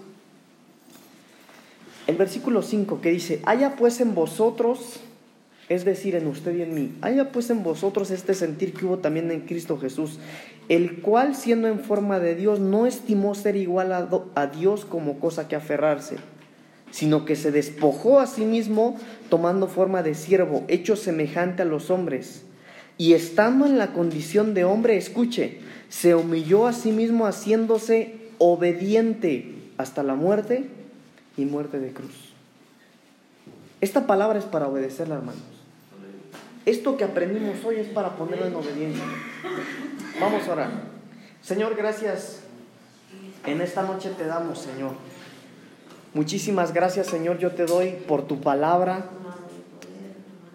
El 2.08 2.16
versículo 2.16 2.62
5 2.62 3.02
que 3.02 3.12
dice, 3.12 3.42
haya 3.46 3.76
pues 3.76 4.00
en 4.00 4.14
vosotros, 4.14 5.00
es 5.68 5.84
decir, 5.84 6.16
en 6.16 6.28
usted 6.28 6.56
y 6.56 6.62
en 6.62 6.76
mí, 6.76 6.92
haya 7.02 7.32
pues 7.32 7.50
en 7.50 7.64
vosotros 7.64 8.12
este 8.12 8.36
sentir 8.36 8.74
que 8.74 8.86
hubo 8.86 9.00
también 9.00 9.32
en 9.32 9.42
Cristo 9.42 9.80
Jesús, 9.80 10.20
el 10.70 11.02
cual 11.02 11.36
siendo 11.36 11.68
en 11.68 11.80
forma 11.80 12.20
de 12.20 12.36
Dios 12.36 12.60
no 12.60 12.86
estimó 12.86 13.34
ser 13.34 13.56
igual 13.56 13.92
a, 13.92 14.48
Dios 14.48 14.86
como 14.86 15.20
cosa 15.20 15.48
que 15.48 15.56
aferrarse, 15.56 16.18
sino 16.92 17.26
que 17.26 17.36
se 17.36 17.52
despojó 17.52 18.20
a 18.20 18.28
sí 18.28 18.46
mismo 18.46 18.98
tomando 19.30 19.68
forma 19.68 20.04
de 20.04 20.14
siervo, 20.14 20.64
hecho 20.68 20.96
semejante 20.96 21.64
a 21.64 21.66
los 21.66 21.90
hombres. 21.90 22.44
Y 22.98 23.14
estando 23.14 23.66
en 23.66 23.78
la 23.78 23.92
condición 23.92 24.54
de 24.54 24.64
hombre, 24.64 24.98
escuche, 24.98 25.60
se 25.90 26.16
humilló 26.16 26.68
a 26.68 26.74
sí 26.74 26.92
mismo 26.92 27.26
haciéndose 27.26 28.16
obediente 28.38 29.56
hasta 29.78 30.04
la 30.04 30.16
muerte 30.16 30.66
y 31.38 31.46
muerte 31.46 31.80
de 31.80 31.92
cruz. 31.92 32.34
Esta 33.82 34.08
palabra 34.08 34.40
es 34.40 34.46
para 34.46 34.68
obedecerla, 34.68 35.16
hermanos. 35.16 35.55
Esto 36.66 36.98
que 36.98 37.04
aprendimos 37.04 37.64
hoy 37.64 37.76
es 37.78 37.88
para 37.88 38.16
ponerlo 38.16 38.48
en 38.48 38.56
obediencia. 38.56 39.04
Vamos 40.20 40.48
a 40.48 40.52
orar. 40.52 40.70
Señor, 41.42 41.76
gracias. 41.76 42.42
En 43.46 43.62
esta 43.62 43.84
noche 43.84 44.10
te 44.18 44.26
damos, 44.26 44.60
Señor. 44.60 44.94
Muchísimas 46.16 46.74
gracias, 46.74 47.08
Señor, 47.08 47.38
yo 47.38 47.52
te 47.52 47.66
doy 47.66 47.92
por 47.92 48.26
tu 48.26 48.40
palabra, 48.40 49.10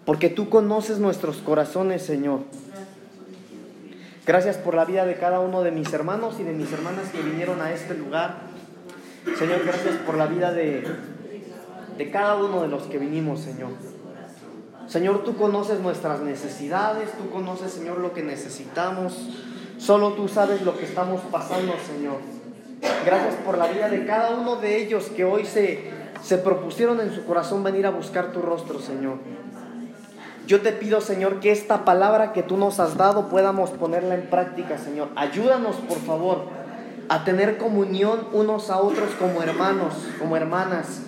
porque 0.05 0.27
tú 0.27 0.49
conoces 0.49 0.97
nuestros 0.97 1.37
corazones, 1.37 2.01
Señor. 2.01 2.41
Gracias 4.25 4.57
por 4.57 4.75
la 4.75 4.85
vida 4.85 5.05
de 5.05 5.15
cada 5.15 5.39
uno 5.39 5.61
de 5.61 5.71
mis 5.71 5.93
hermanos 5.93 6.35
y 6.39 6.43
de 6.43 6.53
mis 6.53 6.73
hermanas 6.73 7.09
que 7.11 7.21
vinieron 7.21 7.61
a 7.61 7.71
este 7.71 7.93
lugar. 7.93 8.39
Señor, 9.37 9.63
gracias 9.63 9.95
por 9.97 10.17
la 10.17 10.25
vida 10.25 10.51
de, 10.51 10.83
de 11.97 12.11
cada 12.11 12.35
uno 12.35 12.63
de 12.63 12.67
los 12.67 12.83
que 12.83 12.97
vinimos, 12.97 13.41
Señor. 13.41 13.69
Señor, 14.91 15.23
tú 15.23 15.37
conoces 15.37 15.79
nuestras 15.79 16.19
necesidades, 16.19 17.09
tú 17.13 17.31
conoces, 17.31 17.71
Señor, 17.71 17.99
lo 17.99 18.13
que 18.13 18.21
necesitamos. 18.21 19.29
Solo 19.79 20.13
tú 20.13 20.27
sabes 20.27 20.61
lo 20.61 20.77
que 20.77 20.85
estamos 20.85 21.21
pasando, 21.31 21.73
Señor. 21.87 22.17
Gracias 23.05 23.35
por 23.45 23.57
la 23.57 23.67
vida 23.67 23.89
de 23.89 24.05
cada 24.05 24.35
uno 24.35 24.57
de 24.57 24.83
ellos 24.83 25.05
que 25.15 25.23
hoy 25.23 25.45
se 25.45 26.01
se 26.21 26.37
propusieron 26.37 26.99
en 26.99 27.13
su 27.13 27.25
corazón 27.25 27.63
venir 27.63 27.85
a 27.85 27.89
buscar 27.89 28.31
tu 28.31 28.41
rostro, 28.41 28.79
Señor. 28.79 29.17
Yo 30.47 30.61
te 30.61 30.71
pido, 30.71 31.01
Señor, 31.01 31.39
que 31.39 31.51
esta 31.51 31.85
palabra 31.85 32.33
que 32.33 32.43
tú 32.43 32.57
nos 32.57 32.79
has 32.79 32.97
dado 32.97 33.29
podamos 33.29 33.71
ponerla 33.71 34.15
en 34.15 34.29
práctica, 34.29 34.77
Señor. 34.77 35.09
Ayúdanos, 35.15 35.75
por 35.77 35.97
favor, 35.99 36.45
a 37.09 37.23
tener 37.23 37.57
comunión 37.57 38.27
unos 38.33 38.69
a 38.69 38.77
otros 38.77 39.11
como 39.19 39.41
hermanos, 39.41 39.93
como 40.19 40.37
hermanas. 40.37 41.01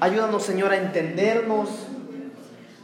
Ayúdanos, 0.00 0.42
Señor, 0.42 0.72
a 0.72 0.76
entendernos. 0.76 1.68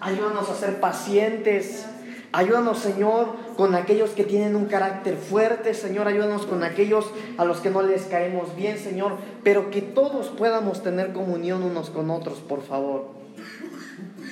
Ayúdanos 0.01 0.48
a 0.48 0.55
ser 0.55 0.80
pacientes. 0.80 1.86
Ayúdanos, 2.32 2.78
Señor, 2.78 3.34
con 3.57 3.74
aquellos 3.74 4.11
que 4.11 4.24
tienen 4.24 4.57
un 4.57 4.66
carácter 4.66 5.16
fuerte, 5.16 5.74
Señor. 5.74 6.09
Ayúdanos 6.09 6.46
con 6.46 6.62
aquellos 6.62 7.11
a 7.36 7.44
los 7.44 7.59
que 7.59 7.70
no 7.70 7.82
les 7.82 8.03
caemos 8.03 8.57
bien, 8.57 8.78
Señor. 8.78 9.16
Pero 9.44 9.70
que 9.70 9.82
todos 9.82 10.28
podamos 10.28 10.82
tener 10.82 11.12
comunión 11.12 11.62
unos 11.62 11.90
con 11.90 12.11
otros, 12.11 12.38
por 12.38 12.62
favor. 12.62 13.09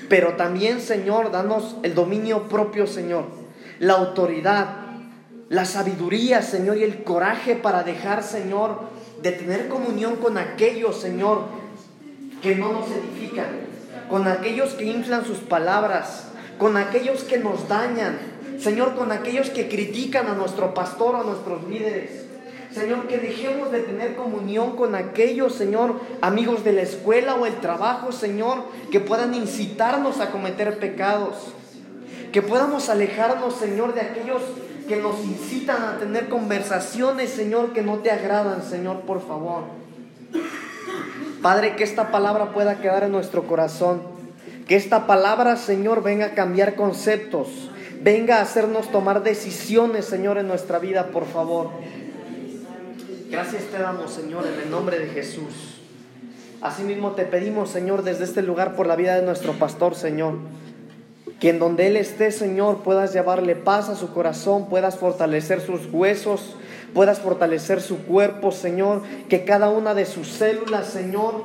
Pero 0.09 0.35
también, 0.35 0.81
Señor, 0.81 1.31
danos 1.31 1.77
el 1.83 1.95
dominio 1.95 2.49
propio, 2.49 2.87
Señor. 2.87 3.27
La 3.79 3.95
autoridad, 3.95 4.69
la 5.51 5.67
sabiduría, 5.67 6.41
Señor, 6.41 6.79
y 6.79 6.85
el 6.85 7.05
coraje 7.05 7.57
para 7.57 7.83
dejar, 7.83 8.23
Señor, 8.23 8.81
de 9.23 9.33
tener 9.33 9.69
comunión 9.69 10.17
con 10.17 10.39
aquellos, 10.39 10.99
Señor, 10.99 11.43
que 12.41 12.55
no 12.55 12.73
nos 12.73 12.87
edifican. 12.91 13.68
Con 14.09 14.27
aquellos 14.27 14.75
que 14.75 14.85
inflan 14.85 15.25
sus 15.25 15.39
palabras 15.39 16.29
con 16.59 16.77
aquellos 16.77 17.23
que 17.23 17.39
nos 17.39 17.69
dañan, 17.69 18.19
Señor, 18.59 18.97
con 18.97 19.13
aquellos 19.13 19.51
que 19.51 19.69
critican 19.69 20.27
a 20.27 20.35
nuestro 20.35 20.75
pastor, 20.75 21.17
a 21.17 21.23
nuestros 21.23 21.67
líderes. 21.69 22.27
Señor, 22.73 23.07
que 23.07 23.19
dejemos 23.19 23.73
de 23.73 23.81
tener 23.81 24.15
comunión 24.15 24.77
con 24.77 24.95
aquellos, 24.95 25.55
Señor, 25.55 26.01
amigos 26.21 26.65
de 26.65 26.73
la 26.73 26.83
escuela 26.83 27.37
o 27.37 27.47
el 27.47 27.61
trabajo, 27.61 28.13
Señor, 28.13 28.65
que 28.91 29.01
puedan 29.01 29.35
incitarnos 29.35 30.21
a 30.21 30.31
cometer 30.31 30.79
pecados. 30.79 31.55
Que 32.33 32.43
podamos 32.43 32.91
alejarnos, 32.91 33.55
Señor, 33.55 33.95
de 33.95 34.03
aquellos 34.03 34.43
que 34.87 34.97
nos 34.97 35.25
incitan 35.25 35.83
a 35.83 35.99
tener 35.99 36.29
conversaciones, 36.29 37.31
Señor, 37.31 37.73
que 37.73 37.83
no 37.83 37.99
te 37.99 38.11
agradan, 38.11 38.63
Señor, 38.63 39.01
por 39.03 39.27
favor. 39.27 39.78
Padre, 41.43 41.77
que 41.77 41.85
esta 41.85 42.11
palabra 42.11 42.53
pueda 42.53 42.81
quedar 42.81 43.05
en 43.05 43.13
nuestro 43.13 43.47
corazón 43.47 44.19
que 44.69 44.77
esta 44.77 45.07
palabra, 45.07 45.57
Señor, 45.57 46.03
venga 46.03 46.27
a 46.27 46.35
cambiar 46.35 46.75
conceptos, 46.75 47.49
venga 48.03 48.37
a 48.37 48.43
hacernos 48.43 48.93
tomar 48.93 49.23
decisiones, 49.23 50.05
Señor, 50.05 50.37
en 50.37 50.47
nuestra 50.47 50.79
vida, 50.79 51.07
por 51.07 51.25
favor. 51.25 51.71
Gracias 53.31 53.65
te 53.65 53.79
damos, 53.79 54.13
Señor, 54.13 54.47
en 54.47 54.61
el 54.61 54.71
nombre 54.71 54.99
de 54.99 55.07
Jesús. 55.07 55.81
Asimismo 56.61 57.13
te 57.13 57.25
pedimos, 57.25 57.71
Señor, 57.71 58.03
desde 58.03 58.25
este 58.25 58.43
lugar 58.43 58.77
por 58.77 58.87
la 58.87 58.95
vida 58.95 59.17
de 59.17 59.23
nuestro 59.23 59.55
pastor, 59.55 59.95
Señor. 59.95 60.35
Que 61.41 61.51
en 61.51 61.59
donde 61.59 61.87
Él 61.87 61.97
esté, 61.97 62.31
Señor, 62.31 62.83
puedas 62.83 63.15
llevarle 63.15 63.57
paz 63.57 63.89
a 63.89 63.97
su 63.97 64.13
corazón, 64.13 64.69
puedas 64.69 64.99
fortalecer 64.99 65.63
sus 65.63 65.87
huesos, 65.91 66.57
puedas 66.95 67.21
fortalecer 67.21 67.81
su 67.81 67.99
cuerpo, 68.05 68.53
Señor. 68.53 69.03
Que 69.29 69.45
cada 69.45 69.71
una 69.71 69.95
de 69.95 70.07
sus 70.07 70.29
células, 70.29 70.87
Señor, 70.87 71.45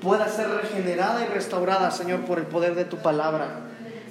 pueda 0.00 0.28
ser 0.28 0.48
regenerada 0.48 1.24
y 1.24 1.32
restaurada, 1.32 1.90
Señor, 1.90 2.20
por 2.20 2.38
el 2.38 2.46
poder 2.46 2.74
de 2.74 2.84
tu 2.84 2.98
palabra. 2.98 3.60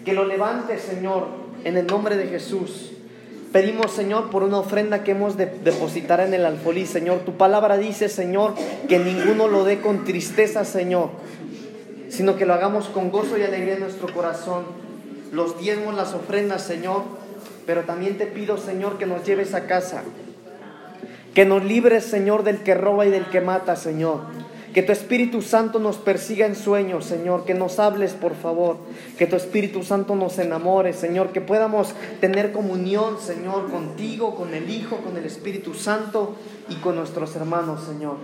Que 0.06 0.14
lo 0.14 0.26
levante, 0.26 0.80
Señor, 0.80 1.28
en 1.64 1.78
el 1.78 1.88
nombre 1.88 2.18
de 2.18 2.28
Jesús. 2.28 2.92
Pedimos, 3.52 3.92
Señor, 3.92 4.30
por 4.30 4.44
una 4.44 4.60
ofrenda 4.60 5.04
que 5.04 5.12
hemos 5.12 5.36
de 5.36 5.46
depositar 5.46 6.22
en 6.22 6.34
el 6.34 6.46
alfolí, 6.46 6.86
Señor. 6.86 7.20
Tu 7.20 7.34
palabra 7.34 7.78
dice, 7.78 8.08
Señor, 8.08 8.54
que 8.88 8.98
ninguno 8.98 9.50
lo 9.50 9.66
dé 9.66 9.82
con 9.82 10.06
tristeza, 10.06 10.64
Señor, 10.64 11.10
sino 12.08 12.38
que 12.38 12.46
lo 12.46 12.54
hagamos 12.54 12.88
con 12.88 13.12
gozo 13.12 13.38
y 13.38 13.44
alegría 13.44 13.74
en 13.74 13.82
nuestro 13.82 14.14
corazón. 14.14 14.64
Los 15.34 15.60
diezmos, 15.60 15.96
las 15.96 16.14
ofrendas, 16.14 16.62
Señor, 16.62 17.04
pero 17.66 17.82
también 17.82 18.18
te 18.18 18.26
pido, 18.26 18.58
Señor, 18.58 18.98
que 18.98 19.06
nos 19.06 19.26
lleves 19.26 19.54
a 19.54 19.68
casa. 19.68 20.04
Que 21.34 21.46
nos 21.46 21.64
libres, 21.64 22.04
Señor, 22.06 22.44
del 22.44 22.60
que 22.60 22.76
roba 22.76 23.06
y 23.06 23.10
del 23.10 23.26
que 23.26 23.42
mata, 23.42 23.76
Señor. 23.76 24.20
Que 24.74 24.84
tu 24.84 24.92
Espíritu 24.92 25.42
Santo 25.42 25.80
nos 25.80 25.98
persiga 25.98 26.46
en 26.46 26.56
sueños, 26.56 27.06
Señor. 27.06 27.46
Que 27.46 27.54
nos 27.54 27.80
hables, 27.80 28.14
por 28.14 28.36
favor. 28.36 28.78
Que 29.18 29.28
tu 29.28 29.36
Espíritu 29.36 29.84
Santo 29.84 30.16
nos 30.16 30.40
enamore, 30.40 30.94
Señor. 30.94 31.32
Que 31.32 31.42
podamos 31.42 31.94
tener 32.22 32.52
comunión, 32.52 33.20
Señor, 33.20 33.70
contigo, 33.70 34.36
con 34.36 34.54
el 34.54 34.70
Hijo, 34.70 34.98
con 34.98 35.18
el 35.18 35.26
Espíritu 35.26 35.74
Santo 35.74 36.36
y 36.70 36.76
con 36.76 36.96
nuestros 36.96 37.36
hermanos, 37.36 37.84
Señor. 37.84 38.16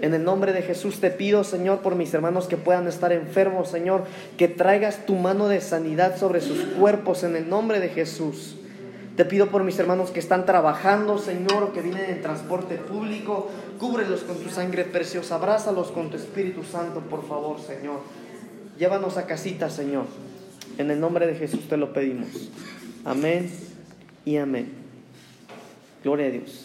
En 0.00 0.14
el 0.14 0.24
nombre 0.24 0.52
de 0.52 0.62
Jesús 0.62 1.00
te 1.00 1.10
pido, 1.10 1.44
Señor, 1.44 1.80
por 1.80 1.96
mis 1.96 2.12
hermanos 2.14 2.46
que 2.46 2.56
puedan 2.56 2.88
estar 2.88 3.12
enfermos, 3.12 3.68
Señor, 3.68 4.04
que 4.38 4.48
traigas 4.48 5.04
tu 5.04 5.16
mano 5.16 5.48
de 5.48 5.60
sanidad 5.60 6.18
sobre 6.18 6.40
sus 6.40 6.64
cuerpos 6.78 7.24
en 7.24 7.36
el 7.36 7.48
nombre 7.48 7.78
de 7.78 7.90
Jesús. 7.90 8.56
Te 9.16 9.26
pido 9.26 9.48
por 9.48 9.62
mis 9.62 9.78
hermanos 9.78 10.10
que 10.10 10.20
están 10.20 10.46
trabajando, 10.46 11.18
Señor, 11.18 11.62
o 11.64 11.72
que 11.72 11.82
vienen 11.82 12.08
en 12.08 12.22
transporte 12.22 12.76
público. 12.76 13.50
Cúbrelos 13.78 14.22
con 14.22 14.38
tu 14.38 14.48
sangre 14.48 14.84
preciosa. 14.84 15.34
Abrázalos 15.34 15.90
con 15.90 16.08
tu 16.08 16.16
Espíritu 16.16 16.64
Santo, 16.64 17.00
por 17.00 17.26
favor, 17.28 17.60
Señor. 17.60 18.00
Llévanos 18.78 19.18
a 19.18 19.26
casita, 19.26 19.68
Señor. 19.68 20.06
En 20.78 20.90
el 20.90 20.98
nombre 20.98 21.26
de 21.26 21.34
Jesús 21.34 21.68
te 21.68 21.76
lo 21.76 21.92
pedimos. 21.92 22.50
Amén 23.04 23.50
y 24.24 24.36
amén. 24.36 24.72
Gloria 26.02 26.26
a 26.26 26.30
Dios. 26.30 26.61